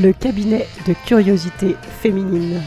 [0.00, 2.62] le cabinet de curiosité féminine.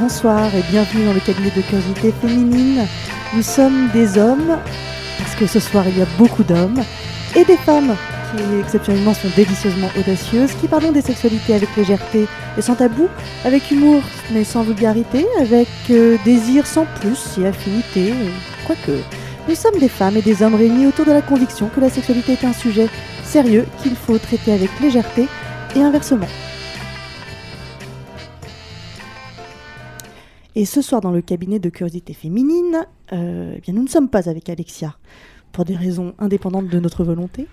[0.00, 2.86] Bonsoir et bienvenue dans le cabinet de curiosité féminine.
[3.34, 4.58] Nous sommes des hommes,
[5.18, 6.82] parce que ce soir il y a beaucoup d'hommes,
[7.34, 7.94] et des femmes
[8.30, 13.08] qui exceptionnellement sont délicieusement audacieuses, qui parlent des sexualités avec légèreté et sans tabou,
[13.44, 14.02] avec humour
[14.32, 18.30] mais sans vulgarité, avec euh, désir sans plus et affinité, euh,
[18.66, 19.02] quoique.
[19.48, 22.32] Nous sommes des femmes et des hommes réunis autour de la conviction que la sexualité
[22.32, 22.88] est un sujet
[23.42, 25.26] qu'il faut traiter avec légèreté
[25.74, 26.26] et inversement.
[30.54, 34.08] Et ce soir, dans le cabinet de curiosité féminine, euh, eh bien, nous ne sommes
[34.08, 34.96] pas avec Alexia,
[35.52, 37.46] pour des raisons indépendantes de notre volonté.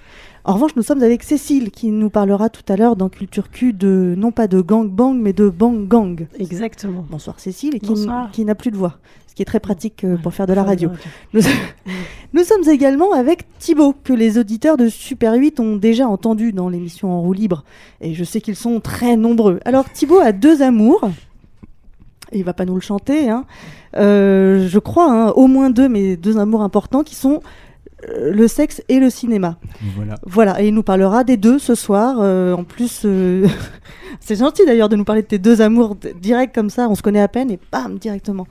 [0.46, 3.72] En revanche, nous sommes avec Cécile, qui nous parlera tout à l'heure dans Culture Q
[3.72, 6.28] de, non pas de gang bang, mais de bang gang.
[6.38, 7.06] Exactement.
[7.10, 8.30] Bonsoir Cécile, et qui, Bonsoir.
[8.32, 8.98] qui n'a plus de voix,
[9.28, 10.90] ce qui est très pratique euh, pour faire de la radio.
[11.34, 11.42] Nous,
[12.34, 16.68] nous sommes également avec Thibaut, que les auditeurs de Super 8 ont déjà entendu dans
[16.68, 17.64] l'émission En roue libre.
[18.02, 19.62] Et je sais qu'ils sont très nombreux.
[19.64, 21.10] Alors Thibaut a deux amours.
[22.34, 23.30] Et il va pas nous le chanter.
[23.30, 23.46] hein.
[23.96, 27.42] Euh, je crois, hein, au moins deux, mais deux amours importants qui sont
[28.08, 29.58] le sexe et le cinéma.
[29.96, 30.16] Voilà.
[30.26, 32.18] Voilà, et il nous parlera des deux ce soir.
[32.20, 33.48] Euh, en plus, euh,
[34.20, 36.88] c'est gentil d'ailleurs de nous parler de tes deux amours direct comme ça.
[36.90, 38.48] On se connaît à peine et bam, directement.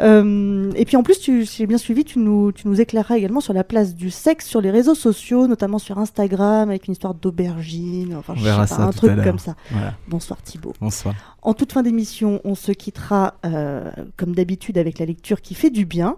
[0.00, 3.16] Euh, et puis en plus, tu, si j'ai bien suivi, tu nous, tu nous éclaireras
[3.16, 6.92] également sur la place du sexe sur les réseaux sociaux, notamment sur Instagram, avec une
[6.92, 9.56] histoire d'aubergine, enfin, je sais pas, un truc comme ça.
[9.70, 9.94] Voilà.
[10.08, 10.72] Bonsoir Thibaut.
[10.80, 11.14] Bonsoir.
[11.42, 15.70] En toute fin d'émission, on se quittera euh, comme d'habitude avec la lecture qui fait
[15.70, 16.16] du bien.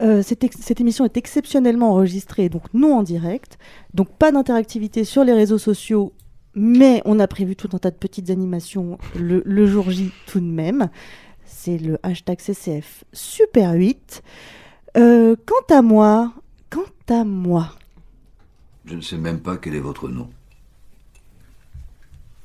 [0.00, 3.58] Euh, cette, ex- cette émission est exceptionnellement enregistrée, donc non en direct.
[3.94, 6.12] Donc pas d'interactivité sur les réseaux sociaux,
[6.54, 10.40] mais on a prévu tout un tas de petites animations le, le jour J tout
[10.40, 10.88] de même.
[11.44, 14.22] C'est le hashtag CCF Super 8.
[14.96, 16.32] Euh, quant à moi,
[16.70, 17.72] quant à moi,
[18.86, 20.28] Je ne sais même pas quel est votre nom.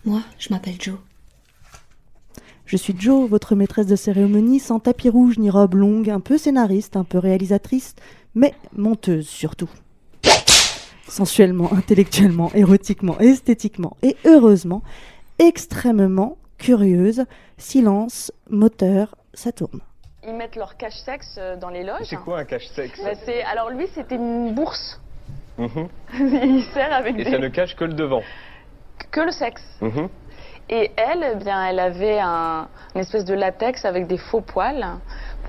[0.05, 0.97] Moi, je m'appelle Joe.
[2.73, 6.39] Je suis Jo, votre maîtresse de cérémonie, sans tapis rouge ni robe longue, un peu
[6.39, 7.93] scénariste, un peu réalisatrice,
[8.33, 9.69] mais monteuse surtout.
[11.07, 14.81] Sensuellement, intellectuellement, érotiquement, esthétiquement et heureusement,
[15.37, 17.25] extrêmement curieuse.
[17.59, 19.81] Silence, moteur, ça tourne.
[20.27, 22.07] Ils mettent leur cache-sexe euh, dans les loges.
[22.09, 22.99] C'est quoi un cache-sexe?
[23.03, 24.99] Bah, c'est- Alors lui, c'était une bourse.
[25.59, 25.89] Mhm.
[26.19, 28.23] Il sert avec Et des- ça ne cache que le devant.
[29.11, 29.61] que le sexe.
[29.79, 30.09] Mhm.
[30.69, 34.85] Et elle, eh bien, elle avait un, une espèce de latex avec des faux poils.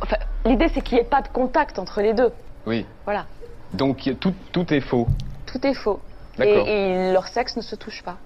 [0.03, 2.31] Enfin, L'idée, c'est qu'il n'y ait pas de contact entre les deux.
[2.67, 2.85] Oui.
[3.05, 3.27] Voilà,
[3.73, 5.07] Donc tout, tout est faux.
[5.47, 6.01] tout est faux.
[6.37, 6.69] Et, D'accord.
[6.69, 8.17] et leur sexe ne se touche pas.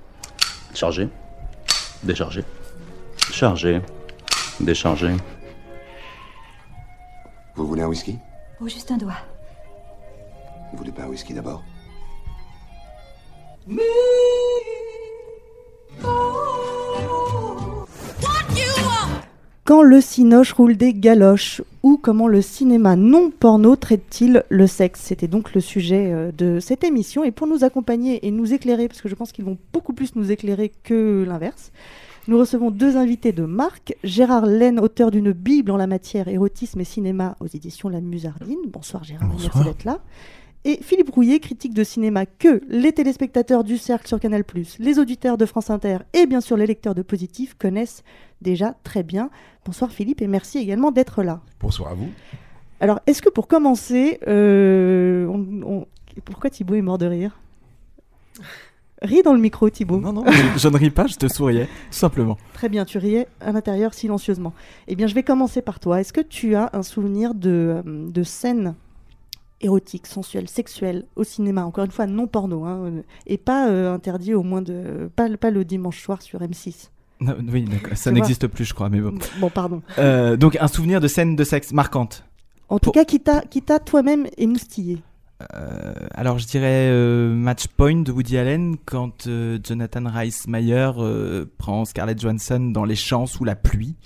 [0.75, 1.09] Chargé.
[2.03, 2.43] Déchargé.
[3.33, 3.81] Chargé.
[4.61, 5.15] Déchargé.
[7.55, 8.19] Vous voulez un whisky?
[8.61, 9.19] Oh, juste un doigt.
[10.73, 11.63] Vous voulez pas un whisky d'abord?
[19.69, 25.01] Quand le cinoche roule des galoches ou comment le cinéma non porno traite-t-il le sexe?
[25.03, 27.23] C'était donc le sujet euh, de cette émission.
[27.23, 30.17] Et pour nous accompagner et nous éclairer, parce que je pense qu'ils vont beaucoup plus
[30.17, 31.71] nous éclairer que l'inverse,
[32.29, 33.95] nous recevons deux invités de marque.
[34.05, 38.61] Gérard Laine, auteur d'une Bible en la matière érotisme et cinéma aux éditions La Musardine.
[38.69, 39.99] Bonsoir Gérard, merci d'être là.
[40.71, 44.45] Et Philippe Rouillet, critique de cinéma que les téléspectateurs du Cercle sur Canal+,
[44.79, 48.03] les auditeurs de France Inter et bien sûr les lecteurs de Positif connaissent
[48.43, 49.31] déjà très bien.
[49.65, 51.41] Bonsoir Philippe et merci également d'être là.
[51.59, 52.09] Bonsoir à vous.
[52.81, 55.87] Alors, est-ce que pour commencer, euh, on- on-
[56.27, 57.41] pourquoi Thibaut est mort de rire?
[59.01, 60.01] Ris dans le micro Thibaut.
[60.01, 62.37] Non, non, je, je ne ris pas, je te souriais, tout simplement.
[62.53, 64.53] Très bien, tu riais à l'intérieur silencieusement.
[64.87, 65.99] Eh bien, je vais commencer par toi.
[65.99, 68.75] Est-ce que tu as un souvenir de, euh, de scènes
[69.61, 73.93] érotiques, sensuelles, sexuelles au cinéma Encore une fois, non porno, hein, euh, et pas euh,
[73.93, 75.11] interdit au moins de...
[75.17, 76.91] Pas, pas le dimanche soir sur M6.
[77.21, 79.19] Non, oui, ça n'existe plus, je crois, mais bon.
[79.41, 79.83] Bon, pardon.
[79.99, 82.25] Euh, donc, un souvenir de scène de sexe marquante.
[82.69, 84.99] En tout Pour- cas, qui t'a toi-même émoustillé
[85.55, 86.93] Euh, alors, je dirais
[87.35, 89.29] Match Point de Woody Allen quand
[89.65, 90.91] Jonathan Rhys Meyer
[91.57, 93.97] prend Scarlett Johansson dans les champs sous la pluie.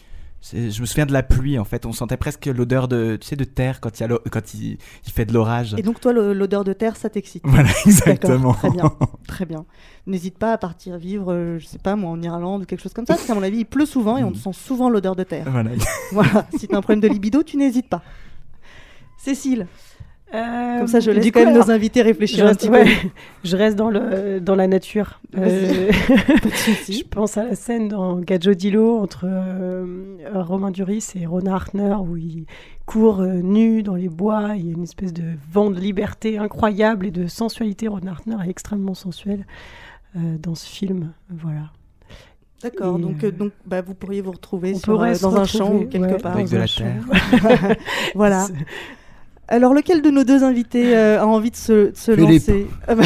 [0.52, 3.36] Je me souviens de la pluie en fait, on sentait presque l'odeur de, tu sais,
[3.36, 5.74] de terre quand il, y a l'o- quand il, il fait de l'orage.
[5.78, 7.42] Et donc, toi, l'odeur de terre, ça t'excite?
[7.46, 8.52] Voilà, exactement.
[8.54, 8.92] Très bien,
[9.28, 9.64] très bien.
[10.08, 12.92] N'hésite pas à partir vivre, euh, je sais pas moi, en Irlande ou quelque chose
[12.92, 14.34] comme ça, parce qu'à mon avis, il pleut souvent et on Mm.
[14.34, 15.46] sent souvent l'odeur de terre.
[15.48, 15.70] Voilà.
[16.12, 18.02] voilà, si t'as un problème de libido, tu n'hésites pas.
[19.18, 19.68] Cécile
[20.34, 22.54] Euh, Comme ça, je du laisse coup, quand même alors, nos invités réfléchir je, un
[22.54, 23.08] petit ouais, peu.
[23.44, 25.20] je reste dans, le, dans la nature.
[25.36, 31.26] Euh, Pas de je pense à la scène dans Gadjodilo entre euh, Romain Duris et
[31.26, 32.46] Rona Hartner où il
[32.86, 34.52] court euh, nu dans les bois.
[34.56, 37.88] Il y a une espèce de vent de liberté incroyable et de sensualité.
[37.88, 39.46] Rona Hartner est extrêmement sensuelle
[40.16, 41.12] euh, dans ce film.
[41.30, 41.72] Voilà.
[42.62, 45.74] D'accord, donc, euh, euh, donc bah, vous pourriez vous retrouver sur, euh, dans un champ
[45.74, 46.34] ou quelque ouais, part.
[46.34, 47.76] Avec de la terre.
[48.14, 48.46] voilà.
[49.48, 52.46] Alors, lequel de nos deux invités euh, a envie de se, de se Philippe.
[52.48, 52.66] lancer?
[52.88, 53.02] Ah bah,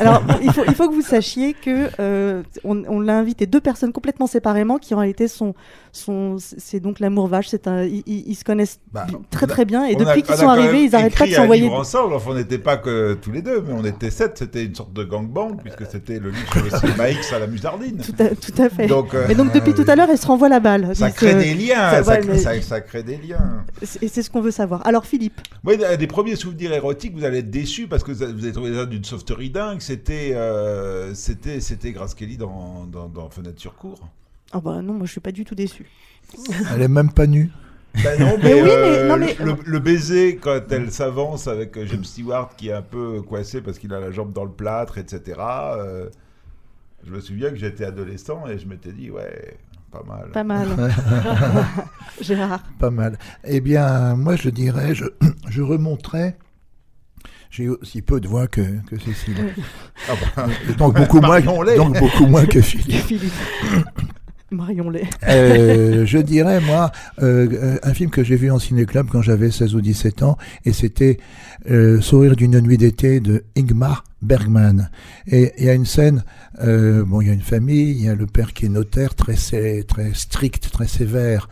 [0.00, 3.60] Alors, il faut, il faut que vous sachiez que euh, on, on l'a invité deux
[3.60, 5.54] personnes complètement séparément qui en réalité sont,
[5.92, 7.48] sont c'est donc l'amour vache.
[7.48, 10.34] C'est un, ils, se connaissent Bah, très on a- très bien et On depuis qu'ils
[10.34, 11.62] on sont arrivés, ils n'arrêtent pas de s'envoyer.
[11.62, 12.14] livre ensemble.
[12.14, 14.38] Enfin, on n'était pas que tous les deux, mais on était sept.
[14.38, 17.46] C'était une sorte de gangbang puisque c'était le livre sur le cinéma X à la
[17.46, 17.98] musardine.
[17.98, 18.86] Tout à, tout à fait.
[18.86, 20.94] Donc, euh, Et donc depuis tout à l'heure, ils se renvoient la balle.
[20.96, 21.90] ça Donc, crée euh, des liens.
[21.90, 23.64] ça- ouais, crée- mais- ça- ça crée des liens.
[24.02, 24.86] Et c'est ce qu'on veut savoir.
[24.86, 28.52] Alors Philippe, Moi, des premiers souvenirs érotiques, vous allez être déçus parce que vous avez
[28.52, 29.80] trouvé ça d'une sauveterie dingue.
[29.80, 33.98] C'était, euh, c'était, c'était Grace Kelly dans, dans, dans Fenêtre sur cour.
[34.52, 35.86] ah bah non, moi je suis pas du tout déçu.
[36.74, 37.50] Elle est même pas nue.
[38.02, 41.46] Ben non, Mais mais, oui, euh, mais- non, mais- Le, le baiser quand elle s'avance
[41.46, 44.44] avec euh, James Stewart qui est un peu coincé parce qu'il a la jambe dans
[44.44, 45.38] le plâtre, etc.
[45.38, 46.08] euh,
[47.06, 49.56] je me souviens que j'étais adolescent et je m'étais dit ouais,
[49.92, 50.30] pas mal.
[50.32, 50.66] Pas mal.
[52.20, 52.62] Gérard.
[52.80, 53.16] Pas mal.
[53.44, 55.04] Eh bien, moi, je dirais, je,
[55.48, 56.36] je remonterais.
[57.56, 59.54] J'ai aussi peu de voix que, que Cécile.
[60.08, 63.06] Ah bah, donc, beaucoup moins, donc beaucoup moins que Philippe.
[63.06, 63.32] Philippe.
[64.50, 65.04] Marion Lay.
[65.28, 66.90] Euh, je dirais, moi,
[67.22, 70.72] euh, un film que j'ai vu en ciné-club quand j'avais 16 ou 17 ans, et
[70.72, 71.18] c'était
[71.70, 74.90] euh, Sourire d'une nuit d'été de Ingmar Bergman.
[75.28, 76.24] Et il y a une scène,
[76.60, 79.14] euh, bon, il y a une famille, il y a le père qui est notaire,
[79.14, 81.48] très, très strict, très sévère,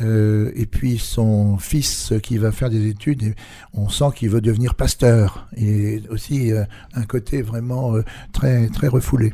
[0.00, 3.34] euh, et puis son fils qui va faire des études, et
[3.72, 6.64] on sent qu'il veut devenir pasteur, et aussi euh,
[6.94, 8.02] un côté vraiment euh,
[8.32, 9.32] très, très refoulé.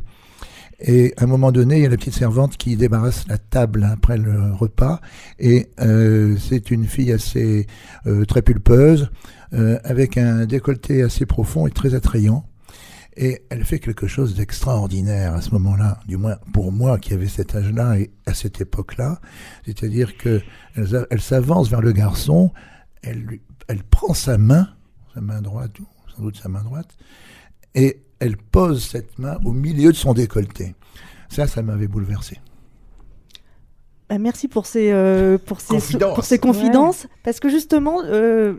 [0.79, 3.87] Et à un moment donné, il y a la petite servante qui débarrasse la table
[3.91, 4.99] après le repas.
[5.37, 7.67] Et c'est une fille assez
[8.27, 9.11] très pulpeuse,
[9.51, 12.50] avec un décolleté assez profond et très attrayant.
[13.17, 17.27] Et elle fait quelque chose d'extraordinaire à ce moment-là, du moins pour moi qui avais
[17.27, 19.19] cet âge-là et à cette époque-là.
[19.65, 20.41] C'est-à-dire que
[20.75, 22.51] elle, s'avance vers le garçon,
[23.01, 24.69] elle, lui, elle prend sa main,
[25.13, 25.85] sa main droite, ou
[26.15, 26.95] sans doute sa main droite,
[27.75, 30.75] et elle pose cette main au milieu de son décolleté.
[31.29, 32.39] Ça, ça m'avait bouleversé.
[34.09, 36.15] Bah, merci pour ces, euh, pour ces, Confidences.
[36.15, 37.07] pour ces confidences.
[37.23, 38.55] Parce que justement, euh,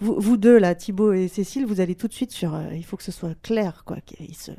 [0.00, 2.54] vous, vous deux, là, Thibaut et Cécile, vous allez tout de suite sur.
[2.54, 3.96] euh, il faut que ce soit clair, quoi.
[4.04, 4.50] Qu'il se-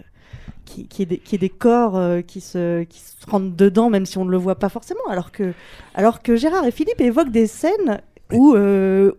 [0.65, 3.13] qu'il qu'il y, ait des- qu'il y ait des corps euh, qui, se, qui se
[3.29, 5.07] rentrent dedans, même si on ne le voit pas forcément.
[5.09, 5.53] Alors que,
[5.95, 8.01] alors que Gérard et Philippe évoquent des scènes
[8.33, 8.55] où.
[8.55, 9.13] euh,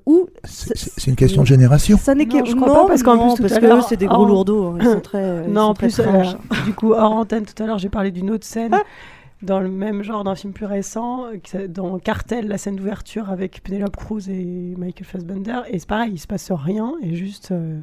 [0.45, 1.97] C'est une question de génération.
[1.97, 2.47] Ça n'est Non, que.
[2.51, 4.67] je crois pas, parce qu'en non, plus, tout parce que c'est des gros en- lourdeaux.
[4.73, 5.23] hein, Ils sont très.
[5.25, 6.23] euh, ils non, sont en très plus, euh,
[6.67, 8.83] du coup, hors antenne, tout à l'heure, j'ai parlé d'une autre scène Ah.
[9.43, 13.63] dans le même genre d'un film plus récent, euh, dans Cartel, la scène d'ouverture avec
[13.63, 15.61] Penelope Cruz et Michael Fassbender.
[15.69, 17.53] Et c'est pareil, il se passe rien, et juste.
[17.53, 17.81] euh,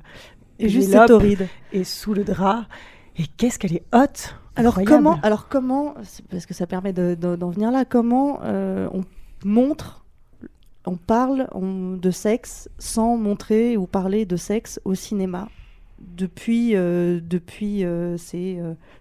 [0.59, 1.47] Et juste, c'est torride.
[1.73, 2.65] est sous le drap.
[3.17, 5.03] Et qu'est-ce qu'elle est haute Alors Incroyable.
[5.03, 5.93] comment, alors comment,
[6.29, 9.01] parce que ça permet de- de- d'en venir là, comment euh, on
[9.45, 10.03] montre,
[10.85, 15.47] on parle on- de sexe sans montrer ou parler de sexe au cinéma?
[16.15, 18.59] Depuis, euh, depuis euh, ces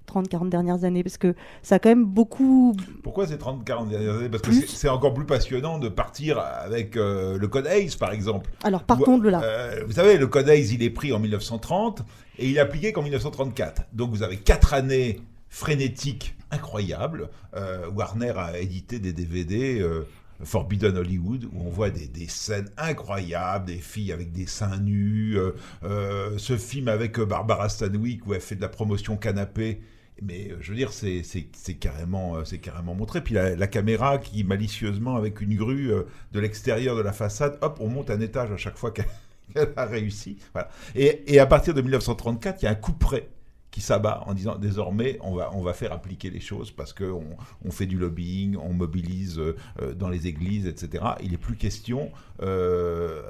[0.08, 2.74] 30-40 dernières années Parce que ça a quand même beaucoup...
[3.02, 4.28] Pourquoi ces 30-40 dernières années?
[4.28, 4.60] Parce que Plus.
[4.62, 8.50] c'est- c'est encore plus passionnant de partir avec euh, le code ACE, par exemple.
[8.62, 9.42] Alors partons de là.
[9.42, 12.02] euh, vous savez, le code ACE, il est pris en 1930
[12.38, 13.82] et il est appliqué qu'en 1934.
[13.92, 17.28] Donc vous avez quatre années frénétiques incroyables.
[17.56, 19.80] Euh, Warner a édité des DVD.
[20.44, 25.38] Forbidden Hollywood, où on voit des, des scènes incroyables, des filles avec des seins nus,
[25.38, 25.52] euh,
[25.84, 29.80] euh, ce film avec euh, Barbara Stanwyck où elle fait de la promotion canapé,
[30.22, 31.22] mais je veux dire, c'est
[31.80, 33.20] carrément, c'est carrément montré.
[33.20, 35.90] Puis la, caméra qui, malicieusement, avec une grue
[36.32, 39.06] de l'extérieur de la façade, hop, on monte un étage à chaque fois qu'elle
[39.76, 40.38] a réussi.
[40.52, 40.68] Voilà.
[40.94, 43.28] Et, et à partir de 1934, il y a un coup près
[43.74, 47.24] qui s'abat en disant désormais on va, on va faire appliquer les choses parce qu'on
[47.64, 51.02] on fait du lobbying, on mobilise euh, euh, dans les églises, etc.
[51.24, 52.12] Il n'est plus question
[52.42, 53.20] euh,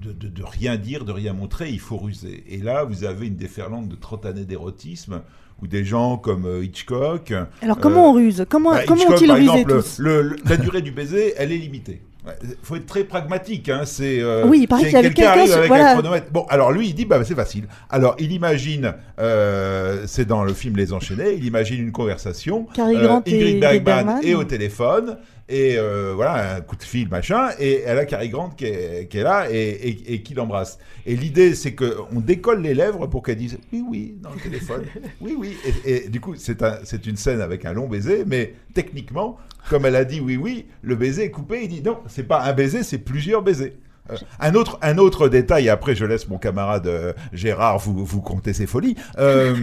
[0.00, 2.44] de, de- de rien dire, de rien montrer, il faut ruser.
[2.48, 5.22] Et là, vous avez une déferlante de 30 années d'érotisme
[5.60, 7.34] où des gens comme Hitchcock...
[7.60, 8.46] Alors comment on ruse?
[8.48, 9.98] Comment, bah, comment ont-ils rusé tous?
[9.98, 12.00] le- le- La durée du baiser, elle est limitée.
[12.42, 13.68] Il faut être très pragmatique.
[13.68, 15.90] Hein, c'est, euh, Oui, il paraît c'est qu'il y avait quelqu'un avec voilà.
[15.90, 16.26] un chronomètre.
[16.30, 17.64] Bon, alors lui, il dit, bah, c'est facile.
[17.88, 22.66] Alors, il imagine, euh, c'est dans le film Les Enchaînés, il imagine une conversation.
[22.74, 25.16] Cary euh, Grant et Ingrid Ingrid Bergman est au téléphone.
[25.50, 27.48] Et euh, voilà, un coup de fil, machin.
[27.58, 30.78] Et elle a Cary Grant qui est, là et, qui l'embrasse.
[31.06, 34.84] Et l'idée, c'est qu'on décolle les lèvres pour qu'elle dise oui, oui, dans le téléphone.
[35.20, 35.56] Oui, oui.
[35.84, 39.38] Et, du coup, c'est un- une scène avec un long baiser, mais techniquement,
[39.68, 41.60] comme elle a dit oui, oui, le baiser est coupé.
[41.64, 43.74] Il dit non, c'est pas un baiser, c'est plusieurs baisers.
[44.10, 48.20] Euh, un, autre, un autre détail, après je laisse mon camarade euh, Gérard vous, vous
[48.20, 48.94] conter ses folies.
[49.18, 49.56] Euh,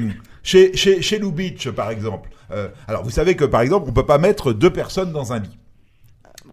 [0.43, 2.29] chez, chez, chez Lou Beach, par exemple.
[2.87, 5.57] alors, vous savez que, par exemple, on peut pas mettre deux personnes dans un lit.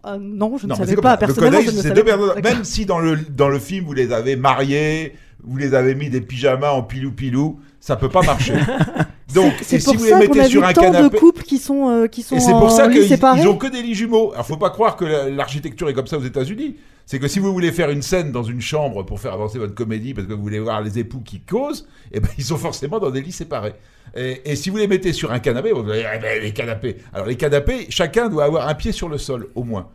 [0.05, 1.17] Euh, non, je ne Non, savais comme pas.
[1.19, 1.27] Le
[1.61, 2.41] je ne deux pas.
[2.41, 6.09] Même si dans le, dans le film, vous les avez mariés, vous les avez mis
[6.09, 8.53] des pyjamas en pilou-pilou, ça peut pas marcher.
[9.33, 11.15] Donc, C'est si vous les ça mettez a vu sur un tant canapé.
[11.15, 13.67] de couples qui sont, euh, qui sont Et c'est pour ça qu'ils ils ont que
[13.67, 14.31] des lits jumeaux.
[14.33, 16.77] Alors, faut pas croire que la- l'architecture est comme ça aux États-Unis.
[17.05, 19.75] C'est que si vous voulez faire une scène dans une chambre pour faire avancer votre
[19.75, 22.99] comédie, parce que vous voulez voir les époux qui causent, eh ben, ils sont forcément
[22.99, 23.75] dans des lits séparés.
[24.15, 26.97] Et, si vous les mettez sur un canapé, vous allez eh ben, les canapés.
[27.13, 29.89] Alors, les canapés, chacun doit avoir un pied sur le sol, au moins.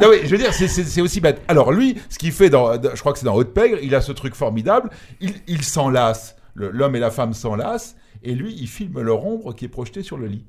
[0.00, 1.42] Non, oui, je veux dire, c'est- aussi bête.
[1.46, 4.00] Alors lui, ce qu'il fait dans, je crois que c'est dans Haute Pègre, il a
[4.00, 4.90] ce truc formidable.
[5.20, 9.66] Il, il s'enlace, l'homme et la femme s'enlacent, et lui, il filme leur ombre qui
[9.66, 10.44] est projetée sur le lit.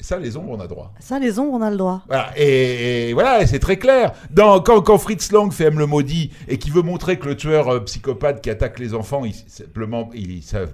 [0.00, 0.94] Ça, les ombres, on a droit.
[1.00, 2.02] Ça, les ombres, on a le droit.
[2.06, 4.12] Voilà, et, et voilà, c'est très clair.
[4.30, 7.36] Dans, quand, quand Fritz Lang fait M le maudit et qui veut montrer que le
[7.36, 10.66] tueur euh, psychopathe qui attaque les enfants, il, simplement, il, ça-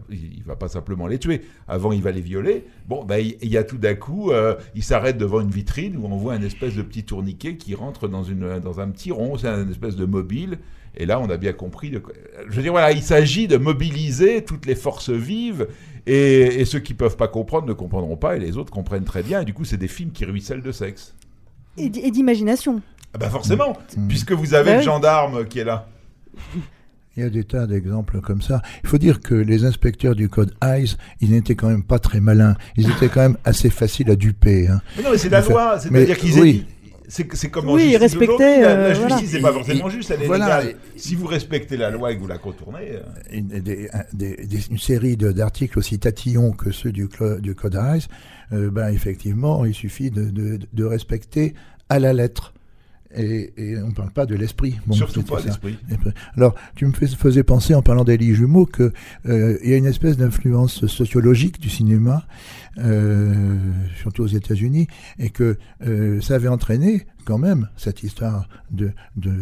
[0.45, 1.41] va pas simplement les tuer.
[1.69, 2.67] Avant, il va les violer.
[2.87, 5.97] Bon, ben, il, il y a tout d'un coup, euh, il s'arrête devant une vitrine
[5.97, 9.11] où on voit un espèce de petit tourniquet qui rentre dans, une, dans un petit
[9.11, 9.39] rond.
[9.39, 10.59] C'est un espèce de mobile.
[10.97, 11.91] Et là, on a bien compris.
[11.91, 12.01] De
[12.49, 15.67] Je veux dire, voilà, il s'agit de mobiliser toutes les forces vives.
[16.07, 19.23] Et, et ceux qui peuvent pas comprendre ne comprendront pas, et les autres comprennent très
[19.23, 19.41] bien.
[19.41, 21.15] Et du coup, c'est des films qui ruissellent de sexe.
[21.79, 22.83] Et, d'imagination.
[23.15, 24.09] Ah bah forcément, Mm.
[24.09, 24.85] puisque vous avez Bah le oui.
[24.85, 25.89] gendarme qui est là.
[27.17, 28.61] Il y a des tas d'exemples comme ça.
[28.83, 32.19] Il faut dire que les inspecteurs du code ICE, ils n'étaient quand même pas très
[32.21, 32.57] malins.
[32.77, 34.67] Ils étaient quand même assez faciles à duper.
[34.69, 34.81] hein.
[34.97, 36.67] Mais non, mais c'est la loi, c'est-à-dire qu'ils oui.
[37.09, 39.37] C'est comme Oui, justice aujourd'hui, La, la euh, justice voilà.
[39.37, 40.61] n'est pas Et- forcément et- juste, elle est voilà.
[40.63, 40.77] légale.
[40.97, 42.93] Si vous respectez la loi et que vous la contournez.
[42.93, 47.09] euh, une, des- un- des- des- une série d'articles aussi tatillons que ceux du,
[47.41, 48.09] du Code ICE,
[48.53, 51.55] euh, ben effectivement, il suffit de, de- de respecter
[51.89, 52.55] à la lettre.
[53.17, 54.75] Et, et on ne parle pas de l'esprit.
[54.87, 55.79] Bon, Surtout pas l'esprit.
[56.37, 58.93] Alors, tu me fais- faisais penser en parlant des lits jumeaux que
[59.29, 62.27] euh, il y a une espèce d'influence sociologique du cinéma,
[62.79, 63.57] euh,
[64.01, 69.33] surtout aux États-Unis, et que euh, ça avait entraîné quand même cette histoire de, de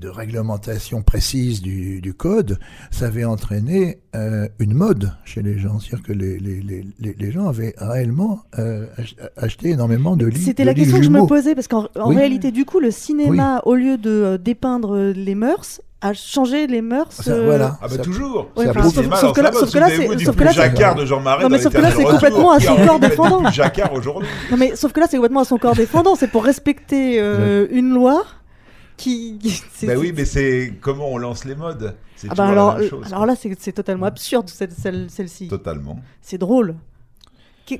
[0.00, 2.58] de réglementation précise du, du code,
[2.90, 5.78] ça avait entraîné euh, une mode chez les gens.
[5.78, 10.26] C'est-à-dire que les, les, les, les- les gens avaient réellement euh, ach- acheté énormément de
[10.26, 12.16] lits C'était la question que je me posais, parce qu'en Oui.
[12.16, 16.80] réalité, du coup, le cinéma, au lieu de euh, dépeindre les mœurs, a changé les
[16.80, 17.12] mœurs.
[17.12, 17.76] Ça, euh, voilà.
[17.82, 18.48] Ah bah Ça- toujours.
[18.56, 20.56] Ouais, ça sauf, que là, sauf que là, c'est, du sauf que plus là, c'est-
[20.62, 23.50] Jacquard de Jean Marais Non, mais sauf que là, c'est complètement à son corps défendant.
[23.50, 24.26] Jacquard aujourd'hui.
[24.50, 26.14] Non, mais sauf que là, c'est complètement à son corps défendant.
[26.14, 28.24] C'est pour respecter euh, une loi
[29.00, 29.38] qui.
[29.86, 31.94] Bah oui, mais c'est comment on lance les modes.
[32.16, 33.06] C'est Ah bah toujours alors, la même chose.
[33.12, 35.48] alors là, c'est, totalement absurde cette, celle, celle-ci.
[35.48, 35.98] Totalement.
[36.20, 36.74] C'est drôle.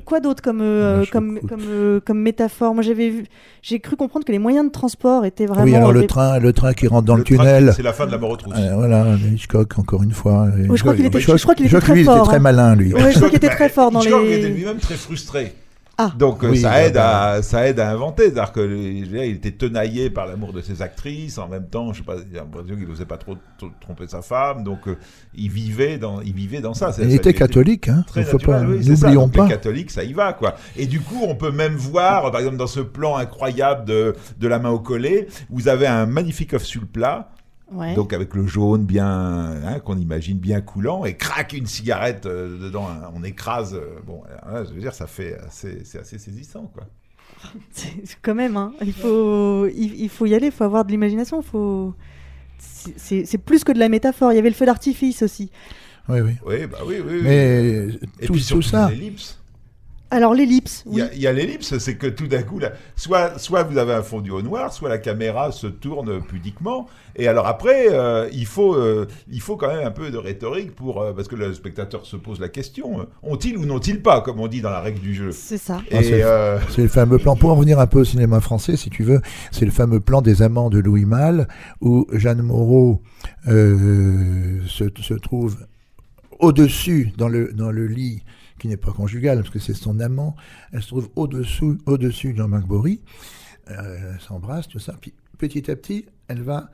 [0.04, 2.74] Quoi d'autre comme, euh, je comme, comme, euh, comme métaphore?
[2.74, 3.24] Moi, j'avais vu,
[3.60, 5.64] j'ai cru comprendre que les moyens de transport étaient vraiment.
[5.64, 7.72] oui, alors le train, le train qui rentre dans le, tunnel.
[7.74, 8.54] C'est la fin de la mort aux trousses.
[8.56, 10.48] Euh, voilà, Hitchcock encore une fois.
[10.56, 12.38] Je crois qu'il était- je crois qu'il était Hitchcock, très lui, il fort, était très
[12.38, 12.94] malin, lui.
[12.94, 14.38] Ouais, je crois qu'il était Bah, très fort dans Hitchcock les.
[14.38, 15.54] était lui-même très frustré.
[16.02, 16.12] Ah.
[16.18, 17.30] Donc euh, Oui, ça bah, aide bah.
[17.32, 20.52] à ça aide à inventer, c'est-à-dire que je veux dire, il était tenaillé par l'amour
[20.52, 23.36] de ses actrices, en même temps, je sais pas, j'ai l'impression qu'il n'osait pas trop
[23.80, 24.96] tromper sa femme, donc euh,
[25.34, 26.92] il vivait dans il vivait dans ça.
[26.92, 28.04] Ça- Il ça était catholique, hein.
[28.06, 29.06] Très Faut pas- naturel, oui, c'est ça.
[29.08, 29.44] N'oublions Donc, pas.
[29.44, 30.54] Les catholiques, ça y va, quoi.
[30.76, 34.48] Et du coup, on peut même voir, par exemple, dans ce plan incroyable de, de
[34.48, 37.30] la main au collet, vous avez un magnifique œuf sur le plat.
[37.72, 37.94] Ouais.
[37.94, 42.58] Donc avec le jaune bien, hein, qu'on imagine bien coulant, et craque une cigarette euh,
[42.58, 43.74] dedans, hein, on écrase.
[43.74, 46.84] euh, bon, là, je veux dire, ça fait assez, c'est assez saisissant, quoi.
[48.22, 48.72] Quand même, hein.
[48.82, 51.42] il, faut, il, il faut y aller, il faut avoir de l'imagination.
[51.42, 51.94] Faut...
[52.58, 54.32] c'est- plus que de la métaphore.
[54.32, 55.50] Il y avait le feu d'artifice aussi.
[56.08, 56.32] Oui, oui.
[56.44, 57.12] Oui, bah oui, oui.
[57.16, 57.20] oui.
[57.22, 57.86] Mais
[58.20, 58.90] et tout, puis tout ça.
[60.12, 61.02] Alors l'ellipse, Il oui.
[61.20, 64.32] y a- l'ellipse, c'est que tout d'un coup, là, soit, soit vous avez un fondu
[64.32, 66.88] au noir, soit la caméra se tourne pudiquement.
[67.14, 70.74] Et alors après, euh, il, faut, euh, il faut quand même un peu de rhétorique
[70.74, 74.40] pour, euh, parce que le spectateur se pose la question ont-ils ou n'ont-ils pas, comme
[74.40, 75.30] on dit dans la règle du jeu.
[75.30, 75.80] C'est ça.
[75.92, 78.90] Ah, c'est- euh, le fameux plan, pour en revenir un peu au cinéma français, si
[78.90, 79.20] tu veux,
[79.52, 81.46] c'est le fameux plan des amants de Louis Malle,
[81.80, 83.00] où Jeanne Moreau
[83.46, 85.56] euh, se, se trouve
[86.38, 88.22] au-dessus, dans le, dans le lit,
[88.60, 90.36] qui n'est pas conjugal, parce que c'est son amant,
[90.72, 93.00] elle se trouve au-dessous, au-dessus de Jean-Marc Bory,
[93.70, 96.70] euh, elle s'embrasse, tout ça, puis petit à petit, elle va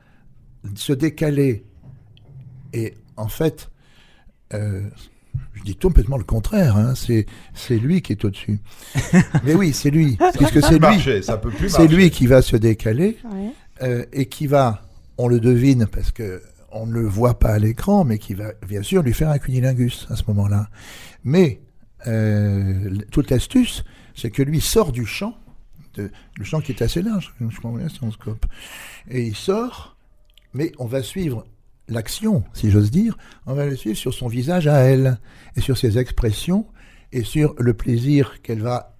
[0.75, 1.63] se décaler.
[2.73, 3.69] Et en fait,
[4.53, 4.81] euh,
[5.53, 6.75] Je dis complètement le contraire.
[6.77, 6.93] Hein.
[6.95, 8.59] C'est c'est lui qui est au-dessus.
[9.43, 10.17] Mais oui, c'est lui.
[10.35, 10.79] Puisque c'est lui.
[10.79, 13.51] marcher, ça peut plus C'est lui qui va se décaler Ouais.
[13.83, 14.83] euh, et qui va,
[15.17, 16.41] on le devine parce que
[16.71, 19.37] on ne le voit pas à l'écran, mais qui va bien sûr lui faire un
[19.39, 20.69] cunilingus à ce moment-là.
[21.23, 21.61] Mais
[22.05, 23.83] euh, toute l'astuce,
[24.15, 25.37] c'est que lui sort du champ,
[25.95, 28.45] de, le champ qui est assez large, je crois bien, si on scope,
[29.09, 29.97] et il sort,
[30.53, 31.45] mais on va suivre
[31.87, 35.19] l'action, si j'ose dire, on va le suivre sur son visage à elle,
[35.55, 36.67] et sur ses expressions,
[37.11, 38.96] et sur le plaisir qu'elle va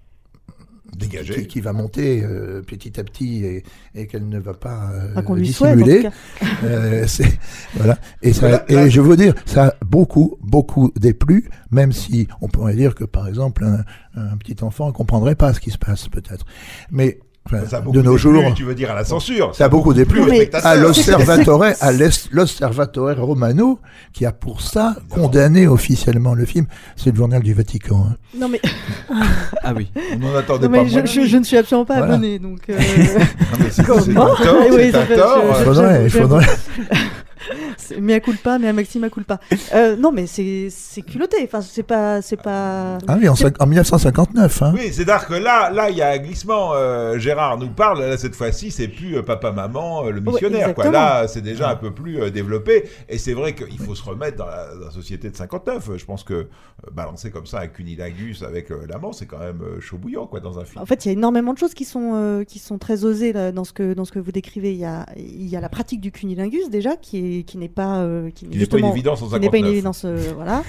[0.95, 1.41] Dégager.
[1.41, 3.63] qui, qui va monter euh, petit à petit et,
[3.95, 6.09] et qu'elle ne va pas euh, lui dissimuler.
[6.63, 7.37] Euh, c'est-
[7.75, 7.97] voilà.
[8.23, 12.27] Et, ça, Là- et là- je veux dire, ça a beaucoup, beaucoup déplu, même si
[12.41, 13.83] on pourrait dire que, par exemple, un,
[14.19, 16.45] un petit enfant ne comprendrait pas ce qui se passe, peut-être.
[16.89, 17.19] Mais
[17.53, 19.55] enfin, Ça a beaucoup de nos jours, Tu veux dire à la censure.
[19.55, 20.21] ça a beaucoup déplu
[20.53, 21.91] à l'Osservatore, à
[22.31, 23.79] l'Osservatore Romano,
[24.13, 26.65] qui a pour ça condamné officiellement le film.
[26.95, 28.07] C'est le journal du Vatican.
[28.11, 28.15] hein.
[28.37, 28.61] Non mais,
[29.63, 29.91] Ah oui.
[30.13, 31.05] On n'en attendait non, pas je, moins.
[31.05, 32.13] je- je ne suis absolument pas Voilà.
[32.13, 32.59] abonné, donc.
[32.69, 35.43] euh, Non, mais Comment un tort, Oui, c'est ça un fait- tort.
[35.53, 36.45] je- Il faudrait, il faudrait.
[37.77, 39.39] C'est mea culpa, mais Maxima culpa.
[39.73, 41.37] Euh, non, mais c'est c'est culotté.
[41.43, 42.97] Enfin, c'est pas, c'est pas.
[43.07, 44.61] Ah oui, en, en 1959.
[44.63, 44.73] Hein.
[44.75, 46.73] Oui, c'est-à-dire que là, là, il y a un glissement.
[46.73, 48.01] euh, Gérard nous parle.
[48.01, 50.73] Là, cette fois-ci, c'est plus euh, papa, maman, euh, le missionnaire.
[50.73, 50.85] quoi.
[50.85, 50.91] exactement.
[51.21, 52.83] Là, c'est déjà un peu plus euh, développé.
[53.09, 55.91] Et c'est vrai qu'il faut se remettre dans la, dans la société de 59.
[55.97, 56.45] Je pense que euh,
[56.91, 60.39] balancer comme ça un cunilingus avec euh, l'amant, c'est quand même euh, chaud bouillant, quoi,
[60.39, 60.81] dans un film.
[60.81, 63.33] En fait, il y a énormément de choses qui sont, euh, qui sont très osées
[63.33, 64.71] là, dans, ce que, dans ce que vous décrivez.
[64.73, 67.67] Il y a, il y a la pratique du cunilingus déjà, qui est- qui n'est
[67.69, 69.73] pas, euh, qui, Qui n'est pas une évidence en qui n'est pas une 59.
[69.73, 70.63] évidence, euh, voilà.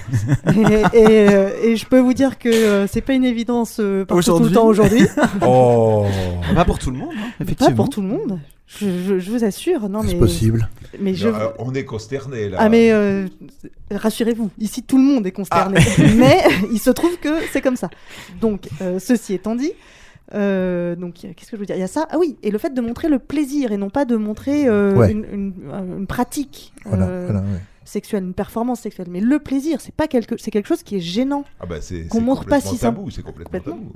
[0.93, 4.05] et, et, euh, et je peux vous dire que euh, c'est pas une évidence euh,
[4.05, 5.05] partout tout le temps aujourd'hui.
[5.45, 6.05] Oh
[6.55, 7.75] Pas pour tout le monde, hein, pas effectivement.
[7.75, 8.39] pour tout le monde.
[8.67, 10.19] Je, je- je vous assure, non C'est mais.
[10.19, 10.69] possible.
[10.99, 11.27] Mais je.
[11.29, 12.57] Non, on est consterné là.
[12.59, 13.25] Ah mais euh,
[13.91, 15.79] rassurez-vous, ici tout le monde est consterné.
[16.15, 16.37] mais
[16.71, 17.89] il se trouve que c'est comme ça.
[18.41, 19.71] Donc euh, ceci étant dit,
[20.33, 21.75] euh, donc qu'est-ce que je veux dire?
[21.75, 22.07] Il y a ça.
[22.11, 24.95] Ah oui, et le fait de montrer le plaisir et non pas de montrer euh,
[24.95, 25.11] Ouais.
[25.11, 27.59] une, une- euh, une pratique Voilà, euh, voilà, ouais.
[27.85, 29.07] sexuelle, une performance sexuelle.
[29.09, 31.43] Mais le plaisir, c'est pas quelque, c'est quelque chose qui est gênant.
[31.59, 31.77] Ah bah
[32.09, 33.73] qu'on montre pas si tabou, c'est complètement, complètement.
[33.83, 33.93] tabou.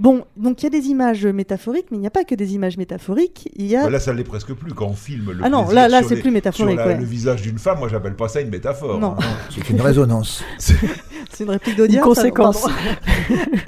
[0.00, 2.54] Bon, donc il y a des images métaphoriques, mais il n'y a pas que des
[2.54, 3.50] images métaphoriques.
[3.54, 5.68] Il y a Bah, Là, ça l'est presque plus quand on filme le Ah non,
[5.68, 6.98] là- là, c'est plus métaphorique, sur la- ouais.
[6.98, 8.98] le visage d'une femme, moi, j'appelle pas ça une métaphore.
[8.98, 9.14] Non.
[9.20, 9.24] hein.
[9.50, 10.42] C'est une résonance.
[10.58, 11.76] C'est une réplique.
[11.78, 12.66] Une ça, conséquence.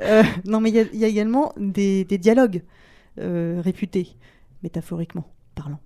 [0.01, 2.62] Euh, non, mais il y a- il y, a également des, des dialogues
[3.21, 4.16] euh, réputés,
[4.62, 5.81] métaphoriquement parlant.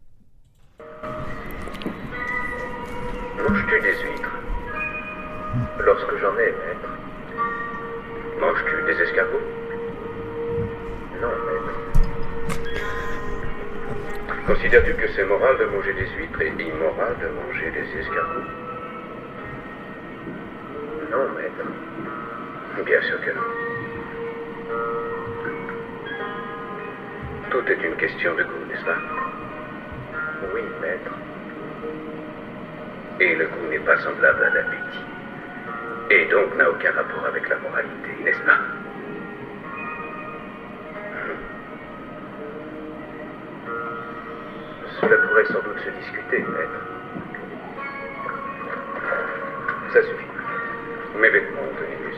[3.37, 4.31] Manges-tu des huîtres?
[5.85, 6.89] Lorsque j'en ai, maître.
[8.41, 9.66] Manges-tu des escargots?
[14.47, 18.41] Considères-tu que c'est moral de manger des huîtres et immoral de manger des escargots
[21.11, 22.85] Non, maître.
[22.85, 23.43] Bien sûr que non.
[27.51, 28.99] Tout est une question de goût, n'est-ce pas
[30.55, 31.11] Oui, maître.
[33.21, 35.05] Et le goût n'est pas semblable à l'appétit.
[36.11, 38.61] Et donc n'a aucun rapport avec la moralité, n'est-ce pas
[45.01, 46.81] Cela pourrait sans doute se discuter, maître.
[49.93, 50.27] Ça suffit.
[51.19, 52.17] Mes vêtements, Antoninus.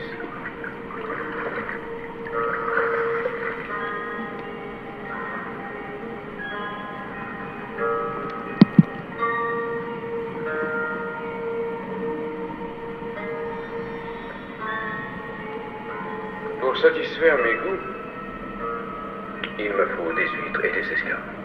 [16.61, 17.83] Pour satisfaire mes goûts,
[19.59, 21.38] il me faut des huîtres et des escargots.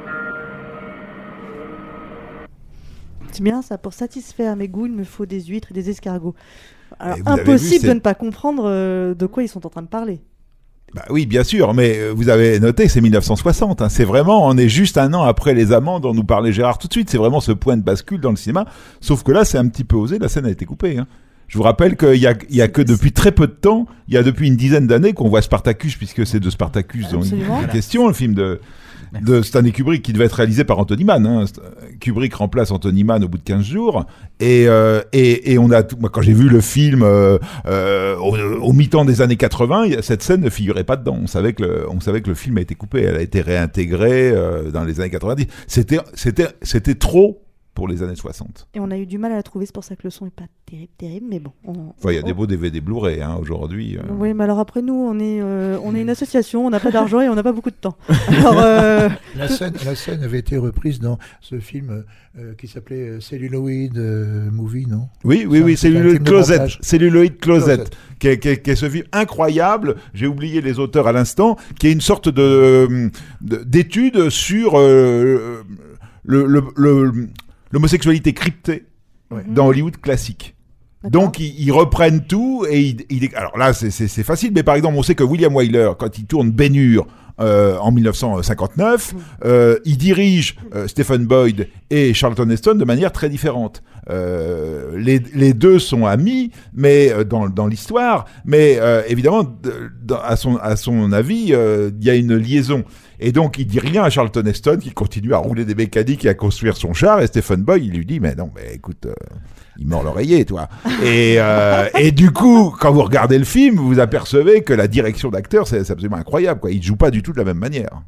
[3.41, 6.35] Bien ça, pour satisfaire mes goûts, il me faut des huîtres et des escargots.
[6.99, 9.89] Alors, vu, impossible de ne pas comprendre euh, de quoi ils sont en train de
[9.89, 10.21] parler.
[10.95, 13.83] Bah oui, bien sûr, mais euh, vous avez noté, c'est 1960.
[13.83, 13.89] hein.
[13.89, 16.87] C'est vraiment, on est juste un an après les amants dont nous parlait Gérard tout
[16.87, 17.11] de suite.
[17.11, 18.67] C'est vraiment ce point de bascule dans le cinéma.
[19.01, 20.21] Sauf que là, c'est un petit peu osé.
[20.21, 20.99] La scène a été coupée.
[20.99, 21.09] hein.
[21.49, 23.87] Je vous rappelle qu'il y a, il y a que depuis très peu de temps,
[24.09, 27.21] il y a depuis une dizaine d'années qu'on voit Spartacus, puisque c'est de Spartacus dont
[27.23, 28.61] il est question, le film de,
[29.23, 31.25] de Stanley Kubrick qui devait être réalisé par Anthony Mann.
[31.27, 31.45] hein.
[32.01, 34.05] Kubrick remplace Anthony Mann au bout de 15 jours.
[34.41, 38.17] Et, euh, et, et on a tout, moi, quand j'ai vu le film euh, euh,
[38.17, 41.19] au, au mi-temps des années 80, il y a- cette scène ne figurait pas dedans.
[41.23, 43.03] On savait que le, on savait que le film a été coupé.
[43.03, 45.47] Elle a été réintégrée euh, dans les années 90.
[45.69, 47.41] C'était, c'était, c'était trop
[47.75, 48.69] pour les années 60.
[48.75, 50.27] Et on a eu du mal à la trouver, c'est pour ça que le son
[50.27, 51.51] est pas terrible, terrible, mais bon.
[51.65, 53.97] on- Enfin, il y a on- des beaux DVD Blu-ray hein, aujourd'hui.
[53.99, 54.03] euh.
[54.17, 56.91] Oui, mais alors après nous, on est, euh, on est une association, on n'a pas
[56.93, 57.97] d'argent et on n'a pas beaucoup de temps.
[58.29, 62.05] Alors, euh, La scène, la scène avait été reprise dans ce film
[62.39, 65.09] euh, qui s'appelait Celluloid euh, Movie, non?
[65.25, 66.53] Oui, oui, oui, Celluloid film de Closet.
[66.59, 66.79] montage.
[66.81, 67.91] Celluloid Closet, Closet.
[68.21, 69.97] Qui, est, qui est- qui est ce film incroyable.
[70.15, 73.11] J'ai oublié les auteurs à l'instant, qui est une sorte de
[73.41, 75.63] de- d'étude sur euh,
[76.25, 77.29] le- le- le-
[77.75, 78.85] l'homosexualité cryptée
[79.49, 80.55] dans Hollywood classique.
[81.11, 83.91] Donc ils, ils reprennent tout et ils, ils- alors là c'est-
[84.23, 87.07] facile mais par exemple on sait que William Wyler quand il tourne Ben Hur
[87.41, 93.29] euh, en 1959 euh, il dirige euh, Stephen Boyd et Charlton Heston de manière très
[93.29, 93.83] différente.
[94.09, 99.45] Les, les deux sont amis mais dans, dans l'histoire mais évidemment
[100.03, 102.85] dans- à son à son avis il y a une liaison
[103.19, 106.29] et donc il dit rien à Charlton Heston qui continue à rouler des mécaniques et
[106.29, 109.15] à construire son char et Stephen Boyd il lui dit mais non mais écoute euh,
[109.79, 110.69] il mord l'oreiller, toi.
[111.03, 115.31] Et, euh, et du coup, quand vous regardez le film, vous apercevez que la direction
[115.31, 116.61] d'acteur, c'est absolument incroyable.
[116.61, 116.71] Quoi.
[116.71, 118.03] Il ne joue pas du tout de la même manière.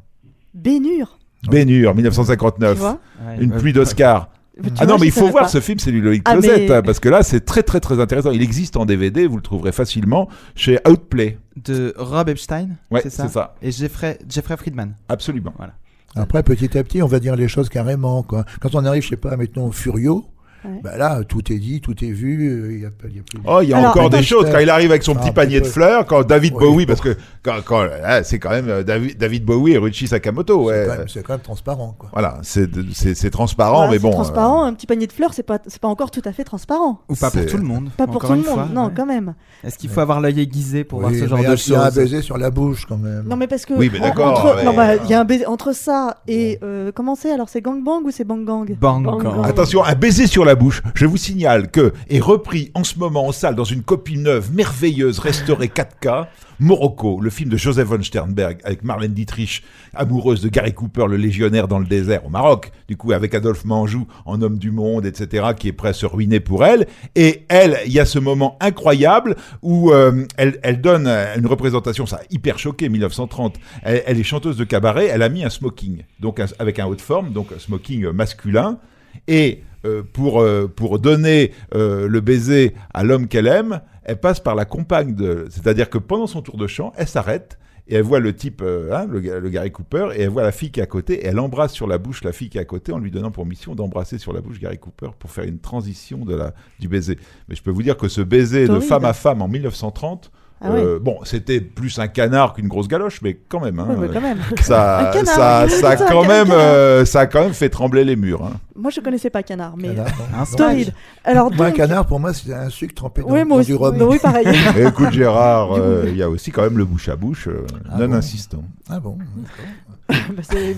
[0.53, 1.17] Bénur.
[1.49, 2.73] Ben Hur, 1959.
[2.73, 2.99] Tu vois
[3.39, 4.29] Une pluie d'Oscar.
[4.59, 5.49] Ah vois, non, mais il faut voir pas.
[5.49, 7.99] ce film, c'est Celluloid Ah, Closet, mais- hein, parce que là, c'est très très très
[7.99, 8.31] intéressant.
[8.31, 11.37] Il existe en DVD, vous le trouverez facilement chez Outplay.
[11.63, 13.55] De Rob Epstein Ouais, c'est ça, c'est ça.
[13.61, 14.95] Et Jeffrey, Jeffrey Friedman.
[15.09, 15.53] Absolument.
[15.57, 15.73] Voilà.
[16.15, 18.23] Après, petit à petit, on va dire les choses carrément.
[18.23, 18.45] Quoi.
[18.59, 20.25] Quand on arrive, je sais pas, mettons, Furio,
[20.67, 20.79] Ouais.
[20.83, 22.49] bah là, tout est dit, tout est vu.
[22.49, 23.39] euh, Il y a, pas- il y a plus...
[23.45, 24.47] Oh, il y a Alors, encore des choses.
[24.51, 26.89] Quand il arrive avec son Ah, petit panier de fleurs, quand David Oui, Bowie, bon.
[26.93, 30.69] parce que quand, quand là, c'est quand même euh, David, David Bowie et Ruchi Sakamoto.
[30.69, 30.85] C'est Ouais.
[30.87, 31.95] quand, même- c'est quand même transparent.
[31.97, 32.09] Quoi.
[32.13, 34.11] Voilà, c'est de- c'est c'est transparent, Voilà, mais c'est bon.
[34.11, 36.43] transparent, euh, un petit panier de fleurs, c'est pas, c'est pas encore tout à fait
[36.43, 36.99] transparent.
[37.09, 37.89] Ou pas pour tout le monde.
[37.97, 38.91] Pas pour tout le monde, fois, non, ouais.
[38.95, 39.33] quand même.
[39.63, 41.85] Est-ce qu'il faut avoir l'œil aiguisé pour voir ce genre de il y a un
[41.85, 43.23] choses baiser sur la bouche quand même.
[43.27, 43.73] Non, mais parce que.
[43.73, 46.59] Oui, mais d'accord, bah, il y a un baiser entre ça et.
[46.93, 49.45] comment c'est Alors, c'est Gang Bang ou c'est Bang Gang Bang, gang.
[49.45, 50.81] Attention, un baiser sur la bouche.
[50.93, 54.51] Je vous signale que est repris en ce moment en salle dans une copie neuve,
[54.53, 56.27] merveilleuse, restaurée 4K.
[56.59, 61.17] Morocco, le film de Joseph von Sternberg avec Marlène Dietrich, amoureuse de Gary Cooper, le
[61.17, 65.05] légionnaire dans le désert au Maroc, du coup avec Adolphe Manjou en homme du monde,
[65.05, 66.87] etc., qui est prêt à se ruiner pour elle.
[67.15, 72.07] Et elle, il y a ce moment incroyable où euh, elle, elle donne une représentation,
[72.07, 73.57] ça a hyper choqué, 1930.
[73.83, 77.01] Elle, est chanteuse de cabaret, elle a mis un smoking, donc avec un haut de
[77.01, 78.79] forme, donc un smoking masculin.
[79.27, 84.39] Et euh, pour, euh, pour donner euh, le baiser à l'homme qu'elle aime, elle passe
[84.39, 85.47] par la compagne de.
[85.49, 87.57] C'est-à-dire que pendant son tour de chant, elle s'arrête
[87.89, 90.51] et elle voit le type, hein, le, ga- le Gary Cooper, et elle voit la
[90.51, 92.61] fille qui est à côté, et elle embrasse sur la bouche la fille qui est
[92.61, 95.45] à côté en lui donnant pour mission d'embrasser sur la bouche Gary Cooper pour faire
[95.45, 97.17] une transition de la, du baiser.
[97.47, 100.71] Mais je peux vous dire que ce baiser de femme à femme en 1930, Ah
[100.71, 103.79] euh, bon, c'était plus un canard qu'une grosse galoche, mais quand même.
[103.79, 104.39] Hein, mais quand même.
[104.59, 108.43] ça, canard, ça, ça, quand même, euh, ça a quand même fait trembler les murs.
[108.43, 108.53] hein.
[108.75, 109.89] Moi, je connaissais pas Canard, mais.
[109.89, 110.93] Canard, Torride.
[111.23, 113.63] Alors, Moi, un donc- canard, pour moi, c'est un sucre trempé dans, Oui, moi dans
[113.63, 114.01] du rhum.
[114.01, 114.47] oui, pareil.
[114.75, 117.65] Mais écoute Gérard, euh, il y a aussi quand même le bouche à bouche euh,
[117.91, 118.63] Ah non bon insistant.
[118.89, 119.17] Ah bon
[120.09, 120.15] Bah,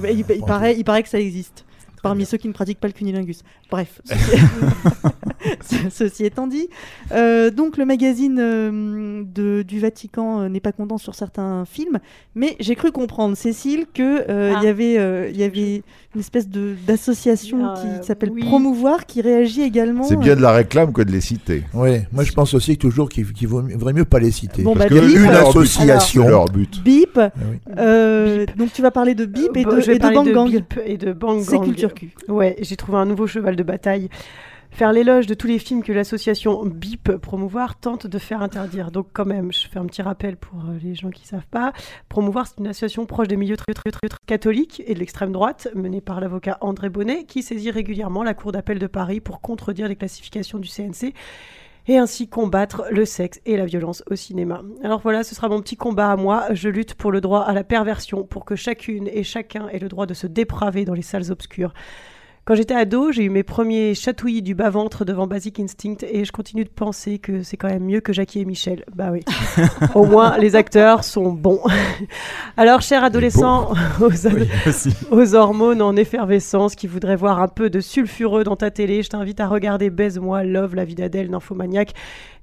[0.01, 1.63] bah, il paraît, il paraît que ça existe.
[2.01, 3.43] Parmi ceux qui ne pratiquent pas le cunilingus.
[3.69, 4.01] Bref,
[5.62, 6.69] ceci, ceci étant dit,
[7.12, 11.99] euh, donc le magazine euh, de, du Vatican euh, n'est pas content sur certains films,
[12.35, 14.63] mais j'ai cru comprendre, Cécile, que euh, il Ah.
[14.63, 15.83] y avait, euh, il y avait
[16.15, 18.41] une espèce de d'association Euh, qui s'appelle oui.
[18.43, 20.04] Promouvoir, qui réagit également.
[20.04, 21.63] C'est bien de la réclame que de les citer.
[21.74, 24.63] Oui, moi je pense aussi toujours qu'il qu'il vaut- vaudrait mieux pas les citer.
[24.63, 25.50] Bon, Parce bah, que bip, une alors.
[25.50, 26.84] association, c'est leur but.
[26.84, 27.12] Bip.
[27.17, 27.58] Ah oui.
[27.78, 30.50] euh, Donc tu vas parler de Bip et Euh, de, et de Bang Gang.
[30.50, 31.65] Bip et de Bang C'est Gang.
[31.65, 32.10] culture cul.
[32.28, 34.10] Ouais, j'ai trouvé un nouveau cheval de bataille.
[34.71, 38.91] Faire l'éloge de tous les films que l'association BIP Promouvoir tente de faire interdire.
[38.91, 41.73] Donc quand même, je fais un petit rappel pour euh, les gens qui savent pas.
[42.08, 45.67] Promouvoir, c'est une association proche des milieux très, très, très catholiques et de l'extrême droite,
[45.75, 49.88] menée par l'avocat André Bonnet, qui saisit régulièrement la Cour d'appel de Paris pour contredire
[49.88, 51.13] les classifications du CNC
[51.88, 54.62] et ainsi combattre le sexe et la violence au cinéma.
[54.84, 56.45] Alors voilà, ce sera mon petit combat à moi.
[56.51, 59.89] Je lutte pour le droit à la perversion, pour que chacune et chacun ait le
[59.89, 61.73] droit de se dépraver dans les salles obscures.
[62.45, 66.32] Quand j'étais ado, j'ai eu mes premiers chatouillis du bas-ventre devant Basic Instinct et je
[66.32, 68.84] continue de penser que c'est quand même mieux que Jackie et Michel.
[68.95, 69.23] Bah oui.
[69.95, 71.62] Au moins, les acteurs sont bons.
[72.58, 78.43] Alors, chers adolescents, aux, aux hormones en effervescence qui voudraient voir un peu de sulfureux
[78.43, 81.93] dans ta télé, je t'invite à regarder Baise-moi, Love, La vie d'Adèle, Nymphomaniac,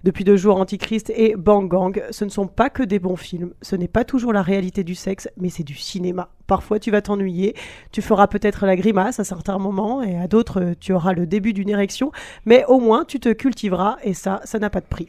[0.04, 2.02] Depuis deux jours, Antichrist et Bang Gang.
[2.10, 4.94] Ce ne sont pas que des bons films, ce n'est pas toujours la réalité du
[4.94, 6.28] sexe, mais c'est du cinéma.
[6.46, 7.54] Parfois, tu vas t'ennuyer,
[7.90, 11.52] tu feras peut-être la grimace à certains moments, et à d'autres, tu auras le début
[11.52, 12.12] d'une érection,
[12.44, 15.08] mais au moins, tu te cultiveras, et ça, ça n'a pas de prix.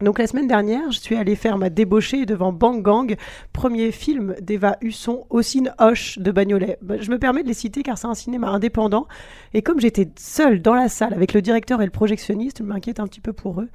[0.00, 3.16] Donc la semaine dernière, je suis allée faire ma débauchée devant Bang Gang,
[3.52, 6.78] premier film d'Eva Husson au Cine Hoche de Bagnolet.
[6.82, 9.08] Bah, Je me permets de les citer car c'est un cinéma indépendant.
[9.54, 13.00] Et comme j'étais seule dans la salle avec le directeur et le projectionniste, je m'inquiète
[13.00, 13.68] un petit peu pour eux.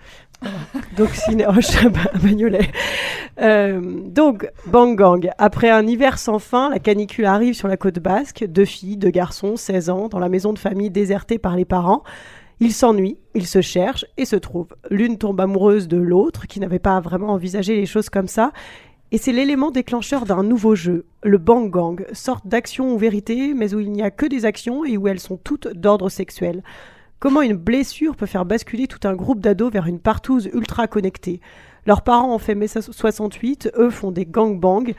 [0.96, 2.72] Donc Cine Hoche à Bagnolet.
[3.42, 5.30] Euh, donc Bang Gang.
[5.38, 8.46] Après un hiver sans fin, la canicule arrive sur la côte basque.
[8.48, 12.04] Deux filles, deux garçons, 16 ans, dans la maison de famille désertée par les parents.
[12.64, 14.74] Ils s'ennuient, ils se cherchent et se trouvent.
[14.90, 18.54] L'une tombe amoureuse de l'autre, qui n'avait pas vraiment envisagé les choses comme ça.
[19.12, 23.74] Et c'est l'élément déclencheur d'un nouveau jeu, le Bang Gang, sorte d'action ou vérité, mais
[23.74, 26.64] où il n'y a que des actions et où elles sont toutes d'ordre sexuel.
[27.20, 31.42] Comment une blessure peut faire basculer tout un groupe d'ados vers une partouze ultra connectée?
[31.86, 34.94] Leurs parents ont fait mai 68, eux font des gangbangs.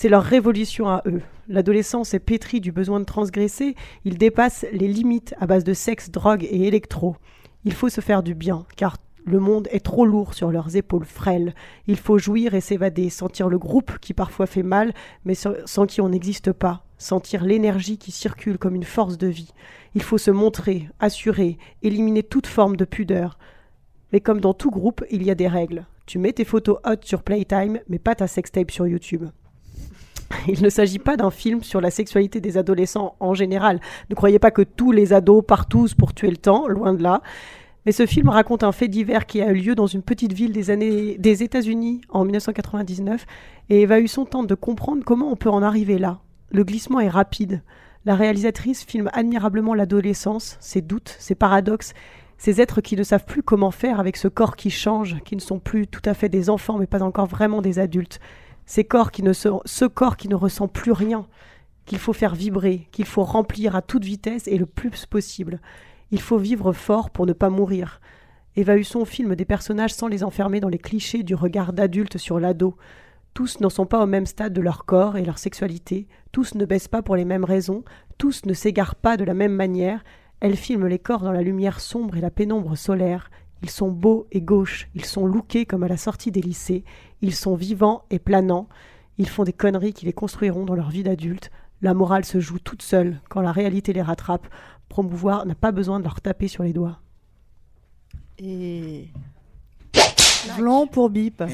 [0.00, 1.22] C'est leur révolution à eux.
[1.48, 6.12] L'adolescence est pétrie du besoin de transgresser, ils dépassent les limites à base de sexe,
[6.12, 7.16] drogue et électro.
[7.64, 11.04] Il faut se faire du bien, car le monde est trop lourd sur leurs épaules
[11.04, 11.52] frêles.
[11.88, 16.00] Il faut jouir et s'évader, sentir le groupe qui parfois fait mal, mais sans qui
[16.00, 19.52] on n'existe pas, sentir l'énergie qui circule comme une force de vie.
[19.96, 23.36] Il faut se montrer, assurer, éliminer toute forme de pudeur.
[24.12, 25.86] Mais comme dans tout groupe, il y a des règles.
[26.06, 29.24] Tu mets tes photos hot sur Playtime, mais pas ta sextape sur YouTube.
[30.48, 33.80] Il ne s'agit pas d'un film sur la sexualité des adolescents en général.
[34.10, 37.22] Ne croyez pas que tous les ados partent pour tuer le temps, loin de là.
[37.86, 40.52] Mais ce film raconte un fait divers qui a eu lieu dans une petite ville
[40.52, 43.24] des États-Unis en 1999
[43.70, 46.18] et Eva Husson tente de comprendre comment on peut en arriver là.
[46.50, 47.62] Le glissement est rapide.
[48.04, 51.94] La réalisatrice filme admirablement l'adolescence, ses doutes, ses paradoxes,
[52.36, 55.40] ces êtres qui ne savent plus comment faire avec ce corps qui change, qui ne
[55.40, 58.20] sont plus tout à fait des enfants mais pas encore vraiment des adultes.
[58.68, 61.26] Ces corps qui ne ce corps qui ne ressent plus rien,
[61.86, 65.62] qu'il faut faire vibrer, qu'il faut remplir à toute vitesse et le plus possible.
[66.10, 68.02] Il faut vivre fort pour ne pas mourir.
[68.56, 72.38] Eva Husson filme des personnages sans les enfermer dans les clichés du regard d'adulte sur
[72.38, 72.76] l'ado.
[73.32, 76.66] Tous n'en sont pas au même stade de leur corps et leur sexualité, tous ne
[76.66, 77.84] baissent pas pour les mêmes raisons,
[78.18, 80.04] tous ne s'égarent pas de la même manière.
[80.40, 83.30] Elle filme les corps dans la lumière sombre et la pénombre solaire.
[83.62, 86.84] Ils sont beaux et gauches, ils sont lookés comme à la sortie des lycées,
[87.22, 88.68] ils sont vivants et planants,
[89.18, 91.50] ils font des conneries qui les construiront dans leur vie d'adulte.
[91.82, 94.46] La morale se joue toute seule quand la réalité les rattrape.
[94.88, 97.00] Promouvoir n'a pas besoin de leur taper sur les doigts.
[98.38, 99.08] Et.
[100.56, 101.42] Blanc pour bip.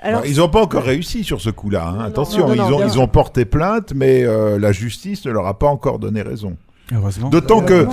[0.00, 1.86] Alors, ils n'ont pas encore réussi sur ce coup-là.
[1.86, 2.00] hein.
[2.00, 5.30] Attention, non, non, ils, ont, bien ils ont porté plainte, mais euh, la justice ne
[5.30, 6.56] leur a pas encore donné raison.
[6.92, 7.30] Heureusement.
[7.30, 7.86] D'autant que,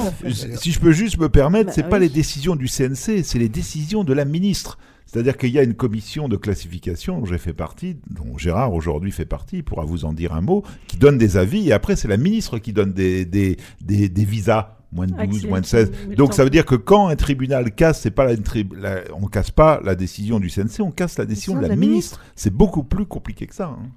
[0.58, 3.50] si je peux juste me permettre, Bah, c'est pas les décisions du CNC, c'est les
[3.50, 4.78] décisions de la ministre.
[5.06, 9.12] C'est-à-dire qu'il y a une commission de classification dont j'ai fait partie, dont Gérard aujourd'hui
[9.12, 11.96] fait partie, il pourra vous en dire un mot, qui donne des avis, et après
[11.96, 14.76] c'est la ministre qui donne des, des, des, des visas.
[14.92, 15.92] Moins de 12, Accès, moins de 16.
[15.92, 18.34] mais le Donc ça veut dire que quand un tribunal casse, c'est pas la,
[18.76, 22.20] la- on casse pas la décision du CNC, on casse la décision de la, ministre.
[22.36, 23.68] C'est beaucoup plus compliqué que ça.
[23.68, 23.88] hein.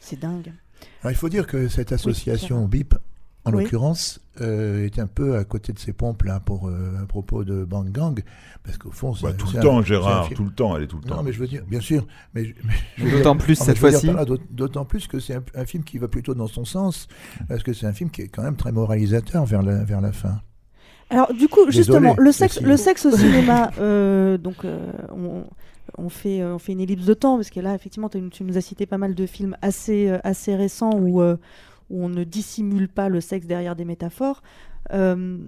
[0.00, 0.52] C'est dingue.
[1.02, 2.64] Alors, il faut dire que cette association.
[2.66, 2.94] BIP,
[3.46, 3.62] en Oui.
[3.64, 7.44] l'occurrence, euh, est un peu à côté de ses pompes là pour euh, à propos
[7.44, 8.22] de Bang Gang,
[8.64, 10.86] parce qu'au fond, c'est Bah, tout le temps, un Gérard, tout le temps, elle est
[10.88, 11.22] tout le Non, temps.
[11.22, 12.54] mais je veux dire, bien sûr, mais,
[12.98, 14.10] D'autant plus non, cette fois-ci.
[14.50, 17.08] D'autant plus que c'est un, un film qui va plutôt dans son sens,
[17.48, 20.12] parce que c'est un film qui est quand même très moralisateur vers la, vers la
[20.12, 20.40] fin.
[21.08, 25.44] Alors du coup, Désolé, justement, le sexe, le sexe au cinéma, euh, donc euh, on,
[25.98, 28.58] on fait, euh, on fait une ellipse de temps parce que là, effectivement, tu, nous
[28.58, 31.36] as cité pas mal de films assez, assez récents où, euh,
[31.90, 34.42] où on ne dissimule pas le sexe derrière des métaphores.
[34.92, 35.38] Euh,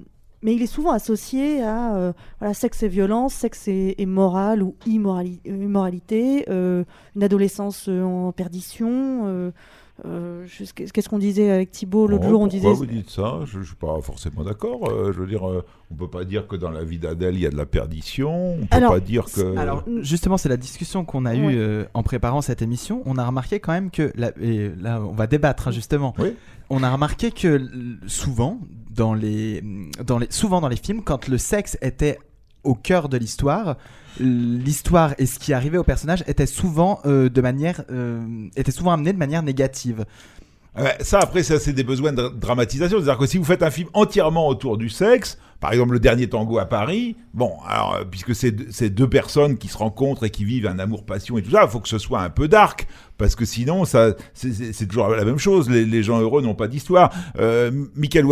[0.42, 4.77] mais il est souvent associé à euh, voilà, sexe et violence, sexe et, et ou
[4.87, 6.85] immorali- immoralité, euh,
[7.16, 9.53] une adolescence en perdition.
[10.04, 13.40] Euh, Qu'est-ce qu'on disait avec Thibault l'autre Oh, jour On disait vous dites ça?
[13.44, 14.88] Je ne suis pas forcément d'accord.
[14.90, 17.40] Euh, je veux dire, euh, on peut pas dire que dans la vie d'Adèle, il
[17.40, 18.54] y a de la perdition.
[18.54, 19.56] On peut Alors, pas dire que...
[19.56, 23.02] Alors, justement, c'est la discussion qu'on a eue euh, en préparant cette émission.
[23.06, 26.14] On a remarqué quand même que, la- et là, on va débattre hein, justement.
[26.70, 27.61] On a remarqué que
[28.06, 28.58] souvent,
[28.90, 29.62] dans les,
[30.06, 32.18] dans les, souvent dans les films, quand le sexe était
[32.68, 33.76] au cœur de l'histoire,
[34.20, 38.92] l'histoire et ce qui arrivait au personnage était souvent euh, de manière, euh, était souvent
[38.92, 40.04] amené de manière négative.
[41.00, 42.98] Ça, après, ça, c'est des besoins de dramatisation.
[42.98, 46.28] C'est-à-dire que si vous faites un film entièrement autour du sexe, par exemple Le Dernier
[46.28, 50.44] Tango à Paris, bon, euh, puisque c'est c'est deux personnes qui se rencontrent et qui
[50.44, 53.35] vivent un amour-passion et tout ça, il faut que ce soit un peu dark, parce
[53.35, 55.68] que sinon, ça, c'est- toujours la même chose.
[55.68, 57.12] Les, gens heureux n'ont pas d'histoire.
[57.38, 58.24] Euh, Michael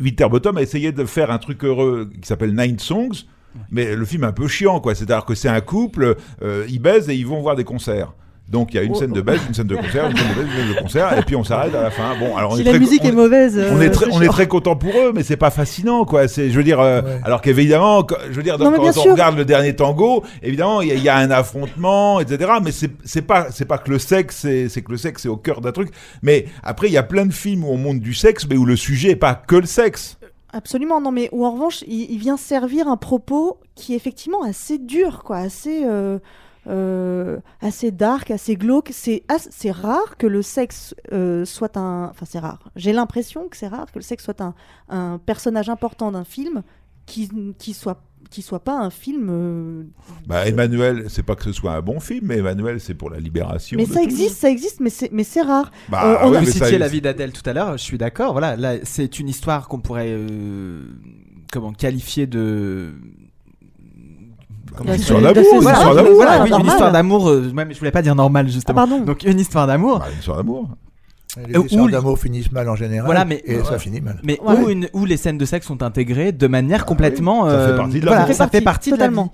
[0.00, 3.24] Winterbottom a essayé de faire un truc heureux qui s'appelle Nine Songs,
[3.70, 4.94] mais le film est un peu chiant, quoi.
[4.94, 8.12] C'est-à-dire que c'est un couple, euh, ils baisent et ils vont voir des concerts.
[8.46, 8.98] Donc il y a une Oh.
[8.98, 11.18] scène de baisse, une scène de concert, une scène de baisse, une scène de concert,
[11.18, 12.14] et puis on s'arrête à la fin.
[12.20, 14.04] Bon, alors on Si est la très- musique on est mauvaise, on euh, est très,
[14.04, 16.28] c'est on est très content pour eux, mais c'est pas fascinant, quoi.
[16.28, 18.92] C'est, je veux dire, euh, alors qu'évidemment, quand- je veux dire, Non, mais quand on
[18.92, 19.12] sûr.
[19.12, 22.50] regarde le dernier tango, évidemment, il y, a- il y a un affrontement, etc.
[22.62, 25.28] Mais c'est, c'est pas, c'est pas que le sexe, c'est, c'est que le sexe est
[25.30, 25.88] au cœur d'un truc.
[26.22, 28.66] Mais après, il y a plein de films où on montre du sexe, mais où
[28.66, 30.18] le sujet est pas que le sexe.
[30.54, 34.78] Absolument, non, mais où en revanche, il, vient servir un propos qui est effectivement assez
[34.78, 36.20] dur, quoi, assez, euh,
[36.68, 38.90] euh, assez dark, assez glauque.
[38.92, 42.04] C'est c'est rare que le sexe euh, soit un.
[42.04, 42.70] Enfin, c'est rare.
[42.76, 44.54] J'ai l'impression que c'est rare que le sexe soit un,
[44.88, 46.62] un personnage important d'un film
[47.04, 48.00] qui, qui soit
[48.34, 49.28] qui soit pas un film.
[49.30, 49.82] euh,
[50.26, 53.18] Bah, Emmanuel, c'est pas que ce soit un bon film, mais Emmanuel, c'est pour la
[53.20, 53.76] libération.
[53.78, 55.70] Mais ça existe, ça existe, mais c'est mais c'est rare.
[55.88, 57.82] Bah, Euh, on ouais, a- Vous ça- citiez la vie d'Adèle tout à l'heure, je
[57.82, 58.32] suis d'accord.
[58.32, 60.80] Voilà, là, c'est une histoire qu'on pourrait euh,
[61.52, 62.92] comment qualifier de
[64.84, 66.14] Une histoire d'amour, une histoire d'amour.
[66.14, 66.68] voilà, oui, une normal.
[66.72, 67.28] histoire d'amour.
[67.28, 68.80] euh, ouais, mais je voulais pas dire normal justement.
[68.82, 69.04] Ah, pardon.
[69.04, 70.00] Donc une histoire d'amour.
[70.00, 70.68] Bah, une histoire d'amour.
[71.36, 74.20] Les Euh, histoires où- d'amour finissent mal en général, Voilà, mais et ça finit mal.
[74.22, 74.54] Mais Ouais.
[74.54, 77.44] où, une- où les scènes de sexe sont intégrées de manière complètement.
[77.46, 78.34] Ah Ça fait euh, partie de voilà, l'amour.
[78.36, 79.24] ça fait partie de la totalement.
[79.24, 79.30] vie.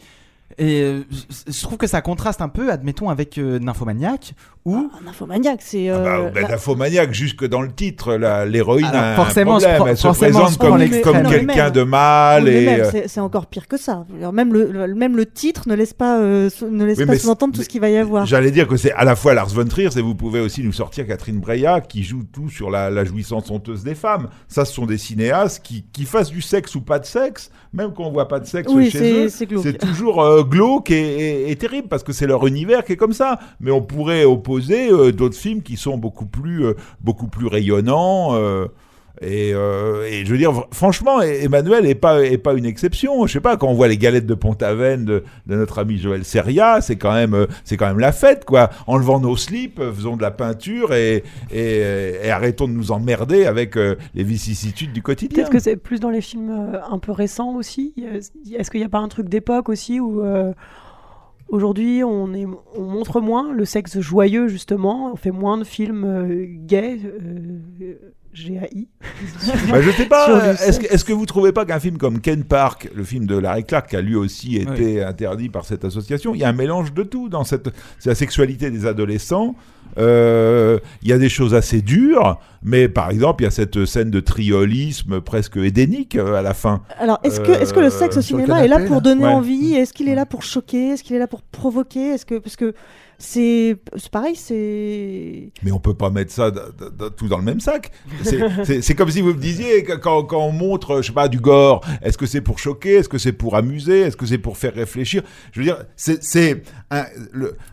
[0.60, 1.00] Et euh,
[1.48, 4.34] je trouve que ça contraste un peu, admettons, avec euh, Nymphomaniac,
[4.66, 5.88] où Un infomaniaque, c'est.
[5.88, 8.14] Ah bah, euh, bah, la- Nymphomaniac, jusque dans le titre,
[8.46, 9.86] l'héroïne a forcément, un problème.
[9.88, 12.46] Elle se présente comme, comme quelqu'un de mal.
[12.46, 14.04] Et, euh, c'est- c'est encore pire que ça.
[14.18, 17.12] Alors, même, le, le- même le titre ne laisse pas, euh, ne laisse Oui, pas
[17.12, 18.26] mais sous-entendre tout ce qu'il va y avoir.
[18.26, 20.72] J'allais dire que c'est à la fois Lars von Trier, et vous pouvez aussi nous
[20.74, 24.28] sortir Catherine Breillat qui joue tout sur la, la jouissance honteuse des femmes.
[24.46, 27.92] Ça, ce sont des cinéastes qui, qui fassent du sexe ou pas de sexe, même
[27.96, 29.28] quand on voit pas de sexe Oui, chez c'est- eux.
[29.30, 29.48] c'est.
[29.62, 33.38] C'est toujours euh, glauque et, terrible parce que c'est leur univers qui est comme ça.
[33.60, 38.34] Mais on pourrait opposer euh, d'autres films qui sont beaucoup plus, euh, beaucoup plus rayonnants.
[39.22, 43.26] Euh, et, je veux dire, franchement, E- Emmanuel est pas, est pas une exception.
[43.26, 46.80] Je sais pas, quand on voit les galettes de Pont-Aven de, notre ami Joël Seria,
[46.80, 48.70] c'est quand même, euh, c'est quand même la fête, quoi.
[48.86, 51.22] Enlevant nos slips, euh, faisons de la peinture et,
[52.30, 55.36] arrêtons de nous emmerder avec les vicissitudes du quotidien.
[55.36, 57.94] Peut-être que c'est plus dans les films un peu récents aussi.
[57.98, 60.22] Est-ce qu'il n'y a pas un truc d'époque aussi où
[61.48, 66.66] aujourd'hui on, est, on montre moins le sexe joyeux justement, on fait moins de films
[66.66, 67.00] gays,
[68.34, 68.86] GAI.
[69.70, 70.30] Bah, je sais pas.
[70.44, 73.64] euh, Est-ce que, vous trouvez pas qu'un film comme Ken Park, le film de Larry
[73.64, 76.92] Clark, qui a lui aussi été interdit par cette association, il y a un mélange
[76.94, 79.54] de tout dans cette, c'est la sexualité des adolescents.
[79.98, 83.84] Euh, Il y a des choses assez dures, mais par exemple, il y a cette
[83.86, 86.82] scène de triolisme presque édénique euh, à la fin.
[86.98, 89.32] Alors, est-ce que, le sexe au Euh, cinéma est là pour là donner Ouais.
[89.32, 89.74] envie?
[89.74, 90.90] Est-ce qu'il est là pour choquer?
[90.90, 92.10] Est-ce qu'il est là pour provoquer?
[92.10, 92.74] Est-ce que parce que
[93.22, 93.76] c'est
[94.10, 96.50] pareil, c'est Mais on peut pas mettre ça
[97.16, 97.92] tout dans le même sac.
[98.24, 101.84] C'est- comme si vous me disiez quand, quand on montre, je sais pas, du gore,
[102.02, 104.74] est-ce que c'est pour choquer, est-ce que c'est pour amuser, est-ce que c'est pour faire
[104.74, 105.22] réfléchir?
[105.52, 106.22] Je veux dire, c'est-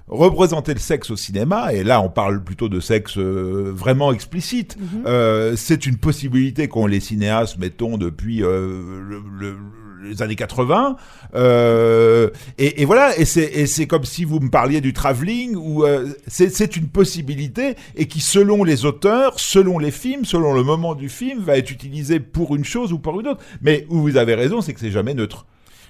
[0.08, 4.78] représenter le sexe au cinéma, et là on parle plutôt de sexe euh, vraiment explicite.
[5.06, 9.58] euh, c'est une possibilité qu'ont les cinéastes, mettons depuis euh, le- le-
[10.04, 10.96] les années 80.
[11.36, 16.10] Euh, et, et voilà, et c'est comme si vous me parliez du travelling, où euh,
[16.28, 21.10] c'est une possibilité, et qui selon les auteurs, selon les films, selon le moment du
[21.10, 23.44] film, va être utilisé pour une chose ou pour une autre.
[23.62, 25.46] Mais où vous avez raison, c'est que c'est jamais neutre.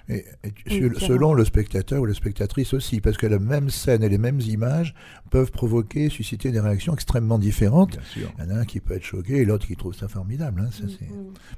[0.10, 0.24] Et,
[0.70, 4.18] Oui, selon le spectateur ou la spectatrice aussi, parce que la même scène et les
[4.18, 4.96] mêmes images
[5.32, 7.92] peuvent provoquer, susciter des réactions extrêmement différentes.
[7.92, 8.32] Bien sûr.
[8.40, 10.62] Il y en a un qui peut être choqué et l'autre qui trouve ça formidable.
[10.66, 11.10] hein, ça, c'est-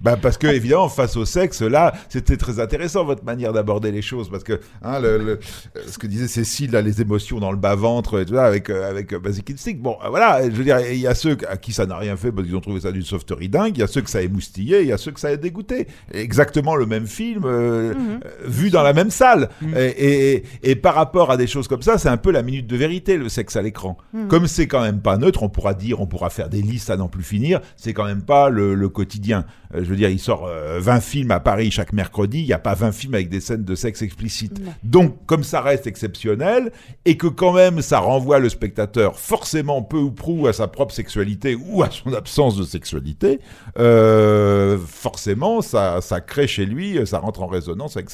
[0.01, 4.01] Bah parce que évidemment face au sexe là c'était très intéressant votre manière d'aborder les
[4.01, 5.39] choses parce que hein, le, le-
[5.87, 8.69] ce que disait Cécile là les émotions dans le bas ventre et tout ça avec
[8.69, 11.37] euh, avec euh, Basic Instinct bon euh, voilà je veux dire il y a ceux
[11.47, 13.81] à qui ça n'a rien fait parce qu'ils ont trouvé ça d'une sauveterie dingue il
[13.81, 15.87] y a ceux que ça a émoustillé il y a ceux que ça a dégoûté
[16.11, 19.49] exactement le même film euh, euh, vu dans la même salle.
[19.75, 22.67] Et, et, et par rapport à des choses comme ça c'est un peu la minute
[22.67, 23.97] de vérité le sexe à l'écran.
[24.27, 26.97] Comme c'est quand même pas neutre on pourra dire on pourra faire des listes à
[26.97, 29.45] n'en plus finir c'est quand même pas le, le quotidien.
[29.75, 32.53] Euh, je veux dire il sort euh, 20 films à Paris chaque mercredi il n'y
[32.53, 34.61] a pas 20 films avec des scènes de sexe explicites.
[34.83, 36.71] Donc comme ça reste exceptionnel
[37.05, 40.93] et que quand même ça renvoie le spectateur forcément peu ou prou à sa propre
[40.93, 43.39] sexualité ou à son absence de sexualité
[43.77, 48.09] euh, forcément ça, ça crée chez lui ça rentre en résonance avec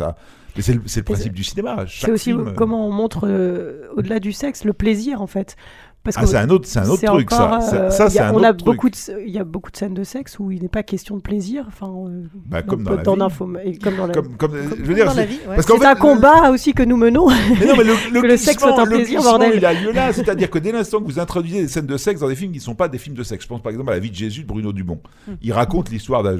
[0.55, 4.19] mais c'est le, principe du cinéma C'est aussi film, euh, comment on montre, euh, au-delà
[4.19, 5.57] du sexe, le plaisir en fait.
[6.05, 7.45] Parce Ah, que c'est un autre- c'est un autre truc, ça.
[7.47, 8.75] encore, Ça- euh, ça, il y c'est a- un on a autre truc.
[8.75, 11.17] beaucoup de, il y a beaucoup de scènes de sexe où il n'est pas question
[11.17, 11.65] de plaisir.
[11.67, 13.19] Enfin, euh, Bah, comme dans la dans vie.
[13.19, 15.55] l'info- et comme dans la Comme- comme- comme- je veux dire, c'est- vie, ouais.
[15.55, 17.27] parce qu'en c'est fait, un combat aussi que nous menons.
[17.59, 19.53] Mais non, mais le, le que le sexe soit un plaisir, bordel.
[19.55, 20.13] il a lieu là.
[20.13, 22.59] C'est-à-dire que dès l'instant que vous introduisez des scènes de sexe dans des films qui
[22.59, 24.15] ne sont pas des films de sexe, je pense par exemple à La vie de
[24.15, 24.99] Jésus de Bruno Dumont.
[25.41, 26.35] Il raconte l'histoire d'un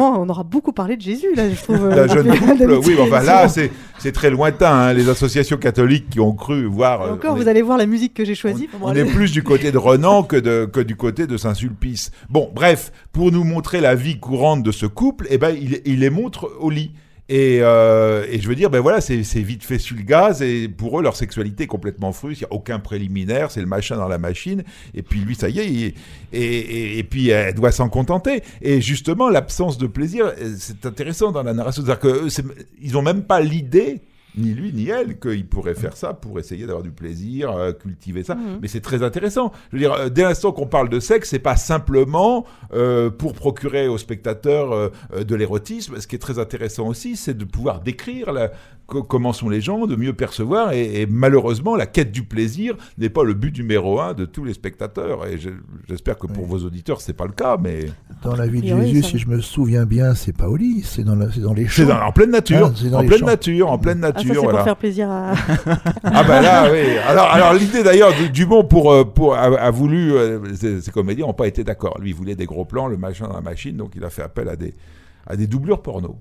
[0.00, 1.86] on aura beaucoup parlé de Jésus, là, je trouve.
[1.86, 2.80] euh, d'un jeune la couple.
[2.86, 4.70] Oui, enfin là, c'est très lointain.
[4.72, 7.02] hein, Les associations catholiques qui ont cru voir.
[7.02, 8.68] Euh, encore, vous allez voir la musique que j'ai choisie.
[8.92, 12.10] On est plus du côté de Renan que, de, que du côté de Saint-Sulpice.
[12.30, 16.00] Bon, bref, pour nous montrer la vie courante de ce couple, eh ben, il, il
[16.00, 16.92] les montre au lit.
[17.28, 20.68] Et, euh, et je veux dire, ben voilà, c'est vite fait sur le gaz, et
[20.68, 23.96] pour eux, leur sexualité est complètement fruste, il n'y a aucun préliminaire, c'est le machin
[23.96, 25.94] dans la machine, et puis lui, ça y est, il-
[26.32, 28.42] et, et, et puis elle doit s'en contenter.
[28.60, 32.28] Et justement, l'absence de plaisir, euh, c'est intéressant dans la narration, c'est-à-dire
[32.80, 34.00] qu'ils n'ont même pas l'idée
[34.36, 38.22] ni lui ni elle qu'ils pourraient faire ça pour essayer d'avoir du plaisir, euh, cultiver
[38.22, 38.34] ça.
[38.34, 38.58] Mhm.
[38.62, 39.52] Mais c'est très intéressant.
[39.70, 43.34] Je veux dire, euh, dès l'instant qu'on parle de sexe, c'est pas simplement euh, pour
[43.34, 46.00] procurer aux spectateurs de l'érotisme.
[46.00, 48.52] Ce qui est très intéressant aussi, c'est de pouvoir décrire la-
[48.86, 50.72] comment sont les gens, de mieux percevoir.
[50.72, 54.44] Et, et malheureusement, la quête du plaisir n'est pas le but numéro un de tous
[54.44, 55.26] les spectateurs.
[55.26, 55.50] Et je-
[55.88, 57.56] j'espère que pour vos auditeurs, c'est pas le cas.
[57.58, 57.86] Mais
[58.22, 60.56] Dans la vie de oui, Jésus, ça si je me souviens bien, c'est pas au
[60.56, 61.82] lit, c'est dans, la- c'est dans les champs.
[61.82, 63.26] c'est dans- en pleine nature, Ah, c'est dans en les pleine champs.
[63.26, 64.28] nature, en pleine Ah, ça, nature.
[64.28, 64.64] c'est pour voilà.
[64.64, 65.32] faire plaisir à.
[66.04, 66.78] Ah bah là, oui.
[67.08, 71.26] Alors, alors l'idée d'ailleurs Dumont pour, euh, pour, a, a voulu, euh, ces, ces comédiens
[71.26, 71.98] n'ont pas été d'accord.
[72.00, 74.22] Lui, il voulait des gros plans, le machin dans la machine, donc il a fait
[74.22, 74.74] appel à des,
[75.26, 76.16] à des doublures porno.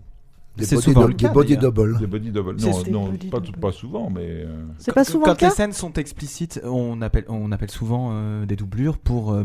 [0.58, 1.98] Des C'est body souvent do- le cas, des body double.
[2.00, 2.56] Des body double.
[2.60, 3.58] Non, non body pas, double.
[3.60, 4.28] pas souvent, mais...
[4.28, 7.72] euh, C'est pas souvent Quand le cas les scènes sont explicites, on appelle, on appelle
[7.72, 9.44] souvent euh, des doublures pour euh,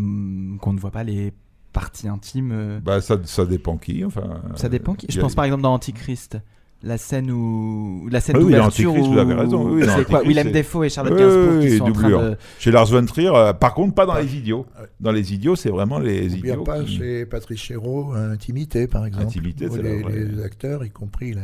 [0.61, 1.33] qu'on ne voit pas les
[1.73, 2.51] parties intimes.
[2.53, 2.81] euh.
[2.81, 4.41] Bah, ça, ça dépend qui, enfin...
[4.57, 5.07] Ça dépend qui.
[5.09, 6.39] Je a- pense par exemple dans Antichrist.
[6.87, 9.69] La scène où la scène Ah oui, dans d'ouverture Antichrist, où vous avez raison.
[9.71, 12.03] Oui, c'est quoi Willem c'est- Dafoe et Charlotte Oui, Gainsbourg qui oui, sont en train
[12.03, 12.23] doublure.
[12.23, 14.67] de Chez Lars von Trier, euh, par contre, pas dans les idiots.
[15.01, 16.63] Dans les idiots, c'est vraiment les Ou idiots.
[16.63, 19.27] pas qui- chez Patrice Chéreau, Intimité par exemple.
[19.27, 20.13] Intimité, c'est les, vrai.
[20.13, 21.35] les acteurs, y compris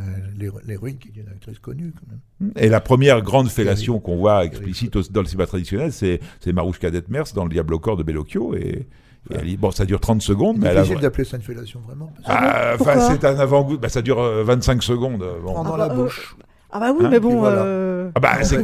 [0.67, 2.53] l'héroïne qui est une actrice connue quand même.
[2.57, 6.91] Et la première grande fellation qu'on voit explicite dans le cinéma traditionnel, c'est c'est Marouchka
[6.91, 8.55] Detmers dans Le Diable au corps de Bellocchio.
[8.55, 8.87] Et,
[9.31, 10.83] et elle- bon, ça dure 30 secondes, mais elle a.
[10.83, 12.07] difficile d'appeler ça une fellation vraiment.
[12.07, 13.79] que- Ah, enfin, c'est un avant-goût.
[13.79, 15.25] Bah, ça dure euh, 25 secondes.
[15.45, 15.55] Bon.
[15.55, 16.37] Pendant Ah la bah, bouche.
[16.73, 17.37] Ah bah oui, Hein, mais bon.
[17.37, 17.63] voilà.
[17.63, 18.57] euh, Ah bah, c'est-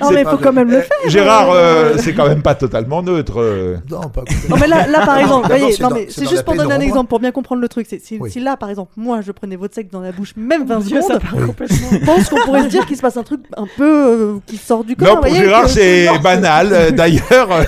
[0.00, 0.96] Non, mais il faut quand même le faire.
[1.06, 1.94] Gérard, euh.
[1.98, 3.40] c'est quand même pas totalement neutre.
[3.40, 3.76] euh.
[3.90, 6.28] Non, pas Non mais là, là par exemple, voyez, c'est non, dans- mais c'est c'est
[6.28, 7.86] juste pour donner un exemple pour bien comprendre le truc.
[7.88, 8.30] C'est si, Oui.
[8.30, 11.00] si là par exemple, moi je prenais votre sexe dans la bouche même 20 Dieu,
[11.00, 13.84] ça secondes, je pense qu'on pourrait se dire qu'il se passe un truc un peu
[14.06, 15.06] euh, qui sort du corps.
[15.08, 16.68] Non, pour voyez, Gérard, que- c'est non, banal.
[16.72, 17.62] Euh, D'ailleurs, euh,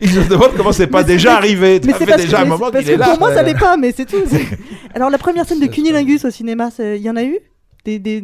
[0.00, 1.80] il se demande comment c'est pas Mais c'est- déjà arrivé.
[1.84, 3.06] Mais Ça c'est déjà un mais moment c'est qu'il est que là.
[3.08, 4.16] Pour moi, ça l'est pas, mais c'est tout.
[4.28, 4.46] c'est-
[4.94, 7.38] Alors la première scène de Cunilingus au cinéma, c'est- il y en a eu?
[7.84, 8.22] Des, des...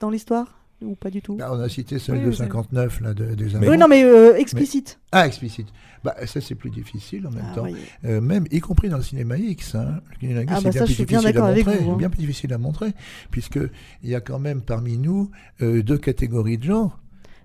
[0.00, 1.38] dans l'histoire ou pas du tout?
[1.40, 4.04] On a cité celle Oui, de oui, c'est- 59, là, de- des Oui, non, mais
[4.04, 4.98] euh, explicite.
[5.12, 5.68] Mais- Ah, explicite.
[6.04, 7.64] Bah, ça, c'est plus difficile en même Ah, temps.
[7.64, 7.74] oui.
[8.04, 9.74] Euh, même, y compris dans le cinéma X.
[9.74, 11.48] Hein, le Cunilingus, Ah, c'est bah, bien ça, plus je suis bien difficile à d'accord
[11.50, 11.82] avec montrer.
[11.82, 11.96] vous, hein.
[11.96, 12.92] Bien plus difficile à montrer,
[13.30, 13.70] puisqu'il
[14.10, 15.30] y a quand même parmi nous
[15.62, 16.92] euh, deux catégories de gens.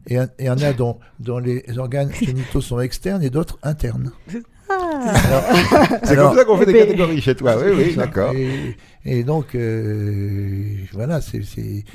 [0.08, 4.12] Et il y en a dont, dont les organes génitaux sont externes et d'autres internes.
[6.04, 7.56] C'est comme ça qu'on fait des catégories chez toi.
[7.58, 8.34] Oui, oui, d'accord.
[8.34, 11.40] Et, et donc, euh, voilà, c'est.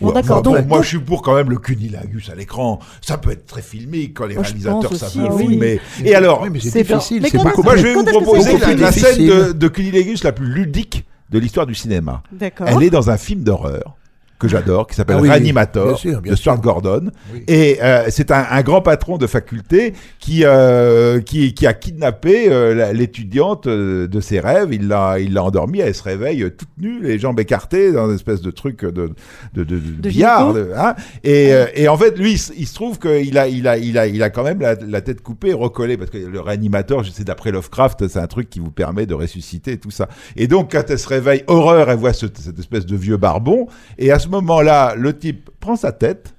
[0.00, 2.80] Bon, Ouais, bon, donc- moi, donc- je suis pour quand même le cunilingus à l'écran.
[3.00, 5.80] Ça peut être très filmique quand les Moi, réalisateurs savent le filmer.
[6.04, 7.22] Et alors, oui, mais c'est difficile.
[7.22, 11.04] Mais beaucoup moi, je vais vous proposer la, scène de, de cunilingus la plus ludique
[11.30, 12.22] de l'histoire du cinéma?
[12.32, 12.68] D'accord.
[12.68, 13.96] Elle est dans un film d'horreur
[14.38, 16.62] que j'adore, qui s'appelle Ah oui, Reanimator, bien sûr, bien de Stuart sûr.
[16.62, 17.10] Gordon.
[17.32, 17.42] Oui.
[17.48, 22.46] Et euh, c'est un, un grand patron de faculté qui, euh, qui, qui a kidnappé
[22.50, 24.68] euh, l'étudiante de ses rêves.
[24.72, 28.14] Il l'a, il l'a endormie, elle se réveille toute nue, les jambes écartées, dans une
[28.14, 29.08] espèce de truc de, de,
[29.54, 30.54] de, de, de billard.
[30.76, 30.94] hein.
[31.24, 34.06] et, euh, et en fait, lui, il, se trouve qu'il a, il a, il a,
[34.06, 37.10] il a quand même la, la tête coupée et recollée, parce que le réanimateur, je
[37.10, 40.08] sais, d'après Lovecraft, c'est un truc qui vous permet de ressusciter et tout ça.
[40.36, 43.66] Et donc, quand elle se réveille, horreur, elle voit ce- cette espèce de vieux barbon.
[43.98, 46.34] Et à ce moment-là, le type prend sa tête,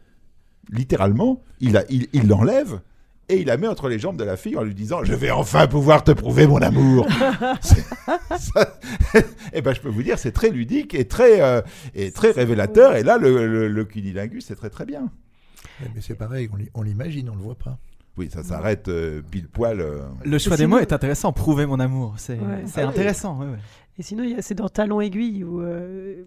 [0.71, 2.79] littéralement, il la- il il l'enlève.
[3.29, 5.31] et il la met entre les jambes de la fille en lui disant Je vais
[5.31, 7.05] enfin pouvoir te prouver mon amour.
[8.39, 8.79] Ça-
[9.53, 11.61] Eh ben, je peux vous dire, c'est très ludique et très, euh,
[11.95, 12.95] et très révélateur.
[12.95, 15.09] Et là, le, le, le cunilingus, c'est très très bien.
[15.81, 17.77] Mais, mais c'est pareil, on l'i- on l'imagine, on le voit pas.
[18.17, 19.79] Oui, ça s'arrête euh, pile poil.
[19.79, 19.99] euh.
[20.25, 21.31] Le choix Et des mots est intéressant.
[21.33, 22.63] Prouver mon amour, c'est Ouais.
[22.77, 23.37] Ah intéressant.
[23.39, 23.59] ouais, ouais.
[23.99, 26.23] Et sinon, il y a- c'est dans Talon Aiguille où euh,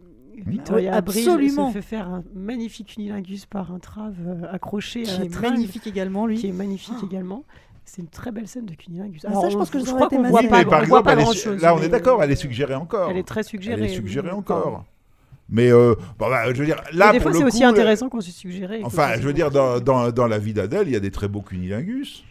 [0.47, 1.69] Victoria Ouais, Abril absolument.
[1.69, 5.55] se fait faire un magnifique unilingus par un trave euh, accroché Qui à est tringle,
[5.55, 6.37] magnifique également, lui.
[6.39, 7.45] Qui est magnifique également.
[7.85, 9.23] C'est une très belle scène de cunilingus.
[9.27, 11.01] Ah, ça, je pense que je crois été qu'on voit Oui, pas, par on voit
[11.01, 11.61] exemple, pas est grand chose.
[11.63, 13.11] là, on est d'accord, elle est suggérée encore.
[13.11, 13.81] Elle est très suggérée.
[13.85, 14.35] Elle est suggérée oui.
[14.35, 14.85] encore.
[15.49, 18.09] Mais euh, bon, bah, je veux dire, là, Mais des pour fois, c'est aussi intéressant
[18.09, 18.83] qu'on se suggérait.
[18.85, 21.27] Enfin, je veux dire, dans, dans, dans la vie d'Adèle, il y a des très
[21.27, 22.23] beaux cunilingus.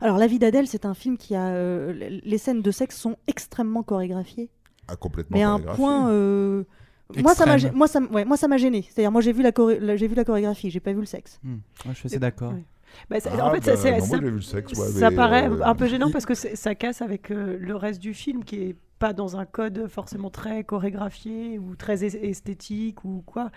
[0.00, 1.46] Alors, La vie d'Adèle, c'est un film qui a.
[1.50, 4.48] euh, les scènes de sexe sont extrêmement chorégraphiées.
[4.88, 6.08] Ah, complètement Mais à un point.
[6.10, 6.64] euh,
[7.16, 8.82] Moi ça, m'a, moi, ça, ouais, moi, ça m'a gêné.
[8.90, 11.40] C'est-à-dire, moi, j'ai vu la, j'ai vu la chorégraphie, j'ai pas vu le sexe.
[11.42, 11.56] Hmm.
[11.84, 12.52] Moi, je suis assez d'accord.
[12.52, 12.64] Ouais.
[13.08, 14.72] Bah, ça- Ah, en fait, bah, ça, c'est- non, moi, ça- j'ai vu le sexe,
[14.78, 17.56] ouais, ça mais, paraît euh, un peu gênant il- parce que ça casse avec euh,
[17.60, 22.04] le reste du film qui est pas dans un code forcément très chorégraphié ou très
[22.04, 23.50] es- esthétique ou quoi.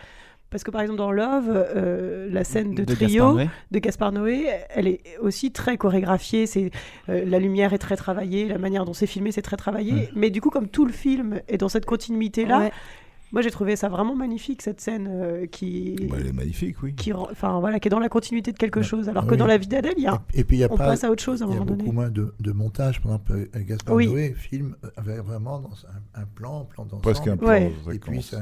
[0.49, 4.11] Parce que par exemple dans Love, euh, la scène de, De trio Gaspard de Gaspard
[4.11, 6.45] Noé, elle est aussi très chorégraphiée.
[6.45, 6.71] C'est
[7.07, 10.09] euh, la lumière est très travaillée, la manière dont c'est filmé c'est très travaillé.
[10.13, 12.71] Mais du coup, comme tout le film est dans cette continuité là, Ouais.
[13.31, 16.93] Moi j'ai trouvé ça vraiment magnifique cette scène euh, qui Bah, elle est magnifique, oui.
[16.95, 19.37] qui rend- enfin voilà qui est dans la continuité de quelque chose alors que Oui.
[19.37, 21.03] dans la vie d'Adèle il y a Et puis il y a on pas, passe
[21.03, 23.01] à autre chose à un il y a moment beaucoup moins de, de montage.
[23.01, 24.07] Par exemple, euh, Gaspard Oui.
[24.07, 27.01] Noé filme avec vraiment dans un, un plan, un plan d'ensemble.
[27.03, 27.71] Presque un plan Ouais.
[27.93, 28.39] Et puis ça,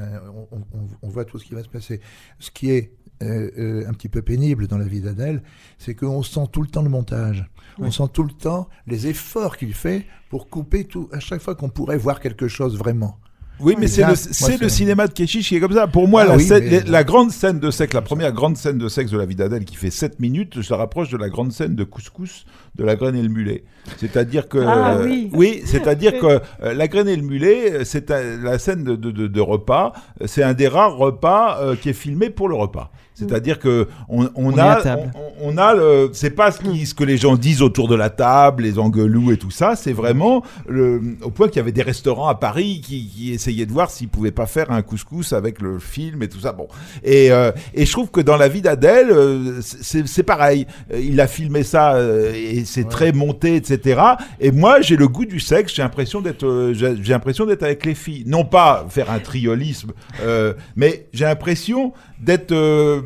[0.52, 2.00] on, on- on voit tout ce qui va se passer.
[2.38, 5.42] Ce qui est euh, euh, un petit peu pénible dans la vie d'Adèle,
[5.78, 7.44] c'est qu'on sent tout le temps le montage.
[7.78, 11.08] On sent tout le temps les efforts qu'il fait pour couper tout.
[11.12, 13.18] À chaque fois qu'on pourrait voir quelque chose vraiment.
[13.62, 15.86] Oui, mais c'est le, c'est cinéma de Keshish qui est comme ça.
[15.86, 18.56] Pour moi, Ah la, oui, scène- mais- la grande scène de sexe, la première grande
[18.56, 21.16] scène de sexe de la vie d'Adèle qui fait 7 minutes, je la rapproche de
[21.16, 22.46] la grande scène de couscous
[22.76, 23.64] de la graine et le mulet.
[23.98, 24.58] C'est-à-dire que.
[24.58, 25.62] Ah euh, oui.
[25.64, 29.40] c'est-à-dire que euh, la graine et le mulet, c'est la scène de, de- de- de
[29.40, 29.92] repas,
[30.22, 32.90] euh, c'est un des rares repas euh, qui est filmé pour le repas.
[33.28, 34.98] C'est-à-dire que on, on On est a,
[35.40, 37.94] on, on a le, c'est pas ce, qui- ce que les gens disent autour de
[37.94, 39.76] la table, les engueulous et tout ça.
[39.76, 43.66] C'est vraiment le, au point qu'il y avait des restaurants à Paris qui, qui essayaient
[43.66, 46.52] de voir s'ils pouvaient pas faire un couscous avec le film et tout ça.
[46.52, 46.66] Bon,
[47.04, 50.66] et, euh, et je trouve que dans la vie d'Adèle, euh, c'est c'est pareil.
[50.92, 51.96] Euh, Il a filmé ça
[52.34, 54.00] et c'est très monté, etc.
[54.40, 55.74] Et moi, j'ai le goût du sexe.
[55.74, 58.24] J'ai l'impression d'être, j'ai j'ai l'impression d'être avec les filles.
[58.26, 59.92] Non pas faire un triolisme,
[60.22, 63.00] euh, mais j'ai l'impression d'être euh,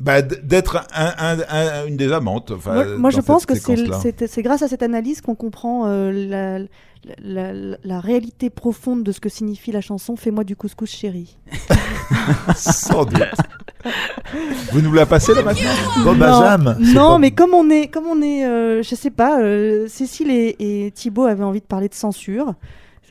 [0.00, 2.50] bah, d'être un, un- un- une des amantes.
[2.52, 3.54] Enfin, Moi, moi, je pense que
[4.26, 9.10] c'est grâce à cette analyse qu'on comprend euh, la, la, la- la réalité profonde de
[9.12, 11.36] ce que signifie la chanson Fais-moi du couscous chéri.
[12.56, 13.22] Sans doute.
[14.72, 15.70] Vous nous la passez là maintenant?
[16.04, 16.14] Bon,
[16.78, 20.30] non, pas- mais comme on est, comme on est, euh, je sais pas, euh, Cécile
[20.30, 22.54] et, et Thibaut avaient envie de parler de censure.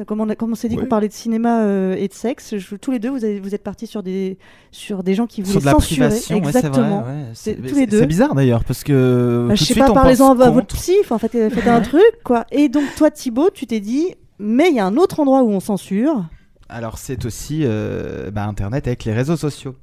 [0.05, 2.57] Comme on, a- comme on s'est dit qu'on parlait de cinéma euh, et de sexe,
[2.57, 4.37] je- tous les deux, vous, avez- vous êtes partis sur des,
[4.71, 6.07] sur des gens qui voulaient Sur de la censurer.
[6.07, 6.59] privation, ouais, c'est vrai.
[6.67, 6.99] Exactement.
[6.99, 7.13] ouais.
[7.33, 7.99] C'est- C'est tous les deux.
[7.99, 9.45] c'est bizarre d'ailleurs parce que.
[9.47, 11.31] Bah, tout je de sais suite, pas, on parlez-en pense à votre psy, enfin, faites,
[11.53, 12.45] faites un truc, quoi.
[12.51, 15.49] Et donc, toi, Thibaut, tu t'es dit, mais il y a un autre endroit où
[15.49, 16.25] on censure.
[16.69, 19.73] Alors c'est aussi euh, bah, Internet avec les réseaux sociaux.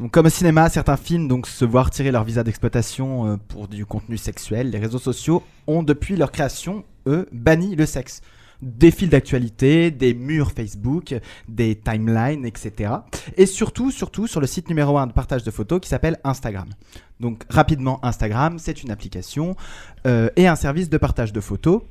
[0.00, 3.68] Donc comme au cinéma, certains films donc se voir tirer leur visa d'exploitation euh, pour
[3.68, 8.20] du contenu sexuel, les réseaux sociaux ont depuis leur création, eux, banni le sexe.
[8.62, 11.14] Des fils d'actualité, des murs Facebook,
[11.48, 12.92] des timelines, etc.
[13.36, 16.68] Et surtout, surtout sur le site numéro 1 de partage de photos qui s'appelle Instagram.
[17.20, 19.56] Donc rapidement, Instagram, c'est une application
[20.06, 21.82] euh, et un service de partage de photos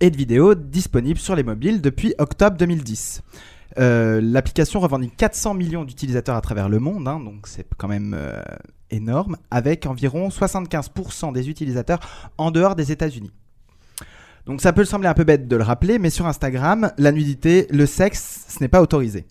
[0.00, 3.22] et de vidéos disponible sur les mobiles depuis octobre 2010.
[3.78, 8.14] Euh, L'application revendique 400 millions d'utilisateurs à travers le monde, hein, donc c'est quand même
[8.16, 8.40] euh,
[8.90, 12.00] énorme, avec environ 75% des utilisateurs
[12.38, 13.32] en dehors des États-Unis.
[14.46, 17.66] Donc ça peut sembler un peu bête de le rappeler, mais sur Instagram, la nudité,
[17.70, 19.26] le sexe, ce n'est pas autorisé.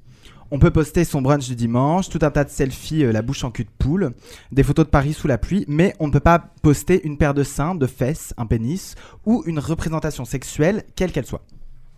[0.49, 3.43] On peut poster son brunch du dimanche, tout un tas de selfies, euh, la bouche
[3.43, 4.11] en cul de poule,
[4.51, 7.33] des photos de Paris sous la pluie, mais on ne peut pas poster une paire
[7.33, 8.93] de seins, de fesses, un pénis
[9.25, 11.41] ou une représentation sexuelle, quelle qu'elle soit.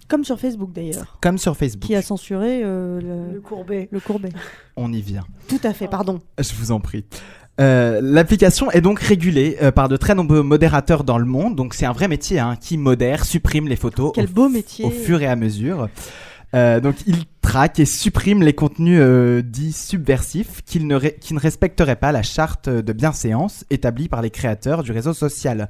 [0.08, 1.84] Comme sur Facebook d'ailleurs, Comme sur Facebook.
[1.84, 3.90] qui a censuré euh, le, le courbet.
[3.92, 4.30] le courbet.
[4.78, 5.26] On y vient.
[5.48, 6.20] Tout à fait, pardon.
[6.40, 7.06] Je vous en prie.
[7.62, 11.56] Euh, L'application est donc régulée euh, par de très nombreux modérateurs dans le monde.
[11.56, 14.86] Donc c'est un vrai métier hein, qui modère, supprime les photos Quel au, beau métier.
[14.86, 15.90] au fur et à mesure.
[16.54, 19.02] Euh, donc il traque et supprime les contenus
[19.44, 24.84] dits subversifs ne qui ne respecteraient pas la charte de bienséance établie par les créateurs
[24.84, 25.68] du réseau social.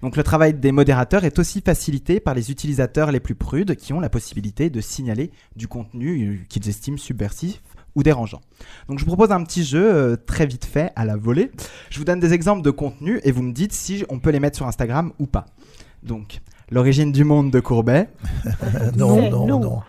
[0.00, 3.92] Donc le travail des modérateurs est aussi facilité par les utilisateurs les plus prudes qui
[3.92, 7.60] ont la possibilité de signaler du contenu qu'ils estiment subversif
[7.98, 8.40] ou dérangeant.
[8.88, 11.50] Donc je vous propose un petit jeu euh, très vite fait à la volée.
[11.90, 14.38] Je vous donne des exemples de contenus et vous me dites si on peut les
[14.38, 15.46] mettre sur Instagram ou pas.
[16.04, 16.38] Donc
[16.70, 18.08] l'origine du monde de Courbet.
[18.96, 19.46] non, Non.
[19.48, 19.82] non, non.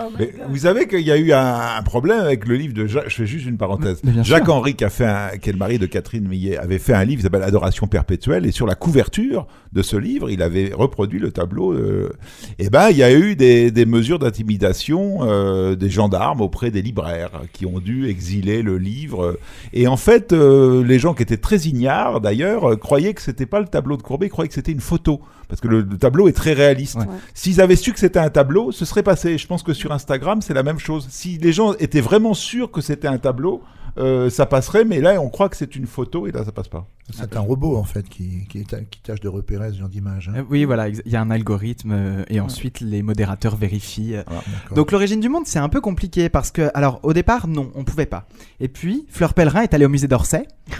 [0.00, 2.86] Oh Mais vous savez qu'il y a eu un, un problème avec le livre de
[2.86, 3.08] Jacques.
[3.08, 4.00] Je fais juste une parenthèse.
[4.22, 6.94] Jacques Henry, qui, a fait un, qui est le mari de Catherine Millet, avait fait
[6.94, 8.46] un livre qui s'appelle Adoration perpétuelle.
[8.46, 11.72] Et sur la couverture de ce livre, il avait reproduit le tableau.
[11.72, 12.10] euh,
[12.58, 16.82] et ben, il y a eu des, des mesures d'intimidation euh, des gendarmes auprès des
[16.82, 19.38] libraires qui ont dû exiler le livre.
[19.72, 23.46] Et en fait, euh, les gens qui étaient très ignares, d'ailleurs, euh, croyaient que c'était
[23.46, 25.20] pas le tableau de Courbet, ils croyaient que c'était une photo.
[25.48, 26.96] Parce que le, le tableau est très réaliste.
[26.96, 27.06] Ouais.
[27.32, 29.38] S'ils avaient su que c'était un tableau, ce serait passé.
[29.38, 31.06] Je pense que sur Instagram, c'est la même chose.
[31.10, 33.62] Si les gens étaient vraiment sûrs que c'était un tableau,
[33.98, 36.68] euh, ça passerait, mais là, on croit que c'est une photo et là, ça passe
[36.68, 36.86] pas.
[37.10, 40.28] C'est un robot en fait qui, qui, est- qui tâche de repérer ce genre d'image.
[40.28, 40.40] hein.
[40.40, 44.12] Euh, Oui, voilà, il y a un algorithme euh, et ensuite les modérateurs vérifient.
[44.12, 44.42] d'accord.
[44.74, 47.84] Donc l'origine du monde, c'est un peu compliqué parce que, alors au départ, non, on
[47.84, 48.26] pouvait pas.
[48.60, 50.46] Et puis, Fleur Pellerin est allée au musée d'Orsay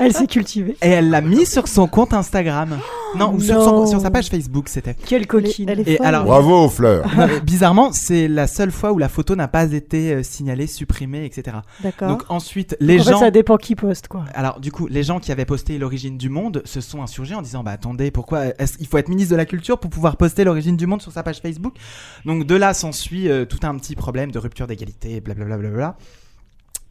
[0.00, 0.76] Elle s'est cultivée.
[0.82, 2.78] et elle l'a mis sur son compte Instagram.
[3.16, 3.64] Non, ou sur, Non.
[3.64, 4.94] son- sur sa page Facebook, c'était.
[4.94, 5.68] Quelle coquine.
[5.68, 6.06] Elle est Et folle.
[6.06, 7.04] alors- Bravo, Fleur.
[7.44, 11.58] Bizarrement, c'est la seule fois où la photo n'a pas été signalée, supprimée, etc.
[12.02, 12.18] D'accord.
[12.18, 13.18] Donc ensuite, les en gens.
[13.18, 14.24] fait, ça dépend qui poste, quoi.
[14.34, 17.42] Alors du coup, les gens qui avaient posté l'origine du monde se sont insurgés en
[17.42, 20.44] disant bah attendez, pourquoi est-ce il faut être ministre de la culture pour pouvoir poster
[20.44, 21.76] l'origine du monde sur sa page Facebook?
[22.24, 25.56] Donc de là s'ensuit euh, tout un petit problème de rupture d'égalité, blablabla.
[25.56, 25.96] blablabla.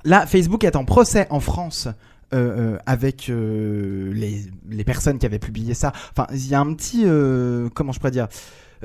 [0.04, 1.88] Là, Facebook est en procès en France.
[2.34, 5.92] euh, euh, avec euh, les, les personnes qui avaient publié ça.
[6.16, 7.04] Enfin, il y a un petit,
[7.74, 8.28] comment je pourrais dire,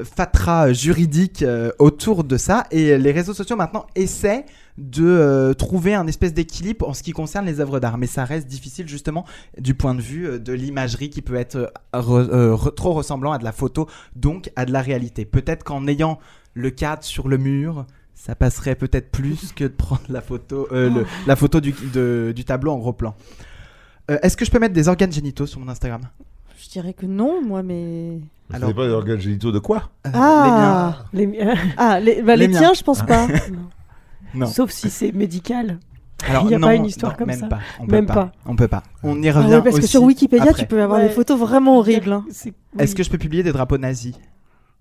[0.05, 2.66] fatras juridique euh, autour de ça.
[2.70, 4.44] Et les réseaux sociaux maintenant essaient
[4.78, 7.97] de euh, trouver un espèce d'équilibre en ce qui concerne les œuvres d'art.
[7.97, 9.24] Mais ça reste difficile justement
[9.59, 12.92] du point de vue euh, de l'imagerie qui peut être euh, re- euh, re- trop
[12.92, 15.24] ressemblant à de la photo, donc à de la réalité.
[15.24, 16.18] Peut-être qu'en ayant
[16.55, 21.05] le cadre sur le mur, ça passerait peut-être plus que de prendre la photo, euh,
[21.26, 23.14] la photo du, tableau en gros plan.
[24.11, 26.03] Euh, Est-ce que je peux mettre des organes génitaux sur mon Instagram?
[26.62, 28.18] Je dirais que non, moi, mais.
[28.48, 31.54] Vous Alors- pas les organes génitaux de quoi Euh, Ah Les miens.
[31.76, 33.26] Ah, les, bah, Les tiens, je pense pas.
[34.34, 34.46] Non.
[34.46, 35.78] Sauf si c'est médical.
[36.28, 37.46] Alors, Il n'y a non, pas une histoire non, comme même ça.
[37.46, 37.61] Pas.
[37.80, 38.32] On Même peut pas.
[38.44, 38.82] On peut pas.
[39.02, 40.62] On y Ah revient ouais, parce que sur Wikipédia, après.
[40.62, 41.09] tu peux avoir Ouais.
[41.09, 42.12] des photos vraiment horribles.
[42.12, 42.24] hein.
[42.30, 42.96] C'est- Est-ce oui.
[42.96, 44.14] que je peux publier des drapeaux nazis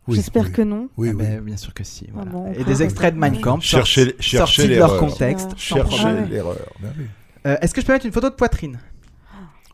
[0.07, 0.51] Oui, J'espère oui.
[0.51, 0.89] que non.
[0.97, 1.25] Oui, Ah oui.
[1.25, 2.07] ben, Bien sûr que si.
[2.13, 2.31] voilà.
[2.31, 3.39] bon, on Et des pas extraits de Mein.
[3.39, 4.99] Kampf Cherchez, sortis- de leur l'erreur.
[4.99, 5.49] contexte.
[5.51, 6.57] Ah, Cherchez Ah l'erreur.
[6.81, 7.05] Oui.
[7.47, 8.79] Euh, Est-ce que je peux mettre une photo de poitrine?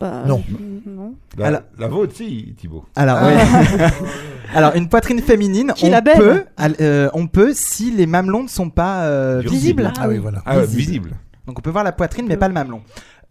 [0.02, 0.44] Non.
[0.86, 1.14] non.
[1.38, 2.86] La, Alors- la vôtre, si, Thibaut.
[2.96, 3.28] Alors, Ah.
[3.28, 3.36] ouais.
[4.56, 6.44] Alors, une poitrine féminine, Qui on la peut,
[6.82, 9.52] euh, on peut si les mamelons ne sont pas euh, Visible.
[9.84, 9.94] visibles.
[10.00, 10.42] Ah oui, voilà.
[10.46, 10.78] Ah, Visible.
[10.78, 11.12] visible.
[11.48, 12.82] Donc, on peut voir la poitrine, mais pas le mamelon.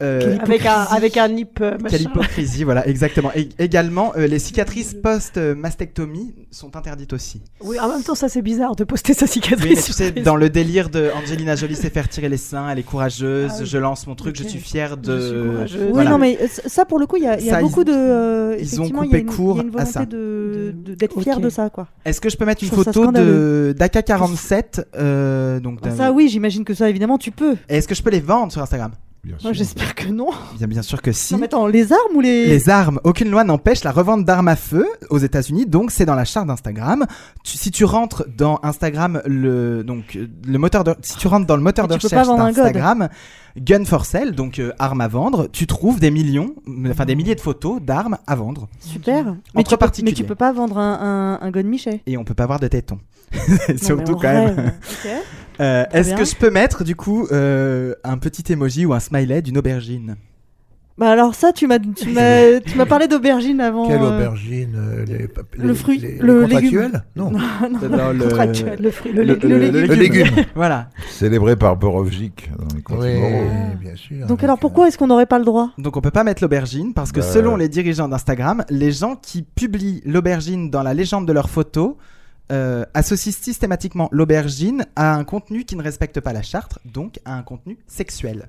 [0.03, 3.31] Euh, Avec un, avec un nip euh, Quelle hypocrisie, voilà, exactement.
[3.35, 7.43] Et également, euh, les cicatrices post-mastectomie sont interdites aussi.
[7.63, 9.65] Oui, en même temps, ça c'est bizarre de poster sa cicatrice.
[9.69, 12.69] Oui, mais tu sais, dans le délire de Angelina Jolie s'est faire tirer les seins,
[12.71, 13.67] elle est courageuse, Ah oui.
[13.67, 14.43] je lance mon truc, Ok.
[14.45, 15.49] je suis fière Je suis de.
[15.51, 15.83] courageuse.
[15.85, 16.11] Oui, Voilà.
[16.11, 17.87] non, mais euh, ça, pour le coup, il y a, y a Ça, beaucoup ils-
[17.87, 17.93] de.
[17.93, 20.07] euh, ils ont il y a coupé une- court y a une à volonté ça.
[20.07, 21.43] de- de- d'être fier Ok.
[21.43, 21.89] de ça, quoi.
[22.05, 26.29] Est-ce que je peux mettre une ça photo de d'AK47 euh, donc Ah, ça, oui,
[26.29, 27.57] j'imagine que ça, évidemment, tu peux.
[27.69, 28.93] Est-ce que je peux les vendre sur Instagram?
[29.23, 29.49] Bien sûr.
[29.49, 30.31] Moi, j'espère que non.
[30.57, 31.35] Bien, bien sûr que si.
[31.35, 32.47] Non, mais attends, les armes ou les.
[32.47, 36.15] Les armes, aucune loi n'empêche la revente d'armes à feu aux États-Unis, donc c'est dans
[36.15, 37.05] la charte d'Instagram.
[37.45, 41.57] Tu- si tu rentres dans Instagram, le donc le moteur de, si tu rentres dans
[41.57, 42.57] le moteur Mais de tu peux recherche pas vendre un god.
[42.73, 43.09] d'Instagram,
[43.59, 46.55] gun for sale, donc euh, armes à vendre, tu trouves des millions,
[46.89, 49.35] enfin des milliers de photos d'armes à vendre, Super.
[49.55, 50.15] Mais tu, peux, mais particuliers.
[50.15, 52.01] tu peux pas vendre un, un, un gun Michel.
[52.07, 52.99] et on peut pas voir de tétons.
[53.69, 54.57] Non, Surtout on quand même.
[54.57, 54.73] rêve.
[55.05, 55.11] Ok.
[55.61, 59.43] Euh, Est-ce que je peux mettre du coup euh, un petit emoji ou un smiley
[59.43, 60.17] d'une aubergine?
[60.99, 63.89] Bah alors ça, tu m'as tu m'as tu m'as parlé d'aubergine avant.
[63.89, 67.01] Quelle euh, aubergine les, le fruit, les- le légume.
[67.17, 67.31] Non.
[67.91, 68.79] Dans le- Contractuel.
[68.83, 69.51] Le fruit, le, le- légume.
[69.51, 69.87] le- légume.
[69.87, 70.45] le légume.
[70.55, 70.91] Voilà.
[71.09, 73.15] Célébré par Borovjic dans les comptes Oui,
[73.81, 74.27] bien sûr.
[74.27, 75.71] Donc alors pourquoi est-ce qu'on n'aurait pas le droit?
[75.79, 79.17] Donc on peut pas mettre l'aubergine parce que Bah, selon les dirigeants d'Instagram, les gens
[79.17, 81.97] qui publient l'aubergine dans la légende de leur photo
[82.51, 87.35] euh, associent systématiquement l'aubergine à un contenu qui ne respecte pas la charte, donc à
[87.35, 88.49] un contenu sexuel.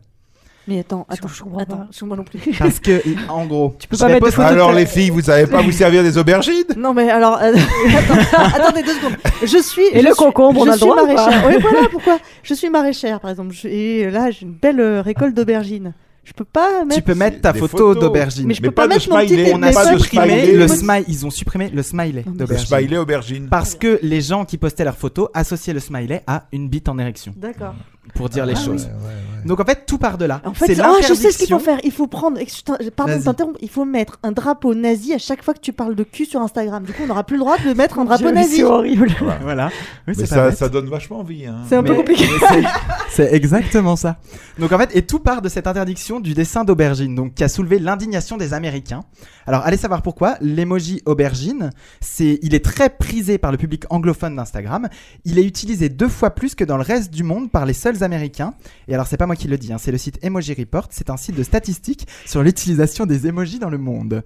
[0.68, 1.88] Mais attends, attends, Je comprends attends, pas.
[1.92, 2.40] je- moi non plus.
[2.60, 5.48] Parce que, en gros, tu peux pas mettre de Alors de- les filles, vous savez
[5.48, 6.66] pas vous servir des aubergines?
[6.78, 7.52] Non mais alors, euh,
[7.98, 9.18] attends, attendez deux secondes.
[9.42, 9.82] Je suis.
[9.92, 11.14] Et je le suis- concombre, on je a le suis droit ou pas?
[11.16, 11.48] maraîchère.
[11.48, 12.20] Oui, voilà pourquoi?
[12.44, 13.54] Je suis maraîchère, par exemple.
[13.54, 15.94] Je- et là, j'ai une belle euh, récolte d'aubergines.
[16.24, 16.96] Je peux pas mettre.
[16.96, 18.46] Tu peux mettre ta photo d'aubergine.
[18.48, 19.28] Mais je Mais peux pas, pas de mettre mon petit.
[19.30, 20.54] smiley, On a pas supprimé smiley.
[20.54, 21.04] le Petit- smile.
[21.08, 22.68] Ils ont supprimé le smiley Le d'aubergine.
[22.68, 23.48] smiley aubergine.
[23.50, 27.00] Parce que les gens qui postaient leurs photos associaient le smiley à une bite en
[27.00, 27.74] érection, D'accord.
[28.14, 28.84] pour dire les Ah, choses.
[28.86, 29.31] ouais, ouais, ouais.
[29.46, 30.42] Donc en fait, tout part de là.
[30.46, 31.80] En fait, ah, je sais ce qu'il faut faire.
[31.84, 32.40] Il faut prendre.
[32.96, 33.60] Pardon de t'interrompre.
[33.62, 36.42] Il faut mettre un drapeau nazi à chaque fois que tu parles de cul sur
[36.42, 36.84] Instagram.
[36.84, 38.58] Du coup, on n'aura plus le droit de mettre un drapeau nazi.
[38.58, 39.10] C'est horrible.
[39.42, 39.70] Voilà.
[40.08, 41.46] Oui, Mais ça, donne vachement envie.
[41.46, 41.58] Hein.
[41.68, 42.26] C'est un peu compliqué.
[43.10, 44.18] C'est exactement ça.
[44.58, 47.50] Donc en fait, et tout part de cette interdiction du dessin d'aubergine, donc qui a
[47.50, 49.04] soulevé l'indignation des Américains.
[49.48, 50.38] Alors allez savoir pourquoi.
[50.40, 54.88] L'emoji aubergine, c'est, il est très prisé par le public anglophone d'Instagram.
[55.26, 58.04] Il est utilisé deux fois plus que dans le reste du monde par les seuls
[58.04, 58.54] Américains.
[58.88, 60.88] Et alors c'est pas moi qui le dis, hein, c'est le site Emoji Report.
[60.90, 64.24] C'est un site de statistiques sur l'utilisation des emojis dans le monde.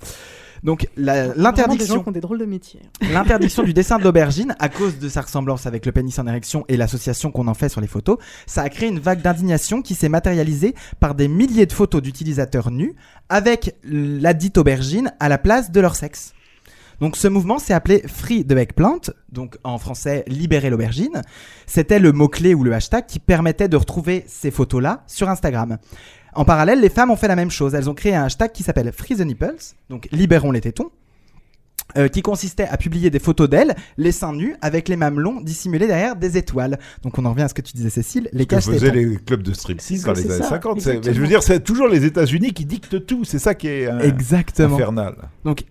[0.63, 2.79] Donc des l'interdiction qui ont des drôles de métiers.
[3.13, 6.65] L'interdiction du dessin de l'aubergine, à cause de sa ressemblance avec le pénis en érection
[6.69, 9.93] et l'association qu'on en fait sur les photos, ça a créé une vague d'indignation qui
[9.93, 12.95] s'est matérialisée par des milliers de photos d'utilisateurs nus
[13.29, 16.33] avec la dite aubergine à la place de leur sexe.
[17.01, 18.99] Donc ce mouvement s'est appelé Free the Eggplant,
[19.31, 21.21] donc en français Libérer l'aubergine.
[21.67, 25.77] C'était le mot-clé ou le hashtag qui permettait de retrouver ces photos-là sur Instagram.
[26.33, 27.75] En parallèle, les femmes ont fait la même chose.
[27.75, 29.55] Elles ont créé un hashtag qui s'appelle Free the Nipples,
[29.89, 30.91] donc libérons les tétons.
[31.97, 35.85] euh, qui consistait à publier des photos d'elles, les seins nus, avec les mamelons dissimulés
[35.85, 36.79] derrière des étoiles.
[37.03, 39.43] Donc on en revient à ce que tu disais, Cécile, les caches faisaient les clubs
[39.43, 40.81] de striptease dans C'est les années ça, 50.
[40.81, 43.23] c'est- Mais je veux dire, c'est toujours les États-Unis qui dictent tout.
[43.23, 44.75] C'est ça qui est euh, Exactement.
[44.75, 45.15] infernal.
[45.45, 45.63] Donc,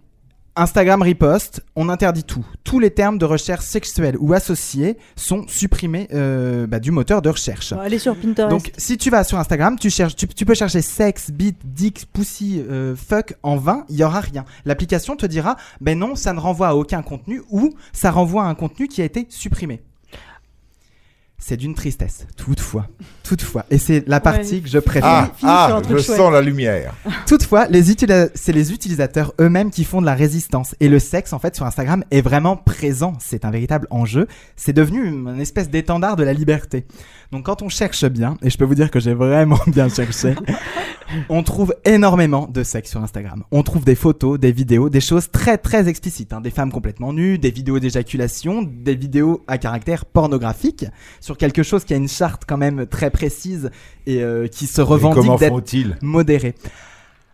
[0.56, 2.46] Instagram riposte, on interdit tout.
[2.62, 7.28] Tous les termes de recherche sexuelle ou associés sont supprimés euh, bah, du moteur de
[7.28, 7.74] recherche.
[7.74, 8.50] Bon, allez sur Pinterest.
[8.50, 12.06] Donc, si tu vas sur Instagram, tu, cherches, tu, tu peux chercher sexe, bite, dick,
[12.12, 14.44] pussy, euh, fuck en vain, il y aura rien.
[14.64, 18.46] L'application te dira, ben non, ça ne renvoie à aucun contenu ou ça renvoie à
[18.46, 19.82] un contenu qui a été supprimé.
[21.36, 22.86] C'est d'une tristesse, toutefois.
[23.22, 23.66] Toutefois.
[23.70, 24.60] Et c'est la partie Ouais.
[24.60, 25.04] que je préfère.
[25.10, 26.16] Ah, ah, je chouette.
[26.16, 26.94] sens la lumière.
[27.26, 27.82] Toutefois, les
[28.34, 30.74] c'est les utilisateurs eux-mêmes qui font de la résistance.
[30.80, 33.12] Et le sexe, en fait, sur Instagram est vraiment présent.
[33.20, 34.26] C'est un véritable enjeu.
[34.56, 36.86] C'est devenu une, une espèce d'étendard de la liberté.
[37.30, 40.34] Donc quand on cherche bien, et je peux vous dire que j'ai vraiment bien cherché,
[41.28, 43.42] on trouve énormément de sexe sur Instagram.
[43.50, 46.32] On trouve des photos, des vidéos, des choses très très explicites.
[46.32, 46.40] hein.
[46.40, 50.86] Des femmes complètement nues, des vidéos d'éjaculation, des vidéos à caractère pornographique,
[51.24, 53.70] sur quelque chose qui a une charte quand même très précise
[54.06, 55.52] et euh, qui se revendique d'être
[56.02, 56.54] modéré.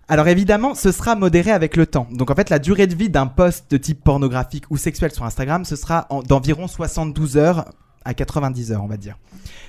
[0.06, 2.06] Alors évidemment, ce sera modéré avec le temps.
[2.12, 5.24] Donc en fait, la durée de vie d'un post de type pornographique ou sexuel sur
[5.24, 7.64] Instagram, ce sera en- d'environ 72 heures
[8.04, 9.18] à 90 heures, on va dire.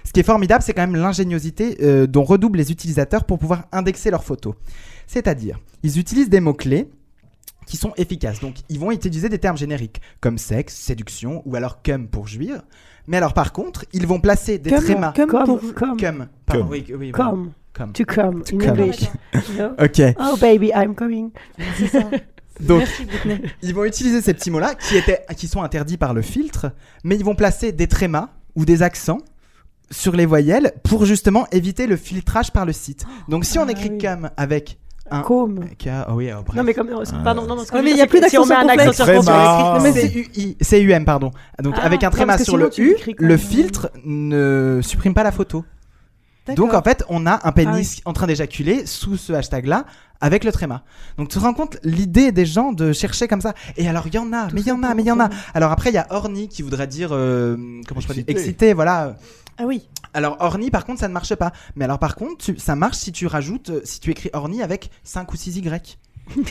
[0.05, 3.63] Ce qui est formidable, c'est quand même l'ingéniosité euh, dont redoublent les utilisateurs pour pouvoir
[3.71, 4.53] indexer leurs photos.
[5.07, 6.91] C'est-à-dire, ils utilisent des mots-clés
[7.65, 8.39] qui sont efficaces.
[8.39, 12.61] Donc, ils vont utiliser des termes génériques comme sexe, séduction ou alors cum pour jouir.
[13.07, 15.11] Mais alors, par contre, ils vont placer des Cum, trémas.
[15.13, 15.59] cum Cum, pour-.
[16.45, 17.25] Pardon, oui, oui, Come.
[17.25, 17.41] voilà.
[17.73, 17.93] Cum.
[17.93, 18.79] To come To in come.
[18.79, 19.01] English.
[19.33, 19.71] you know?
[19.79, 20.01] Ok.
[20.19, 21.31] Oh baby, I'm coming.
[21.77, 22.01] C'est ça.
[22.59, 26.21] Donc, Merci, ils vont utiliser ces petits mots-là qui, étaient, qui sont interdits par le
[26.21, 26.71] filtre,
[27.03, 29.17] mais ils vont placer des trémas ou des accents
[29.89, 33.05] sur les voyelles pour justement éviter le filtrage par le site.
[33.29, 33.97] Donc, si on Ah écrit oui.
[33.97, 34.77] cum avec
[35.11, 35.59] un Cum.
[35.77, 36.55] K, oh oui, oh, bref.
[36.57, 38.49] Non mais comme non, c'est- pardon, non, non, mais il y a plus si d'accent
[38.49, 39.25] un accent circonflexe.
[39.25, 41.31] circonflexe, Non, mais c'est c'est UI, c'est UM, pardon.
[41.61, 45.31] Donc Ah, avec un tréma sur le sinon, U, le filtre ne supprime pas la
[45.31, 45.63] photo.
[46.55, 49.85] Donc en fait, on a un pénis Ah en train d'éjaculer sous ce hashtag-là
[50.21, 50.83] avec le tréma.
[51.17, 53.53] Donc tu te rends compte l'idée des gens de chercher comme ça.
[53.77, 55.19] Et alors il y en a, mais il y en a, mais il y en
[55.19, 55.29] a.
[55.53, 57.57] Alors après il y a horny qui voudrait dire euh,
[57.87, 59.17] comment je peux dire excité, voilà.
[59.57, 59.87] Ah oui.
[60.13, 61.51] Alors horny par contre ça ne marche pas.
[61.75, 64.61] Mais alors par contre tu- ça marche si tu rajoutes euh, si tu écris horny
[64.61, 65.97] avec 5 ou 6 Y.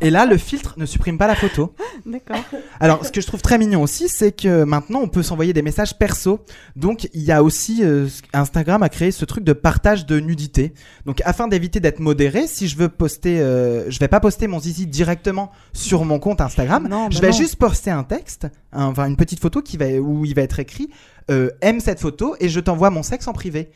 [0.00, 1.74] Et là le filtre ne supprime pas la photo.
[2.04, 2.36] D'accord.
[2.80, 5.62] Alors, ce que je trouve très mignon aussi, c'est que maintenant, on peut s'envoyer des
[5.62, 6.44] messages perso.
[6.76, 10.74] Donc, il y a aussi euh, Instagram a créé ce truc de partage de nudité.
[11.06, 14.58] Donc, afin d'éviter d'être modéré, si je veux poster, euh, je vais pas poster mon
[14.58, 16.86] zizi directement sur mon compte Instagram.
[16.88, 17.38] Non, je bah vais non.
[17.38, 20.58] juste poster un texte, un- enfin une petite photo qui va où il va être
[20.60, 20.90] écrit
[21.30, 23.70] euh, aime cette photo et je t'envoie mon sexe en privé.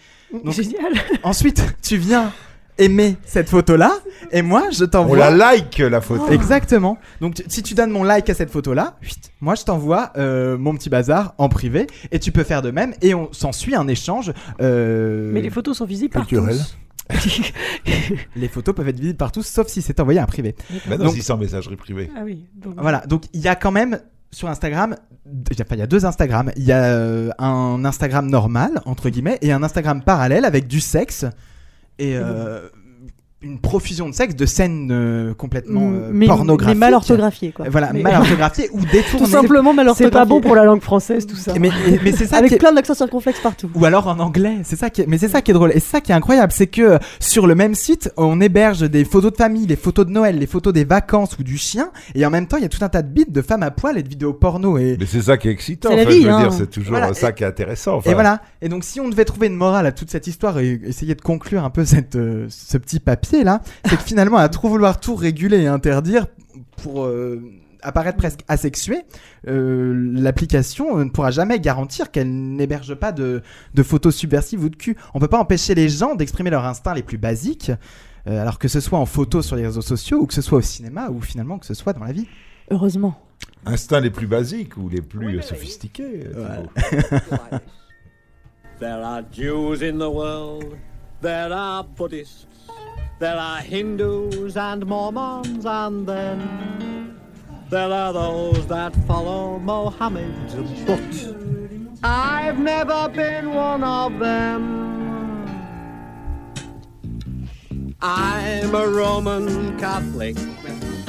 [0.45, 0.93] Donc, Génial.
[1.23, 2.33] Ensuite, tu viens
[2.79, 3.93] aimer cette photo-là
[4.31, 5.17] et moi, je On t'envoie.
[5.19, 6.31] la like, la photo.
[6.33, 6.99] Exactement.
[7.21, 8.97] Donc tu- si tu donnes mon like à cette photo-là,
[9.41, 12.95] moi je t'envoie euh, mon petit bazar en privé et tu peux faire de même
[13.03, 14.33] et on s'ensuit un échange.
[14.61, 16.57] euh, Mais les photos sont visibles par Culturel.
[16.57, 16.75] tous.
[18.37, 20.55] les photos peuvent être visibles par tous sauf si c'est envoyé à un privé.
[20.89, 22.11] Maintenant, Donc- si c'est en messagerie privée.
[22.17, 22.45] Ah oui.
[22.55, 23.99] Donc, Voilà, donc il y a quand même
[24.31, 24.95] sur Instagram,
[25.51, 26.53] il y a- enfin, il y a deux Instagram.
[26.57, 30.81] Il y a euh, un Instagram normal, entre guillemets, et un Instagram parallèle avec du
[30.81, 31.25] sexe
[31.99, 32.69] et euh,
[33.41, 36.75] une profusion de sexe, de scènes euh, complètement euh, mais, pornographiques.
[36.77, 37.67] mais mal orthographiées, quoi.
[37.71, 39.25] Voilà, Mais- mal orthographiées ou détournées.
[39.27, 40.11] Tout simplement mal C'est orthographiées.
[40.11, 41.53] pas bon pour la langue française tout ça.
[41.53, 43.71] Mais, mais- mais c'est ça qui Avec est- plein d'accents circonflexes partout.
[43.77, 45.07] Ou alors en anglais, c'est ça qui est...
[45.07, 46.99] mais c'est ça qui est drôle et c'est ça qui est incroyable, c'est que euh,
[47.21, 50.47] sur le même site, on héberge des photos de famille, les photos de Noël, les
[50.49, 52.89] photos des vacances ou du chien et en même temps, il y a tout un
[52.89, 55.37] tas de bits de femmes à poil et de vidéos porno et Mais c'est ça
[55.37, 55.91] qui est excitant.
[55.91, 56.41] C'est la enfin, vie, je veux hein.
[56.41, 57.99] dire, c'est toujours Voilà, ça qui est intéressant.
[57.99, 58.11] enfin.
[58.11, 58.41] Et voilà.
[58.63, 61.21] Et donc, si on devait trouver une morale à toute cette histoire et essayer de
[61.23, 65.01] conclure un peu cette, euh, ce petit papier là, c'est que finalement, à trop vouloir
[65.01, 66.27] tout réguler et interdire
[66.83, 67.43] pour euh,
[67.83, 69.03] apparaître presque asexué,
[69.47, 73.43] euh, l'application ne pourra jamais garantir qu'elle n'héberge pas de,
[73.75, 74.97] de photos subversives ou de cul.
[75.15, 77.71] On peut pas empêcher les gens d'exprimer leurs instincts les plus basiques.
[78.27, 80.59] euh, alors que ce soit en photo sur les réseaux sociaux ou que ce soit
[80.59, 82.27] au cinéma ou finalement que ce soit dans la vie.
[82.71, 83.19] Heureusement.
[83.65, 86.25] Instincts les plus basiques ou les plus euh, sophistiqués.
[86.35, 87.59] Thibaut.
[88.81, 90.77] There are Jews in the world,
[91.21, 92.47] there are Buddhists,
[93.19, 97.19] there are Hindus and Mormons, and then
[97.71, 100.35] there are those that follow Mohammed.
[100.87, 101.35] But
[102.03, 104.87] I've never been one of them.
[108.01, 110.37] I'm a Roman Catholic.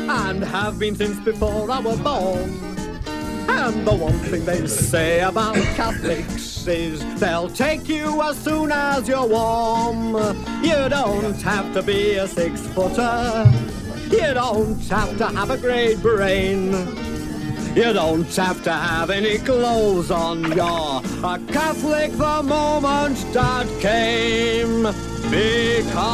[0.09, 2.78] and have been since before I was born.
[3.51, 9.07] And the one thing they say about Catholics is they'll take you as soon as
[9.07, 10.13] you're warm.
[10.63, 13.51] You don't have to be a six footer.
[14.11, 16.71] You don't have to have a great brain.
[17.75, 20.43] You don't have to have any clothes on.
[20.51, 24.83] You're a Catholic the moment that came.
[25.29, 26.09] Because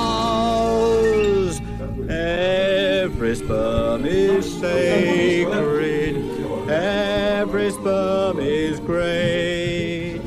[2.09, 6.15] every sperm is sacred.
[6.69, 10.21] Every sperm is great.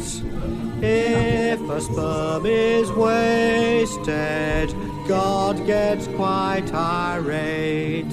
[0.80, 4.72] If a sperm is wasted,
[5.08, 8.06] God gets quite irate.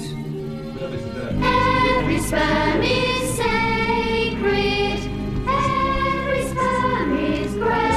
[1.42, 5.00] Every sperm is sacred.
[5.46, 7.95] Every sperm is great.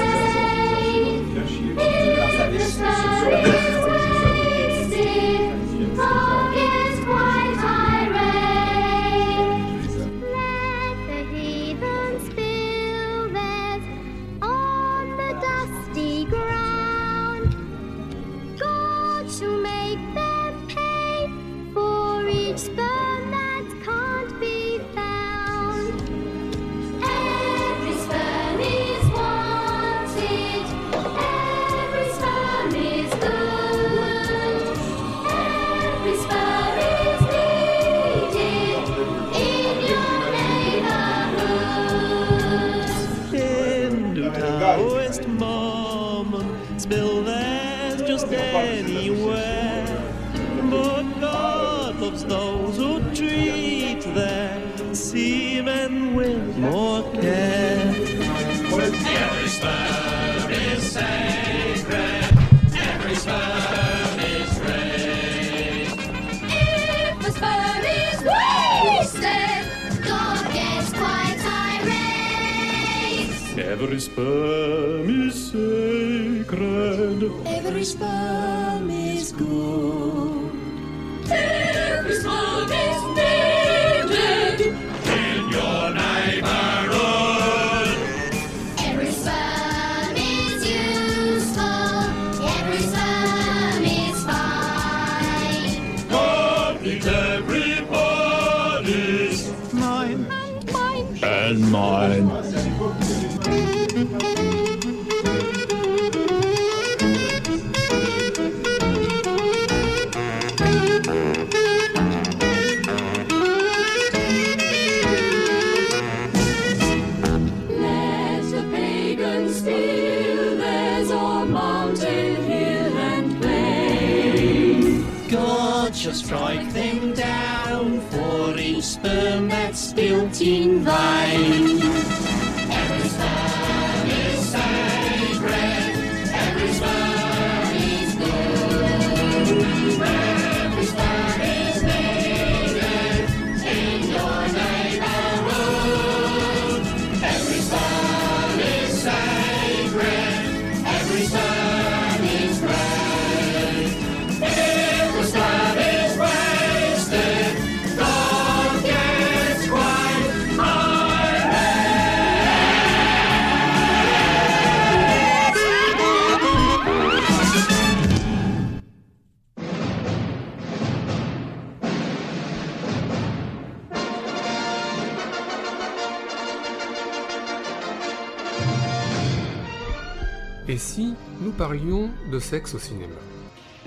[182.29, 183.15] De sexe au cinéma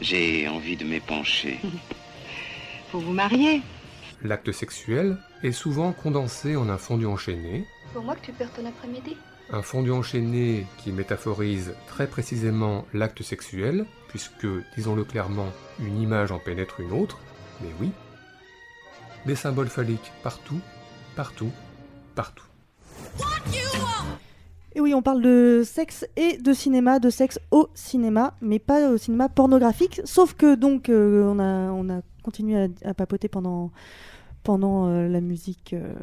[0.01, 1.59] J'ai envie de m'épancher.
[2.93, 3.63] Faut vous marier.
[4.23, 8.67] L'acte sexuel est souvent condensé en un fondu enchaîné, Pour moi que tu perds ton
[8.67, 9.17] après-midi.
[9.51, 16.39] un fondu enchaîné qui métaphorise très précisément l'acte sexuel, puisque, disons-le clairement, une image en
[16.39, 17.19] pénètre une autre,
[17.61, 17.91] mais oui.
[19.27, 20.61] Des symboles phalliques partout,
[21.17, 21.51] partout,
[22.15, 22.45] partout.
[24.75, 28.91] Et oui, on parle de sexe et de cinéma, de sexe au cinéma, mais pas
[28.91, 30.01] au cinéma pornographique.
[30.05, 33.71] Sauf que donc euh, on, a, on a continué à, papoter pendant,
[34.43, 35.75] pendant euh, la musique.
[35.75, 35.95] euh,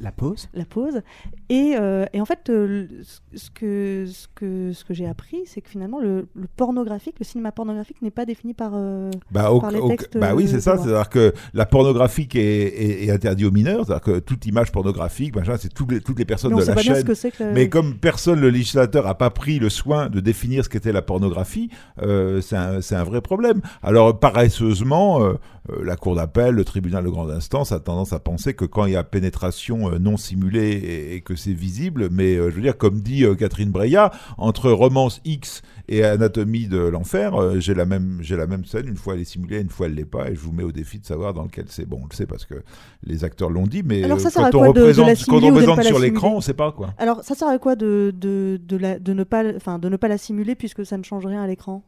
[0.00, 1.02] La pause La pause.
[1.48, 2.86] Et, euh, et en fait, euh,
[3.34, 7.24] ce que, ce que, ce que j'ai appris, c'est que finalement, le, le pornographique, le
[7.24, 10.16] cinéma pornographique n'est pas défini par, euh, Bah, par les textes.
[10.18, 10.76] bah oui, euh, c'est de ça.
[10.76, 13.86] C'est-à-dire que la pornographique est, est, est interdite aux mineurs.
[13.86, 16.76] C'est-à-dire que toute image pornographique, machin, c'est toutes les, toutes les personnes Mais de la
[16.76, 17.04] chaîne.
[17.04, 20.92] que Mais comme personne, le législateur, a pas pris le soin de définir ce qu'était
[20.92, 21.70] la pornographie,
[22.02, 23.60] euh, c'est un, vrai problème.
[23.82, 25.38] Alors, paresseusement, euh, euh,
[25.82, 28.92] la cour d'appel, le tribunal de grande instance a tendance à penser que quand il
[28.92, 32.62] y a pénétration euh, non simulée et, et que c'est visible, mais euh, je veux
[32.62, 37.74] dire, comme dit euh, Catherine Breillat, entre romance X et anatomie de l'enfer, euh, j'ai
[37.74, 38.88] la même j'ai la même scène.
[38.88, 40.72] Une fois elle est simulée, une fois elle l'est pas, et je vous mets au
[40.72, 41.86] défi de savoir dans lequel c'est.
[41.86, 42.54] Bon, on le sait parce que
[43.02, 45.52] les acteurs l'ont dit, mais ça euh, quand on quoi de- de représente, quand on
[45.52, 46.94] ne sur l'écran, on sait pas quoi.
[46.98, 49.96] Alors, ça sert à quoi de, de, de, la, de, ne, pas, enfin, de ne
[49.96, 51.82] pas la simuler puisque ça ne change rien à l'écran?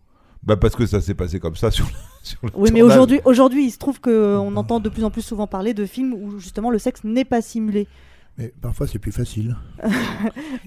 [0.46, 1.92] Bah parce que ça s'est passé comme ça sur, le-
[2.22, 5.22] sur le Oui, mais aujourd'hui, aujourd'hui, il se trouve qu'on entend de plus en plus
[5.22, 7.88] souvent parler de films où justement le sexe n'est pas simulé.
[8.38, 9.56] Mais parfois, c'est plus facile.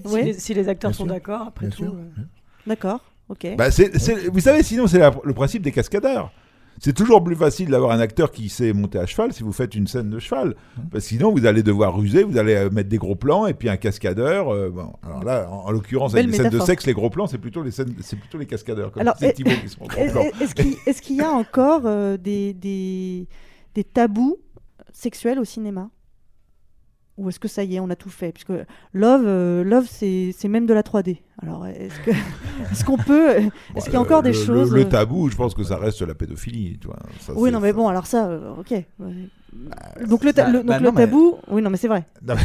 [0.04, 0.22] Si, Ouais.
[0.24, 1.84] les, si les acteurs Bien sont sûr, d'accord, après bien tout.
[1.94, 2.22] euh,
[2.66, 3.46] D'accord, ok.
[3.56, 6.32] Bah, c'est- c'est- vous savez, sinon, c'est la- le principe des cascadeurs.
[6.82, 9.74] C'est toujours plus facile d'avoir un acteur qui sait monter à cheval si vous faites
[9.74, 10.56] une scène de cheval.
[10.90, 13.52] Parce que sinon, vous allez devoir ruser, vous allez euh, mettre des gros plans et
[13.54, 14.48] puis un cascadeur.
[14.48, 17.26] euh, bon, alors là, en, en l'occurrence, avec les scènes de sexe, les gros plans,
[17.26, 18.90] c'est plutôt les scènes, c'est plutôt les cascadeurs.
[18.92, 19.84] Comme Alors, est- qui sont
[20.40, 23.28] est-ce qu'il est-ce qu'il y a encore euh, des, des,
[23.74, 24.38] des tabous
[24.92, 25.90] sexuels au cinéma?
[27.20, 28.32] Ou est-ce que ça y est, on a tout fait?
[28.32, 28.52] Puisque
[28.94, 31.18] Love, euh, Love c'est même de la 3D.
[31.42, 32.10] Alors, est-ce que-
[32.72, 33.28] est-ce qu'on peut.
[33.76, 34.72] Est-ce qu'il y a Le- encore des le- choses.
[34.72, 36.78] Le, euh, tabou, je pense que ça reste la pédophilie.
[36.80, 36.98] Tu vois.
[37.20, 38.72] Ça, Oui, non, mais bon, alors ça, euh, ok.
[40.06, 41.88] Donc le, ta- bah- le- donc bah le non, mais- tabou, oui, non mais c'est
[41.88, 42.04] vrai.
[42.26, 42.40] Non, mais-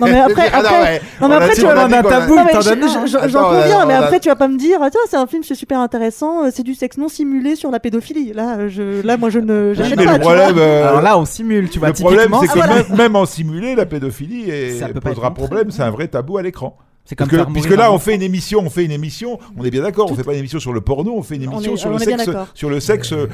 [0.00, 1.00] Non mais après, Ah non, après, ouais.
[1.20, 3.86] non, mais On a après tu on vas Non, je- Attends, J'en on conviens, on
[3.86, 6.48] mais après tu vas pas me dire, attends, c'est un film c'est super intéressant, euh,
[6.54, 8.32] c'est du sexe non simulé sur la pédophilie.
[8.32, 10.14] Là, je, là, moi je ne, j'achète mais pas.
[10.14, 11.88] le problème, euh, Alors là, on simule, tu vois.
[11.88, 12.82] le problème, typiquement, c'est que Ah, voilà.
[12.88, 15.70] même, même en simulé, la pédophilie est- Ça peut pas posera problème.
[15.70, 16.76] C'est un vrai tabou à l'écran.
[17.16, 19.38] Comme que- puisque là, on fait une émission, on fait une émission.
[19.58, 20.08] On est bien d'accord.
[20.12, 21.90] On fait pas une émission sur le porno, on fait une On émission est- sur
[21.90, 22.30] on le sexe.
[22.54, 23.24] Sur le sexe, on,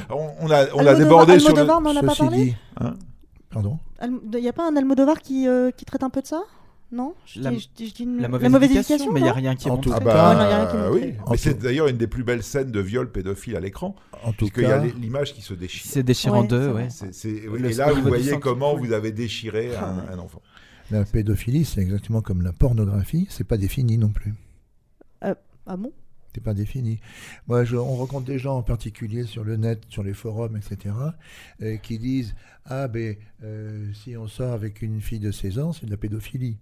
[0.40, 1.64] on a, on a Almodovar- débordé sur le.
[1.64, 2.94] N'en a pas parlé dit, Hein
[3.62, 3.78] pardon.
[4.34, 6.42] Il y a pas un Almodovar qui, euh, qui traite un peu de ça?
[6.92, 7.14] Non?
[7.26, 9.32] Je La- dis- je dis- je dis une- La mauvaise, éducation, mais il n'y a
[9.32, 9.36] non?
[9.38, 10.04] rien qui est En tout montré.
[10.08, 11.14] Ah cas, bah Ouais, non, y a rien qui est oui.
[11.26, 13.96] En c'est d'ailleurs une des plus belles scènes de viol pédophile à l'écran.
[14.22, 15.82] En tout Puisqu'il y a cas, l'image qui se déchire.
[15.84, 16.88] C'est déchirant Ouais, deux, ouais.
[17.24, 20.40] Le- et là, vous voyez comment vous avez déchiré un, un enfant.
[20.92, 24.34] la pédophilie, c'est exactement comme la pornographie, c'est pas défini non plus.
[25.68, 25.90] Ah bon?
[26.36, 27.00] C'est pas défini.
[27.48, 30.94] Moi, je- on rencontre des gens en particulier sur le net, sur les forums, etc.,
[31.62, 32.34] euh, qui disent
[32.66, 35.96] Ah, ben, euh, si on sort avec une fille de 16 ans, c'est de la
[35.96, 36.58] pédophilie.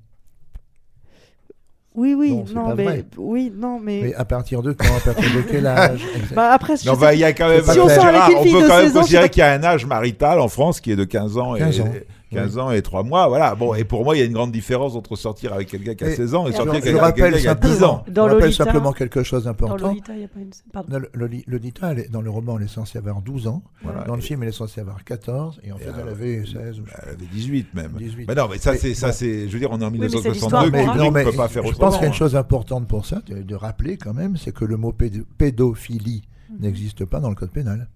[1.97, 3.05] Oui, oui, Non, c'est non, pas mais vrai.
[3.18, 4.01] oui, non, mais.
[4.03, 6.05] Mais à partir de quand À partir de quel âge
[6.35, 8.05] Bah après, je Non, sais- bah, il y a quand même, Si on Gérard, sort
[8.07, 9.62] avec une on fille peut de quand même 16 ans, considérer qu'il y a un
[9.64, 11.93] âge marital en France qui est de 15 ans et 15 ans.
[12.35, 13.28] 15 ans et 3 mois.
[13.28, 13.55] Voilà.
[13.55, 16.05] Bon, et pour moi, il y a une grande différence entre sortir avec quelqu'un qui
[16.05, 18.05] a Et- 16 ans et je, sortir je avec quelqu'un qui a 10 simplement, ans.
[18.07, 19.89] je Dans rappelle Lolita- simplement quelque chose Dans d'important.
[19.89, 20.51] Lolita, il n'y a pas une.
[20.72, 20.89] Pardon.
[20.93, 23.62] Dans le- Loli- Lolita, elle est- dans le roman, elle est censée avoir 12 ans.
[23.82, 24.05] Voilà.
[24.05, 25.61] Dans le film, elle est censée avoir 14.
[25.62, 27.93] Et en fait, Et elle alors, avait 16 ou je sais Elle avait 18 même.
[27.99, 28.26] 18.
[28.28, 29.12] Mais non, mais ça, c'est, ça, bon.
[29.14, 31.14] c'est, je veux dire, on est en mais c'est 1962, l'histoire mais, on non, ne
[31.14, 33.43] mais peut pas faire je pense qu'il y a une chose importante pour ça, de,
[33.43, 36.57] de rappeler quand même, c'est que le mot pédo- pédophilie Mhm.
[36.61, 37.89] n'existe pas dans le code pénal.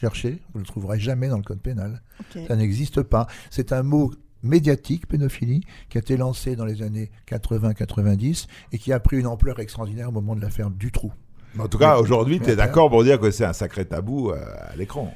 [0.00, 2.00] Cherchez, vous ne le trouverez jamais dans le code pénal.
[2.48, 3.26] Ça n'existe pas.
[3.50, 4.10] C'est un mot
[4.42, 9.26] médiatique, pédophilie, qui a été lancé dans les années 80-90 et qui a pris une
[9.26, 11.12] ampleur extraordinaire au moment de l'affaire Dutroux.
[11.54, 14.30] Mais en tout cas, aujourd'hui, tu es d'accord pour dire que c'est un sacré tabou
[14.30, 14.42] euh,
[14.72, 15.12] à l'écran.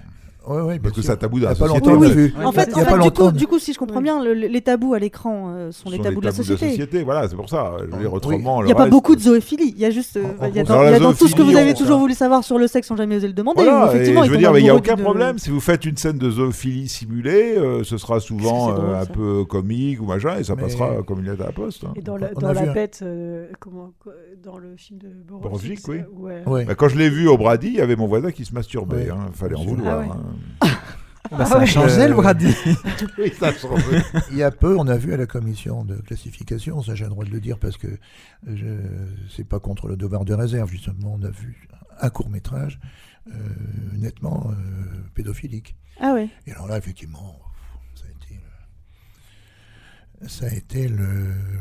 [0.46, 1.90] Ouais, bien Parce que c'est un tabou dans Il la pas société.
[1.90, 2.44] longtemps, Oui, oui.
[2.44, 4.60] En fait, il en du, coup, du coup, si je comprends bien, le- le- les
[4.60, 7.02] tabous à l'écran euh, sont les sont tabous de la société.
[7.02, 7.72] Voilà, c'est pour ça.
[7.80, 8.06] Je dire, Oui.
[8.06, 9.72] autrement, Il n'y a pas beaucoup de zoophilie.
[9.76, 10.98] Il y a juste, euh, En- il y a dans, dans il y a la
[10.98, 13.26] dans tout ce que vous avez toujours voulu savoir sur le sexe sans jamais oser
[13.28, 13.62] le demander.
[13.62, 15.38] Voilà, où effectivement, je veux dire, mais il n'y a aucun problème.
[15.38, 19.12] Si vous faites une scène de zoophilie simulée, euh, ce sera souvent euh, un ça.
[19.12, 21.84] peu comique ou machin, et ça passera comme une lettre à la poste.
[21.84, 21.92] hein.
[21.96, 22.28] Et dans la,
[22.72, 23.46] bête, euh,
[24.42, 25.08] dans le film de
[25.78, 25.90] ça-
[26.46, 26.64] oui.
[26.66, 28.96] Bah, quand je l'ai vu au Brady, il y avait mon voisin qui se masturbait.
[28.96, 29.10] Ouais.
[29.10, 29.26] hein.
[29.32, 30.04] Fallait en Ah vouloir.
[30.62, 30.68] Hein.
[31.30, 32.54] Bah, ça a changé Euh, le Brady.
[33.18, 34.02] Oui, ça a changé.
[34.30, 37.10] Il y a peu, on a vu à la commission de classification, ça j'ai le
[37.10, 37.88] droit de le dire parce que
[38.46, 38.66] je
[39.34, 41.66] c'est pas contre le devoir de réserve, justement, on a vu
[42.00, 42.78] un court métrage
[43.94, 44.54] nettement euh,
[45.14, 45.76] pédophilique.
[46.00, 46.28] Ah ouais.
[46.46, 47.40] Et alors là, effectivement,
[50.26, 51.06] ça a été le,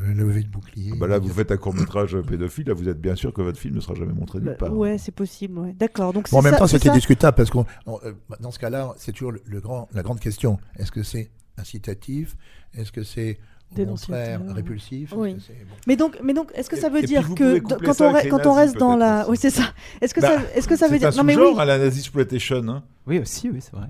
[0.08, 0.94] le lever de bouclier.
[0.98, 3.60] Bah là, vous faites un court métrage pédophile, là, vous êtes bien sûr que votre
[3.60, 4.74] film ne sera jamais montré nulle Bah, part.
[4.78, 5.60] ouais, c'est possible.
[5.60, 5.74] Ouais.
[5.74, 6.14] D'accord.
[6.14, 8.94] Donc Bon, en même ça- temps, c'était discutable parce qu'on, on, euh, dans ce cas-là,
[8.98, 10.60] c'est toujours le, le grand, la grande question.
[10.78, 12.36] Est-ce que c'est incitatif?
[12.74, 13.38] Est-ce que c'est
[13.78, 15.14] au contraire répulsif?
[15.16, 15.36] Oui.
[15.40, 15.76] que bon.
[15.88, 18.78] Mais donc, mais donc, est-ce que ça veut et dire que quand on, quand reste
[18.78, 19.74] dans la, peut-être oui, c'est ça.
[20.02, 21.60] Est-ce que Bah, ça, est-ce que ça veut un dire non mais oui.
[21.60, 22.68] à la nazi exploitation.
[22.70, 22.84] Hein.
[23.08, 23.88] Oui, aussi, oui, c'est vrai.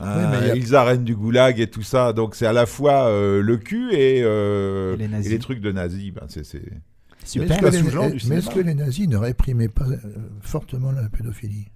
[0.00, 2.12] Hein, mais il y a- Ilsa reine du goulag et tout ça.
[2.12, 5.26] Donc c'est à la fois euh, le cul et, euh, Et les nazis.
[5.26, 6.12] et les trucs de nazis.
[6.12, 6.76] Ben, c'est c'est- Mais
[7.24, 9.96] c'est est-ce que, les, mais est-ce que les nazis ne réprimaient pas euh,
[10.42, 11.68] fortement la pédophilie?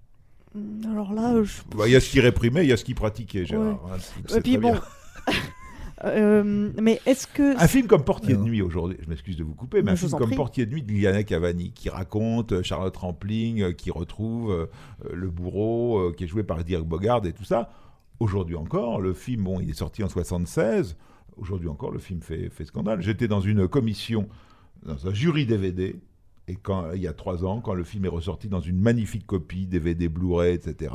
[0.84, 1.52] Alors là, je...
[1.76, 3.84] Bah, Il y a ce qui réprimait, il y a ce qui pratiquait, Gérard.
[3.84, 3.92] Ouais.
[3.94, 4.74] hein, Et puis bon.
[6.04, 7.62] Euh, mais est-ce que.
[7.62, 9.96] Un film comme Portier de nuit aujourd'hui, je m'excuse de vous couper, mais Mais un
[9.96, 10.36] film comme prie.
[10.36, 14.66] Portier de nuit de Liliana Cavani qui raconte Charlotte Rampling, qui retrouve
[15.12, 17.70] le bourreau qui est joué par Dirk Bogard et tout ça.
[18.20, 20.96] Aujourd'hui encore, le film, bon, il est sorti en 76.
[21.36, 23.00] Aujourd'hui encore, le film fait, fait scandale.
[23.00, 24.28] J'étais dans une commission,
[24.84, 25.96] dans un jury DVD,
[26.46, 29.26] et quand il y a trois ans, quand le film est ressorti dans une magnifique
[29.26, 30.92] copie DVD, Blu-ray, etc.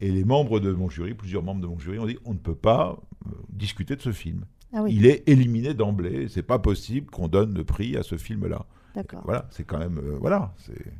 [0.00, 2.38] Et les membres de mon jury, plusieurs membres de mon jury, ont dit on ne
[2.38, 4.44] peut pas euh, discuter de ce film.
[4.72, 4.94] Ah oui.
[4.94, 6.28] Il est éliminé d'emblée.
[6.28, 8.66] C'est pas possible qu'on donne le prix à ce film-là.
[8.94, 9.22] D'accord.
[9.24, 10.92] Voilà, c'est quand même euh, voilà, c'est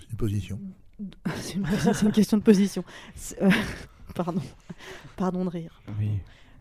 [0.00, 0.58] C'est une position.
[1.36, 2.82] c'est une, question de position.
[3.42, 3.50] Euh,
[4.16, 4.40] Pardon.
[5.16, 5.80] Pardon de rire.
[6.00, 6.10] Oui.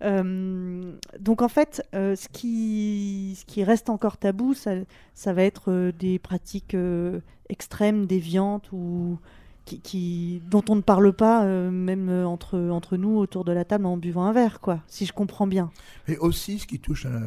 [0.04, 4.72] Euh, donc en fait, euh, ce, qui, ce qui reste encore tabou, ça,
[5.14, 9.18] ça va être euh, des pratiques euh, extrêmes, déviantes ou
[9.64, 13.64] qui, qui- dont on ne parle pas, euh, même entre, entre nous autour de la
[13.66, 14.82] table en buvant un verre, quoi.
[14.88, 15.72] Si je comprends bien.
[16.08, 17.20] Et aussi ce qui touche à la,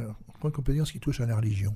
[0.50, 1.74] peut dire ce qui touche à la religion.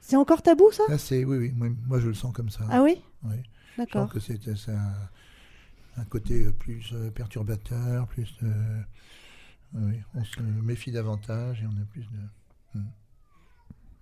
[0.00, 0.84] C'est encore tabou, ça?
[0.98, 2.64] C'est oui, oui, moi, moi, je le sens comme ça.
[2.70, 3.02] Ah oui?
[3.24, 3.36] Oui.
[3.76, 4.08] D'accord.
[4.14, 4.72] Je sens que c'est c'est
[5.96, 8.32] un, côté euh, plus euh, perturbateur, plus.
[8.42, 8.48] euh,
[9.74, 12.78] oui, on se méfie davantage et on a plus de.
[12.78, 12.82] Hmm.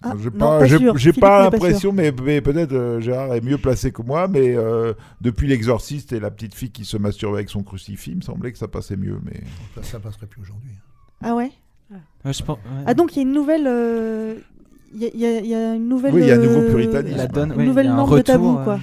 [0.05, 0.79] Ah, j'ai non, pas, pas j'ai-
[1.21, 6.13] l'impression, mais, mais peut-être euh, Gérard est mieux placé que moi, mais euh, depuis l'exorciste
[6.13, 8.67] et la petite fille qui se masturbait avec son crucifix, il me semblait que ça
[8.67, 9.41] passait mieux, mais
[9.77, 10.73] Ça, ça passerait plus aujourd'hui.
[11.23, 11.53] Ah ouais?
[12.25, 12.83] Ouais, je pense- ouais.
[12.87, 13.67] Ah donc il y a une nouvelle...
[13.69, 14.35] euh,
[14.93, 16.15] Il y, a- y y une nouvelle...
[16.15, 17.17] Oui, il y a un nouveau euh, puritanisme.
[17.17, 18.81] La donne- Une nouvelle norme de tabou, quoi.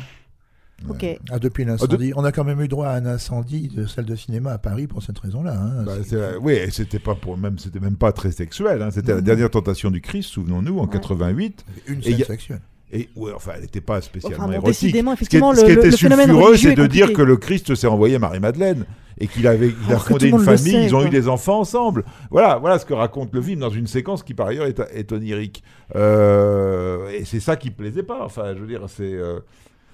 [0.88, 1.05] Ok.
[1.32, 4.15] Ah, depuis l'incendie, on a quand même eu droit à un incendie de salle de
[4.15, 5.53] cinéma à Paris pour cette raison-là.
[5.59, 5.84] hein.
[5.86, 8.82] Bah, euh, oui, et c'était pas pour même, c'était même pas très sexuel.
[8.82, 8.89] hein.
[8.91, 11.65] C'était la dernière tentation du Christ, souvenons-nous, en 88.
[11.88, 12.61] Une Et scène a- sexuelle.
[12.91, 14.82] Et ouais, enfin, elle n'était pas spécialement Enfin, bon, érotique.
[14.82, 17.13] décidément, Ce qui est- effectivement, ce qui le- était le sulfureux, c'est est de dire
[17.13, 18.86] que le Christ s'est envoyé Marie-Madeleine
[19.19, 21.07] et qu'il avait il a fondé une famille, sait, ils ont quoi.
[21.07, 22.03] eu des enfants ensemble.
[22.32, 25.11] Voilà, voilà ce que raconte le film dans une séquence qui par ailleurs est, est
[25.11, 25.61] onirique.
[25.95, 28.23] Euh, et c'est ça qui plaisait pas.
[28.25, 29.03] Enfin, je veux dire, c'est.
[29.13, 29.39] euh,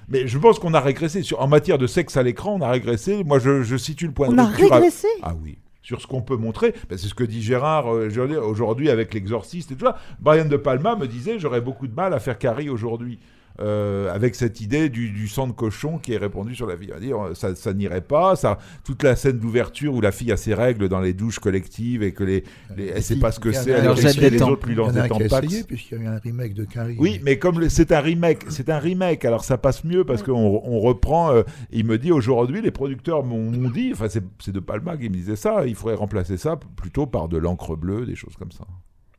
[0.07, 1.23] Mais je pense qu'on a régressé.
[1.23, 3.23] Sur, en matière de sexe à l'écran, on a régressé.
[3.23, 5.07] Moi, je, je situe le point On de a rupture à- régressé?
[5.23, 5.57] Ah oui.
[5.81, 6.73] Sur ce qu'on peut montrer.
[6.89, 8.09] Ben, c'est ce que dit Gérard euh,
[8.41, 9.97] aujourd'hui avec l'exorciste et tout ça.
[10.19, 13.19] Brian De Palma me disait j'aurais beaucoup de mal à faire Carrie aujourd'hui.
[13.59, 16.89] Euh, avec cette idée du, du sang de cochon qui est répandu sur la vie.
[16.91, 18.35] On va dire, ça, ça n'irait pas.
[18.35, 22.03] Ça, toute la scène d'ouverture où la fille a ses règles dans les douches collectives
[22.03, 22.43] et que les,
[22.75, 23.71] les elle sait pas ce que c'est.
[23.71, 26.53] elle essayé- les autres lui lancent a des essayé, puisqu'il y a eu un remake
[26.53, 26.95] de Carrie.
[26.99, 30.61] Oui, mais comme c'est un remake, c'est un remake, alors ça passe mieux parce qu'on
[30.63, 31.31] on reprend.
[31.31, 35.15] euh, il me dit aujourd'hui, les producteurs m'ont dit, enfin c'est de Palma qui me
[35.15, 38.65] disait ça, il faudrait remplacer ça plutôt par de l'encre bleue, des choses comme ça.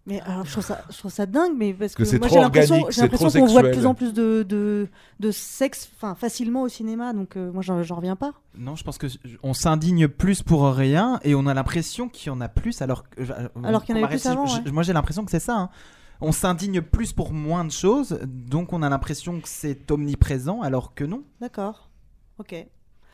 [0.09, 2.29] Mais alors, je trouve ça, je trouve ça dingue, mais parce que, que c'est moi
[2.29, 2.77] trop j'ai l'impression,
[3.41, 4.89] qu'on voit de plus en plus de, de,
[5.19, 8.33] de sexe, facilement au cinéma, donc euh, moi j'en reviens pas.
[8.57, 9.09] Non, je pense que
[9.43, 13.09] on s'indigne plus pour rien et on a l'impression qu'il y en a plus alors
[13.11, 13.21] que.
[13.65, 14.71] Alors qu'il y en avait plus si- avant, je- ouais.
[14.71, 15.57] Moi j'ai l'impression que c'est ça.
[15.57, 15.71] hein.
[16.21, 20.95] On s'indigne plus pour moins de choses, donc on a l'impression que c'est omniprésent alors
[20.95, 21.25] que non.
[21.41, 21.91] D'accord.
[22.39, 22.55] Ok.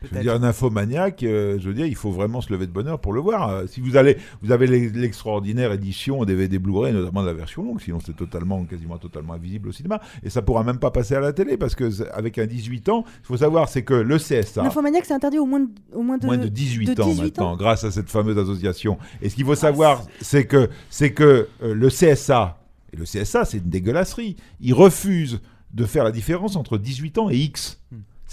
[0.03, 2.71] Je veux dire, un infomaniaque, euh, je veux dire, il faut vraiment se lever de
[2.71, 3.49] bonheur pour le voir.
[3.49, 7.63] Euh, si vous allez, vous avez l'e- l'extraordinaire édition DVD Blu-ray, notamment de la version
[7.63, 10.01] longue, sinon c'est totalement, quasiment totalement invisible au cinéma.
[10.23, 13.05] Et ça pourra même pas passer à la télé parce que avec un 18 ans,
[13.21, 14.63] il faut savoir, c'est que le CSA.
[14.63, 17.23] L'infomaniac c'est interdit au moins de, au moins de, moins de 18 de ans 18
[17.23, 18.97] maintenant, grâce à cette fameuse association.
[19.21, 22.59] Et ce qu'il faut savoir, c'est que, c'est que euh, le CSA,
[22.91, 25.41] et le CSA, c'est une dégueulasserie, il refuse
[25.73, 27.81] de faire la différence entre 18 ans et X.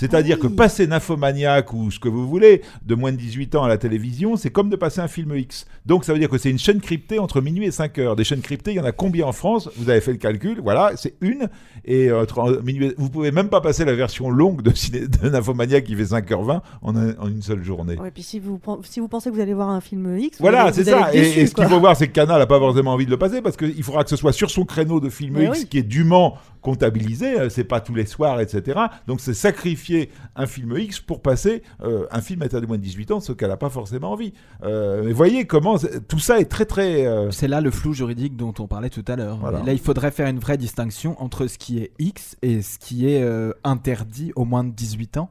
[0.01, 3.68] C'est-à-dire que passer Nymphomaniac ou ce que vous voulez de moins de 18 ans à
[3.68, 5.66] la télévision, c'est comme de passer un film X.
[5.84, 8.16] Donc ça veut dire que c'est une chaîne cryptée entre minuit et 5 heures.
[8.16, 9.68] Des chaînes cryptées, il y en a combien en France?
[9.76, 11.51] Vous avez fait le calcul, voilà, c'est une.
[11.84, 15.28] Et entre en- minuit, vous pouvez même pas passer la version longue de, ciné- de
[15.28, 17.96] Nymphomaniac qui fait 5h20 en, un- en une seule journée.
[17.96, 20.72] Ouais, puis si vous, si vous pensez que vous allez voir un film X, Voilà,
[20.72, 21.11] c'est ça.
[21.14, 23.18] Et, et ce qu'il faut voir, c'est que Canal n'a pas forcément envie de le
[23.18, 25.66] passer parce qu'il faudra que ce soit sur son créneau de film Mais X oui.
[25.68, 27.38] qui est dûment comptabilisé.
[27.40, 28.78] euh, C'est pas tous les soirs, etc.
[29.06, 33.11] Donc c'est sacrifier un film X pour passer euh, un film interdit moins de 18
[33.12, 34.32] ans, ce qu'elle n'a pas forcément envie.
[34.62, 35.76] Euh, mais voyez comment
[36.08, 37.06] tout ça est très très.
[37.06, 39.38] euh, C'est là le flou juridique dont on parlait tout à l'heure.
[39.38, 39.62] Voilà.
[39.62, 43.08] Là, il faudrait faire une vraie distinction entre ce qui est X et ce qui
[43.08, 43.24] est
[43.64, 45.30] interdit au moins de 18 ans.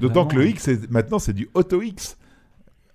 [0.00, 2.16] D'autant que le X, maintenant, c'est du auto-X.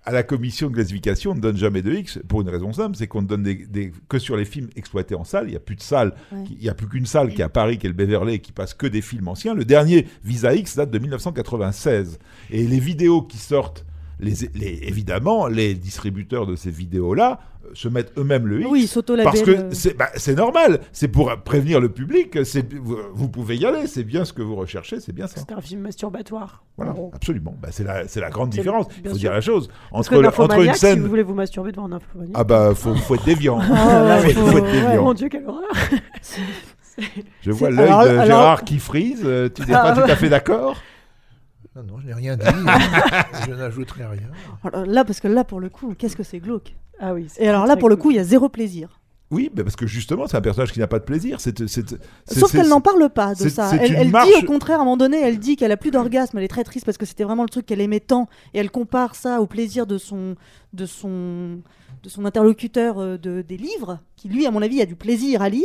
[0.06, 2.96] À la commission de classification, on ne donne jamais de X pour une raison simple,
[2.96, 5.44] c'est qu'on ne donne des, des- que sur les films exploités en salle.
[5.46, 6.44] Il n'y a plus de salle, Ouais.
[6.50, 8.52] il n'y a plus qu'une salle qui est à Paris, qui est le Beverley, qui
[8.52, 9.52] passe que des films anciens.
[9.54, 12.18] Le dernier Visa X date de 1996.
[12.50, 13.84] Et les vidéos qui sortent
[14.20, 17.40] les, les- évidemment, les distributeurs de ces vidéos-là
[17.74, 18.68] se mettent eux-mêmes le X.
[18.70, 19.68] Oui, ils Parce que euh.
[19.72, 23.86] c'est bah, c'est normal, c'est pour prévenir le public, c'est- vous, vous pouvez y aller,
[23.86, 25.40] c'est bien ce que vous recherchez, c'est bien ça.
[25.40, 26.64] C'est un film masturbatoire.
[26.76, 27.54] Voilà, absolument.
[27.60, 28.86] Bah, c'est la, c'est la grande différence.
[28.98, 29.18] Il faut sûr.
[29.18, 29.68] dire la chose.
[29.90, 30.94] Parce Entre, que entre une scène.
[30.96, 32.34] si vous voulez vous masturber devant un Nymphomaniac.
[32.34, 33.58] Ah bah, faut, faut être déviant.
[33.70, 35.02] Ah, faut, faut- faut être ouais, déviant.
[35.04, 35.68] mon Dieu, quelle horreur.
[37.42, 39.22] Je vois l'œil de alors- Gérard qui frise.
[39.24, 40.10] euh, Tu n'es Ah, pas tout ouais.
[40.10, 40.76] à fait d'accord
[41.76, 42.44] Non, non, je n'ai rien dit.
[43.46, 44.28] je n'ajouterai rien.
[44.64, 46.74] Alors là, parce que là, pour le coup, qu'est-ce que c'est glauque?
[46.98, 47.28] Ah oui.
[47.38, 49.00] Et alors là, pour le coup, il y a zéro plaisir.
[49.30, 51.40] Oui, mais parce que justement, c'est un personnage qui n'a pas de plaisir.
[51.40, 53.70] C'est, c'est, c'est- Sauf qu'elle n'en parle pas de ça.
[53.80, 55.92] Elle, elle marche- dit au contraire, à un moment donné, elle dit qu'elle a plus
[55.92, 58.28] d'orgasme, elle est très triste parce que c'était vraiment le truc qu'elle aimait tant.
[58.54, 60.34] Et elle compare ça au plaisir de son,
[60.72, 61.60] de son,
[62.02, 65.42] de son interlocuteur euh, de, des livres, qui lui, à mon avis, a du plaisir
[65.42, 65.62] à lire.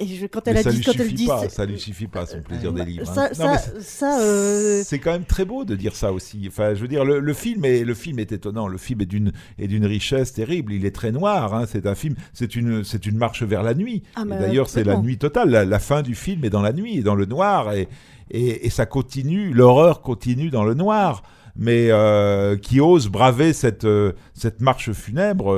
[0.00, 2.06] Et je- quand elle Mais a ça dit, lui quand suffit pas, ça lui suffit
[2.06, 3.06] pas son plaisir des livres.
[3.06, 3.34] ça- hein.
[3.34, 6.44] ça- ça, euh, c'est quand même très beau de dire ça aussi.
[6.48, 8.66] Enfin, je veux dire, le, le film est le film est étonnant.
[8.66, 10.72] Le film est d'une est d'une richesse terrible.
[10.72, 11.54] Il est très noir.
[11.54, 11.66] hein.
[11.70, 12.14] C'est un film.
[12.32, 14.02] C'est une c'est une marche vers la nuit.
[14.16, 15.50] Ah, D'ailleurs, c'est la nuit totale.
[15.50, 17.88] La, la fin du film est dans la nuit, et dans le noir, et
[18.30, 19.52] et, et ça continue.
[19.52, 21.22] L'horreur continue dans le noir.
[21.56, 25.52] Mais euh, qui ose braver cette euh, cette marche funèbre.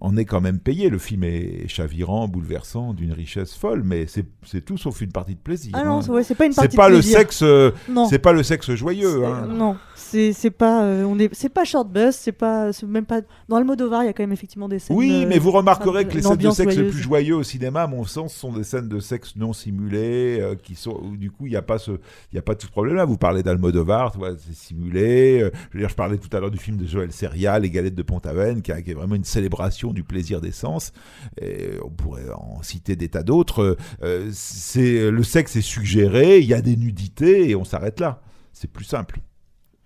[0.00, 0.90] On est quand même payé.
[0.90, 5.40] Le film est chavirant, bouleversant, d'une richesse folle, mais c'est tout sauf une partie de
[5.40, 5.72] plaisir.
[5.74, 6.02] Ah non, hein.
[6.02, 7.18] c'est- ouais, c'est pas une partie de pas le plaisir.
[7.18, 7.42] sexe.
[7.42, 7.70] euh.
[8.08, 9.24] C'est pas le sexe joyeux.
[9.24, 9.46] Hein.
[9.48, 13.20] Non, c'est pas, euh, on est, c'est pas short bus, c'est pas, même pas.
[13.48, 14.96] Dans Almodovar, il y a quand même effectivement des scènes.
[14.96, 17.82] Oui, euh, mais vous remarquerez que les scènes de sexe les plus joyeux au cinéma,
[17.82, 21.30] à mon sens, sont des scènes de sexe non simulées, euh, qui sont, où, du
[21.30, 21.90] coup, il n'y a pas ce,
[22.32, 23.04] il y a pas tout ce problème-là.
[23.04, 25.40] Vous parlez d'Almodovar, c'est simulé.
[25.40, 25.44] je
[25.74, 28.02] veux dire, je parlais tout à l'heure du film de Joël Seria, Les Galettes de
[28.02, 30.92] Pont-Aven, qui, qui est vraiment une célébration du plaisir des sens.
[31.40, 33.76] Et on pourrait en citer des tas d'autres.
[34.02, 38.20] Euh, c'est, le sexe est suggéré, il y a des nudités, et on s'arrête là.
[38.52, 39.20] C'est plus simple.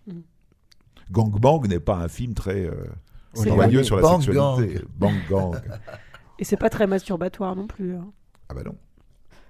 [0.07, 0.21] Mm.
[1.11, 2.73] Gang Bang n'est pas un film très euh,
[3.35, 4.85] sur la Bang sexualité.
[4.99, 5.57] Bang Gang.
[6.39, 7.95] Et c'est pas très masturbatoire non plus.
[7.95, 8.11] hein.
[8.49, 8.75] Ah bah non,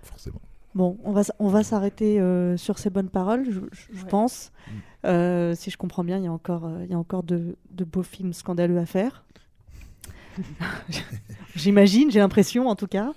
[0.03, 0.41] forcément.
[0.75, 4.53] Bon, on va, on va s'arrêter euh, sur ces bonnes paroles, je, je- je pense.
[4.67, 4.71] Mm.
[5.07, 7.57] Euh, si je comprends bien, il y a encore, euh, il y a encore de,
[7.71, 9.25] de beaux films scandaleux à faire.
[11.57, 13.13] J'imagine, j'ai l'impression en tout cas.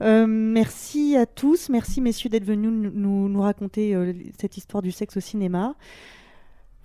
[0.00, 5.16] Euh, merci à tous, merci messieurs d'être venus nous, raconter euh, cette histoire du sexe
[5.16, 5.74] au cinéma.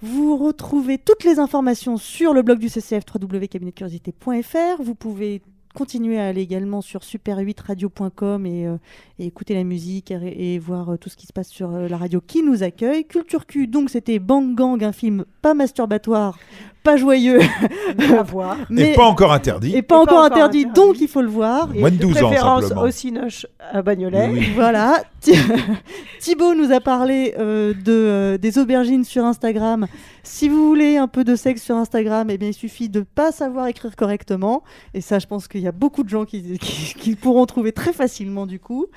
[0.01, 4.81] Vous retrouvez toutes les informations sur le blog du CCF www.cabinetcuriosité.fr.
[4.81, 5.41] Vous pouvez
[5.73, 8.77] continuer à aller également sur super8radio.com et, euh,
[9.17, 12.19] et écouter la musique et, et voir tout ce qui se passe sur la radio
[12.19, 13.05] qui nous accueille.
[13.05, 16.37] Culture Q, donc c'était Bang Gang, un film pas masturbatoire,
[16.83, 17.39] pas joyeux,
[17.97, 18.57] Mais à voir.
[18.77, 19.75] Et pas encore interdit.
[19.75, 21.69] Et pas encore interdit, donc il faut le voir.
[21.73, 22.81] Moins de 12 ans, Préférence simplement.
[22.83, 24.29] au Cinoche à Bagnolet.
[24.31, 24.49] Oui.
[24.55, 25.01] Voilà.
[25.21, 25.33] Thi-
[26.19, 29.87] Thibaut nous a parlé euh, de, euh, des aubergines sur Instagram.
[30.23, 33.31] Si vous voulez un peu de sexe sur Instagram, eh bien, il suffit de pas
[33.31, 34.63] savoir écrire correctement.
[34.93, 37.71] Et ça, je pense qu'il y a beaucoup de gens qui, qui- qui pourront trouver
[37.71, 38.87] très facilement du coup.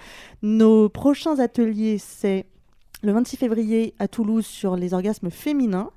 [0.42, 2.46] Nos prochains ateliers, c'est
[3.02, 5.90] le 26 février à Toulouse sur les orgasmes féminins.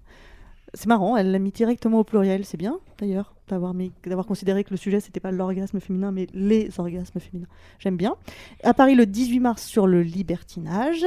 [0.73, 4.63] C'est marrant, elle l'a mis directement au pluriel, c'est bien d'ailleurs d'avoir mis- d'avoir considéré
[4.63, 7.47] que le sujet c'était pas l'orgasme féminin mais les orgasmes féminins.
[7.79, 8.15] J'aime bien.
[8.63, 11.05] À Paris le 18 mars sur le libertinage.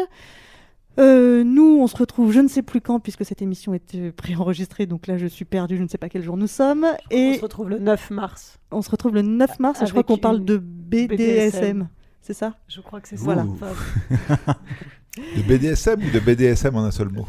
[0.99, 4.13] Euh, nous, on se retrouve je ne sais plus quand puisque cette émission est euh,
[4.13, 6.87] préenregistrée, donc là je suis perdue, je ne sais pas quel jour nous sommes.
[7.11, 8.59] Et On se retrouve le 9 mars.
[8.73, 11.09] on se retrouve le 9 mars et je crois qu'on parle de BDSM.
[11.17, 11.89] BDSM.
[12.21, 12.57] C'est ça?
[12.69, 13.25] Je crois que c'est ça.
[13.25, 13.47] Voilà.
[15.17, 17.27] De BDSM ou de BDSM en un seul mot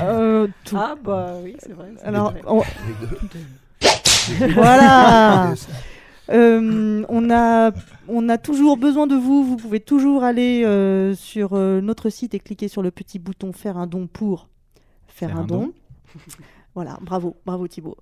[0.00, 0.76] Euh, tout.
[0.78, 1.90] Ah bah oui, c'est vrai.
[2.02, 2.62] Alors, on-
[4.54, 5.54] voilà.
[6.30, 7.72] Euh, on, a,
[8.08, 9.44] on a toujours besoin de vous.
[9.44, 13.52] Vous pouvez toujours aller euh, sur euh, notre site et cliquer sur le petit bouton
[13.52, 14.48] faire un don pour
[15.08, 15.72] faire, un, don.
[16.74, 17.96] voilà, bravo, bravo Thibaut.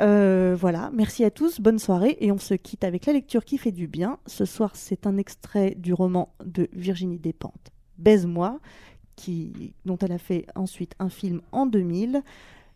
[0.00, 3.56] Euh, voilà, merci à tous, bonne soirée et on se quitte avec la lecture qui
[3.58, 4.18] fait du bien.
[4.26, 7.70] Ce soir, c'est un extrait du roman de Virginie Despentes,
[8.02, 8.58] Baise-moi,
[9.16, 12.22] qui, dont elle a fait ensuite un film en 2000.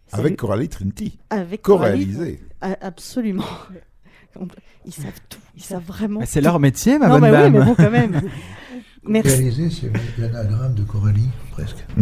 [0.07, 1.19] Ça Avec Coralie Trinity.
[1.31, 1.63] avec.
[1.63, 2.39] Coralie.
[2.61, 3.45] Ah, Absolument.
[4.85, 5.41] Ils savent tout.
[5.57, 6.21] Ils savent vraiment.
[6.21, 7.53] Mais c'est leur métier, ma non, bonne dame.
[7.55, 8.21] Oui, mais bon, quand même.
[9.09, 9.31] Merci.
[9.37, 11.85] Réalisé, c'est l'anagramme de Coralie, presque.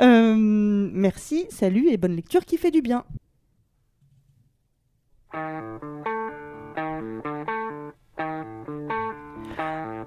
[0.00, 3.04] Euh, merci, salut et bonne lecture qui fait du bien.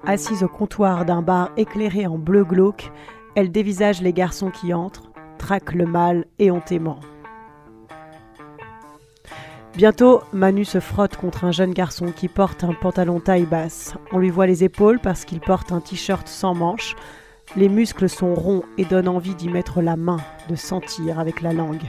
[0.06, 2.92] Assise au comptoir d'un bar éclairé en bleu glauque,
[3.36, 7.00] elle dévisage les garçons qui entrent, traque le mal éhontément.
[9.74, 13.94] Bientôt, Manu se frotte contre un jeune garçon qui porte un pantalon taille basse.
[14.12, 16.94] On lui voit les épaules parce qu'il porte un t-shirt sans manches.
[17.56, 20.18] Les muscles sont ronds et donnent envie d'y mettre la main,
[20.50, 21.82] de sentir avec la langue.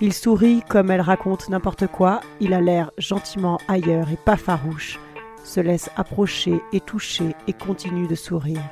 [0.00, 4.98] Il sourit comme elle raconte n'importe quoi, il a l'air gentiment ailleurs et pas farouche,
[5.44, 8.62] se laisse approcher et toucher et continue de sourire.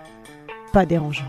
[0.72, 1.24] Pas dérangeant.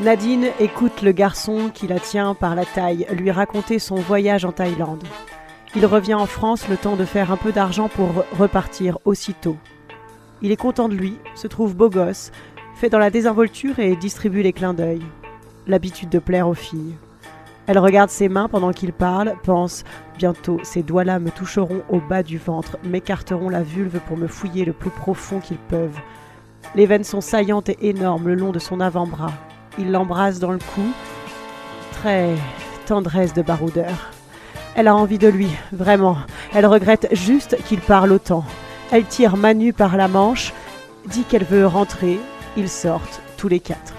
[0.00, 4.52] Nadine écoute le garçon qui la tient par la taille lui raconter son voyage en
[4.52, 5.04] Thaïlande.
[5.74, 8.08] Il revient en France le temps de faire un peu d'argent pour
[8.38, 9.56] repartir aussitôt.
[10.42, 12.30] Il est content de lui, se trouve beau gosse,
[12.76, 15.00] fait dans la désinvolture et distribue les clins d'œil.
[15.66, 16.94] L'habitude de plaire aux filles.
[17.66, 19.84] Elle regarde ses mains pendant qu'il parle, pense
[20.18, 24.64] bientôt ces doigts-là me toucheront au bas du ventre, m'écarteront la vulve pour me fouiller
[24.64, 25.98] le plus profond qu'ils peuvent.
[26.74, 29.32] Les veines sont saillantes et énormes le long de son avant-bras.
[29.78, 30.82] Il l'embrasse dans le cou.
[31.92, 32.34] Très
[32.86, 34.10] tendresse de baroudeur.
[34.76, 36.18] Elle a envie de lui, vraiment.
[36.54, 38.44] Elle regrette juste qu'il parle autant.
[38.92, 40.52] Elle tire Manu par la manche,
[41.06, 42.20] dit qu'elle veut rentrer.
[42.56, 43.94] Ils sortent tous les quatre.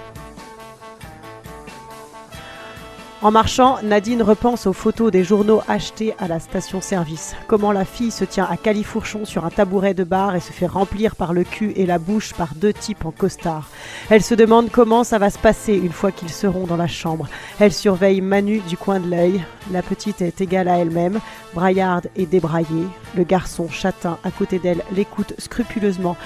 [3.20, 7.34] En marchant, Nadine repense aux photos des journaux achetés à la station-service.
[7.48, 10.68] Comment la fille se tient à califourchon sur un tabouret de bar et se fait
[10.68, 13.68] remplir par le cul et la bouche par deux types en costard.
[14.08, 17.26] Elle se demande comment ça va se passer une fois qu'ils seront dans la chambre.
[17.58, 19.44] Elle surveille Manu du coin de l'œil.
[19.72, 21.18] La petite est égale à elle-même,
[21.54, 22.86] braillarde et débraillée.
[23.16, 26.16] Le garçon châtain à côté d'elle l'écoute scrupuleusement,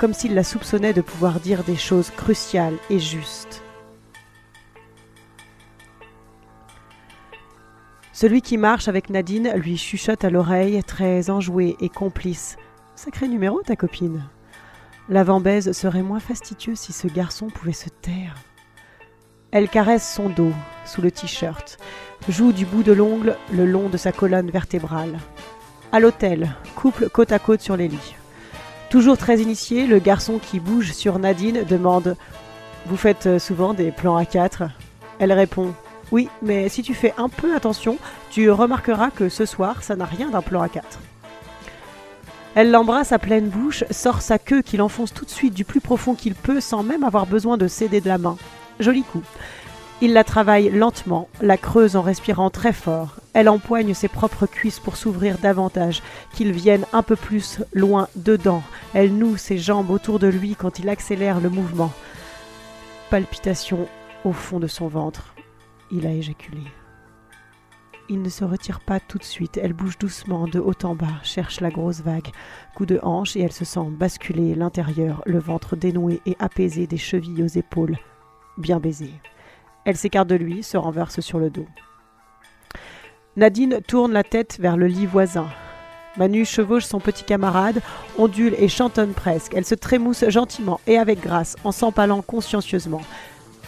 [0.00, 3.59] comme s'il la soupçonnait de pouvoir dire des choses cruciales et justes.
[8.20, 12.58] Celui qui marche avec Nadine lui chuchote à l'oreille, très enjoué et complice.
[12.94, 14.28] Sacré numéro, ta copine.
[15.08, 18.34] L'avant-baise serait moins fastidieux si ce garçon pouvait se taire.
[19.52, 20.52] Elle caresse son dos,
[20.84, 21.78] sous le t-shirt,
[22.28, 25.16] joue du bout de l'ongle le long de sa colonne vertébrale.
[25.90, 28.16] À l'hôtel, couple côte à côte sur les lits.
[28.90, 32.18] Toujours très initié, le garçon qui bouge sur Nadine demande
[32.84, 34.64] Vous faites souvent des plans à quatre?
[35.20, 35.72] Elle répond
[36.12, 37.98] oui, mais si tu fais un peu attention,
[38.30, 40.98] tu remarqueras que ce soir, ça n'a rien d'un plan à quatre.
[42.56, 45.80] Elle l'embrasse à pleine bouche, sort sa queue qu'il enfonce tout de suite du plus
[45.80, 48.36] profond qu'il peut sans même avoir besoin de céder de la main.
[48.80, 49.22] Joli coup.
[50.02, 53.16] Il la travaille lentement, la creuse en respirant très fort.
[53.34, 56.02] Elle empoigne ses propres cuisses pour s'ouvrir davantage,
[56.34, 58.62] qu'il vienne un peu plus loin dedans.
[58.94, 61.92] Elle noue ses jambes autour de lui quand il accélère le mouvement.
[63.10, 63.86] Palpitation
[64.24, 65.34] au fond de son ventre.
[65.92, 66.62] Il a éjaculé.
[68.08, 69.56] Il ne se retire pas tout de suite.
[69.56, 72.28] Elle bouge doucement de haut en bas, cherche la grosse vague.
[72.74, 76.96] Coup de hanche et elle se sent basculer l'intérieur, le ventre dénoué et apaisé des
[76.96, 77.98] chevilles aux épaules.
[78.58, 79.10] Bien baisé.
[79.84, 81.66] Elle s'écarte de lui, se renverse sur le dos.
[83.36, 85.48] Nadine tourne la tête vers le lit voisin.
[86.16, 87.80] Manu chevauche son petit camarade,
[88.18, 89.54] ondule et chantonne presque.
[89.54, 93.02] Elle se trémousse gentiment et avec grâce, en s'empalant consciencieusement.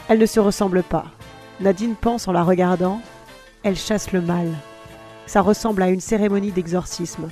[0.09, 1.07] Elle ne se ressemble pas.
[1.63, 3.01] Nadine pense en la regardant,
[3.63, 4.49] elle chasse le mal.
[5.27, 7.29] Ça ressemble à une cérémonie d'exorcisme.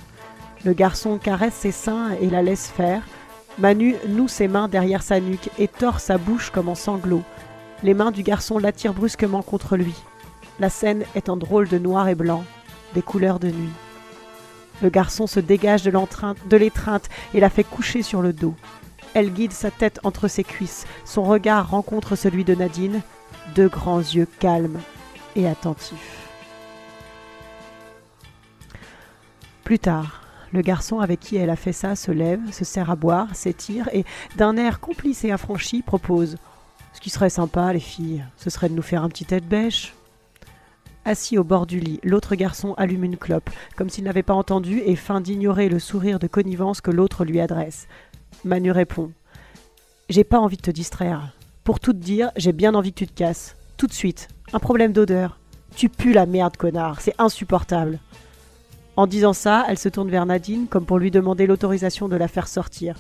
[0.65, 3.03] Le garçon caresse ses seins et la laisse faire.
[3.59, 7.25] Manu noue ses mains derrière sa nuque et tord sa bouche comme en sanglots.
[7.83, 9.97] Les mains du garçon l'attirent brusquement contre lui.
[10.61, 12.45] La scène est en drôle de noir et blanc,
[12.95, 13.73] des couleurs de nuit.
[14.81, 18.55] Le garçon se dégage de l'étreinte et la fait coucher sur le dos.
[19.13, 20.87] Elle guide sa tête entre ses cuisses.
[21.05, 23.01] Son regard rencontre celui de Nadine,
[23.55, 24.81] deux grands yeux calmes
[25.37, 26.29] et attentifs.
[29.65, 30.23] Plus tard,
[30.53, 33.89] le garçon avec qui elle a fait ça se lève, se sert à boire, s'étire
[33.93, 34.05] et,
[34.37, 36.37] d'un air complice et affranchi, propose
[36.93, 39.95] Ce qui serait sympa, les filles, ce serait de nous faire un petit tête-bêche.
[41.05, 44.81] Assis au bord du lit, l'autre garçon allume une clope, comme s'il n'avait pas entendu
[44.85, 47.87] et feint d'ignorer le sourire de connivence que l'autre lui adresse.
[48.45, 49.13] Manu répond
[50.09, 51.33] J'ai pas envie de te distraire.
[51.65, 53.57] Pour tout te dire, j'ai bien envie que tu te casses.
[53.77, 54.29] Tout de suite.
[54.53, 55.39] Un problème d'odeur.
[55.77, 57.01] Tu pues la merde, connard.
[57.01, 57.99] C'est insupportable.
[58.97, 62.29] En disant ça, elle se tourne vers Nadine comme pour lui demander l'autorisation de la
[62.29, 62.97] faire sortir.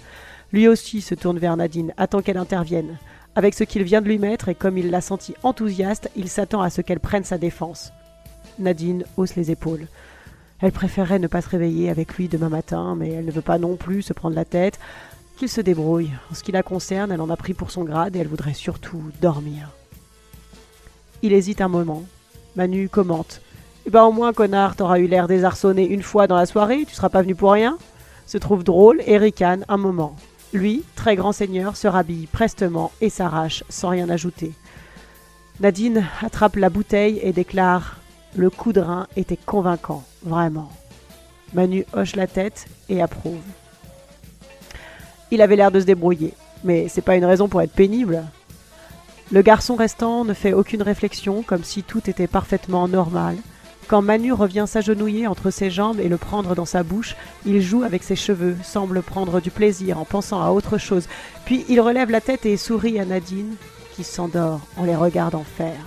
[0.53, 2.99] Lui aussi se tourne vers Nadine, attend qu'elle intervienne.
[3.35, 6.63] Avec ce qu'il vient de lui mettre et comme il l'a senti enthousiaste, il s'attend
[6.63, 7.93] à ce qu'elle prenne sa défense.
[8.59, 9.87] Nadine hausse les épaules.
[10.61, 13.59] Elle préférerait ne pas se réveiller avec lui demain matin, mais elle ne veut pas
[13.59, 14.79] non plus se prendre la tête.
[15.41, 16.11] Qu'il se débrouille.
[16.31, 18.53] En ce qui la concerne, elle en a pris pour son grade et elle voudrait
[18.53, 19.71] surtout dormir.
[21.23, 22.03] Il hésite un moment.
[22.57, 23.41] Manu commente.
[23.87, 26.95] Eh ben au moins, connard, t'auras eu l'air désarçonné une fois dans la soirée, tu
[26.95, 27.79] seras pas venu pour rien?
[28.27, 30.15] Se trouve drôle et ricane un moment.
[30.53, 34.53] Lui, très grand seigneur, se rhabille prestement et s'arrache sans rien ajouter.
[35.61, 37.97] Nadine attrape la bouteille et déclare
[38.37, 40.71] Le coup de rein était convaincant, vraiment.
[41.55, 43.41] Manu hoche la tête et approuve.
[45.31, 46.35] Il avait l'air de se débrouiller,
[46.65, 48.25] mais c'est pas une raison pour être pénible.
[49.33, 53.37] Le garçon restant ne fait aucune réflexion, comme si tout était parfaitement normal.
[53.87, 57.83] Quand Manu revient s'agenouiller entre ses jambes et le prendre dans sa bouche, il joue
[57.83, 61.09] avec ses cheveux, semble prendre du plaisir en pensant à autre chose.
[61.45, 63.55] Puis il relève la tête et sourit à Nadine,
[63.97, 65.81] qui s'endort en les regardant faire.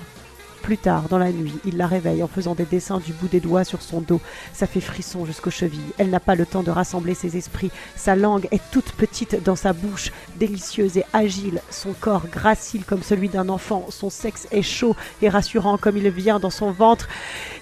[0.64, 3.42] Plus tard, dans la nuit, il la réveille en faisant des dessins du bout des
[3.42, 4.22] doigts sur son dos.
[4.54, 5.82] Ça fait frisson jusqu'aux chevilles.
[5.98, 7.70] Elle n'a pas le temps de rassembler ses esprits.
[7.98, 11.62] Sa langue est toute petite dans sa bouche, délicieuse et agile.
[11.70, 13.88] Son corps gracile comme celui d'un enfant.
[13.90, 17.10] Son sexe est chaud et rassurant comme il vient dans son ventre.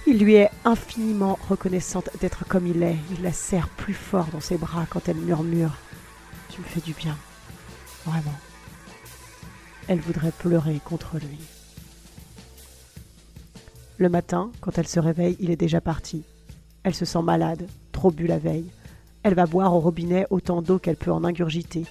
[0.06, 2.98] Il lui est infiniment reconnaissante d'être comme il est.
[3.18, 5.74] Il la serre plus fort dans ses bras quand elle murmure
[6.50, 7.18] Tu me fais du bien.
[8.06, 8.38] Vraiment.
[9.88, 11.40] Elle voudrait pleurer contre lui.
[14.02, 16.24] Le matin, quand elle se réveille, il est déjà parti.
[16.82, 18.72] Elle se sent malade, trop bu la veille.
[19.22, 21.86] Elle va boire au robinet autant d'eau qu'elle peut en ingurgiter.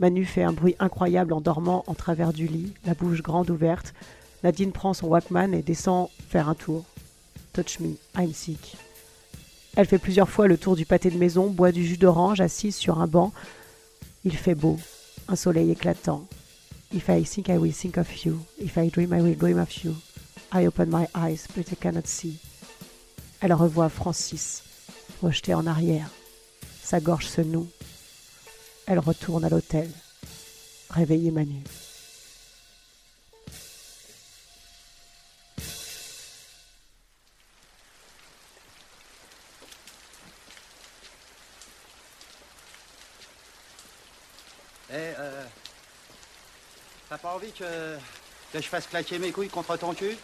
[0.00, 3.94] Manu fait un bruit incroyable en dormant en travers du lit, la bouche grande ouverte.
[4.42, 6.84] Nadine prend son Walkman et descend faire un tour.
[7.52, 8.76] Touch me, I'm sick.
[9.76, 12.74] Elle fait plusieurs fois le tour du pâté de maison, boit du jus d'orange assise
[12.74, 13.32] sur un banc.
[14.24, 14.80] Il fait beau,
[15.28, 16.26] un soleil éclatant.
[16.92, 19.72] If I think I will think of you, if I dream I will dream of
[19.84, 19.94] you.
[20.56, 22.38] I open my eyes, but I cannot see.
[23.42, 24.62] Elle revoit Francis,
[25.18, 26.08] projeté en arrière.
[26.82, 27.68] Sa gorge se noue.
[28.86, 29.90] Elle retourne à l'hôtel,
[30.88, 31.62] réveiller Manu.
[44.88, 45.44] Eh, euh.
[47.10, 47.98] T'as pas envie que.
[48.54, 50.16] que je fasse claquer mes couilles contre ton cul?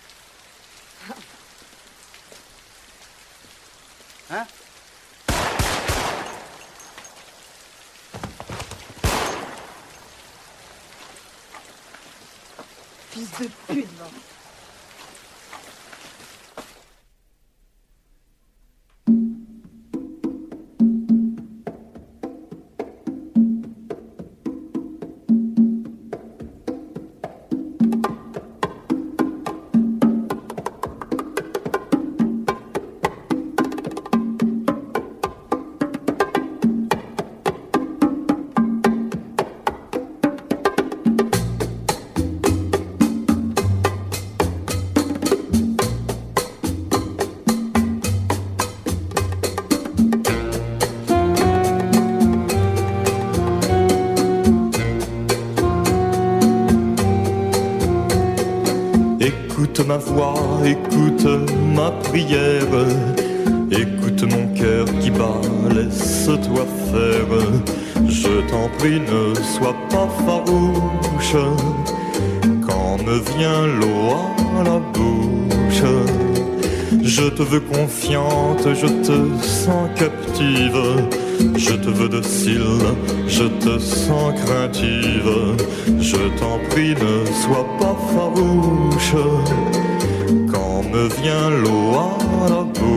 [4.30, 4.46] Hein?
[13.10, 14.06] Fils de pute, va.
[63.70, 65.40] Écoute mon cœur qui bat,
[65.74, 67.32] laisse-toi faire.
[68.08, 71.36] Je t'en prie, ne sois pas farouche,
[72.66, 74.16] quand me vient l'eau
[74.60, 75.84] à la bouche.
[77.02, 80.80] Je te veux confiante, je te sens captive,
[81.56, 82.62] je te veux docile,
[83.26, 85.30] je te sens craintive.
[86.00, 89.14] Je t'en prie, ne sois pas farouche,
[90.92, 91.94] me vient l'eau
[92.44, 92.94] à la bouche.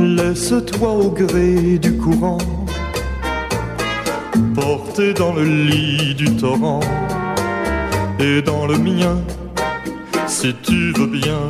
[0.00, 2.38] Laisse-toi au gré du courant,
[4.54, 6.80] porté dans le lit du torrent
[8.18, 9.16] et dans le mien,
[10.26, 11.48] si tu veux bien,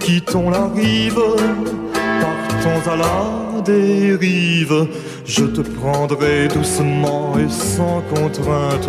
[0.00, 1.22] quittons la rive,
[2.20, 8.88] partons à la Je te prendrai doucement et sans contrainte.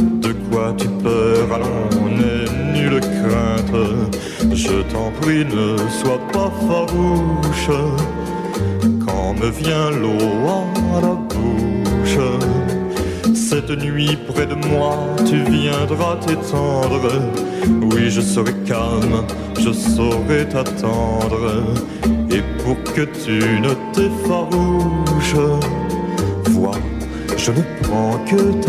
[0.00, 4.54] De quoi tu peur, allons, n'aie nulle crainte.
[4.54, 7.70] Je t'en prie, ne sois pas farouche.
[9.06, 10.56] Quand me vient l'eau
[10.96, 12.18] à la bouche.
[13.34, 17.10] Cette nuit près de moi, tu viendras t'étendre.
[17.92, 19.24] Oui, je serai calme,
[19.58, 21.74] je saurai t'attendre.
[22.94, 25.34] Que tu ne t'effarouches,
[26.50, 26.78] vois,
[27.36, 28.67] je ne prends que ta.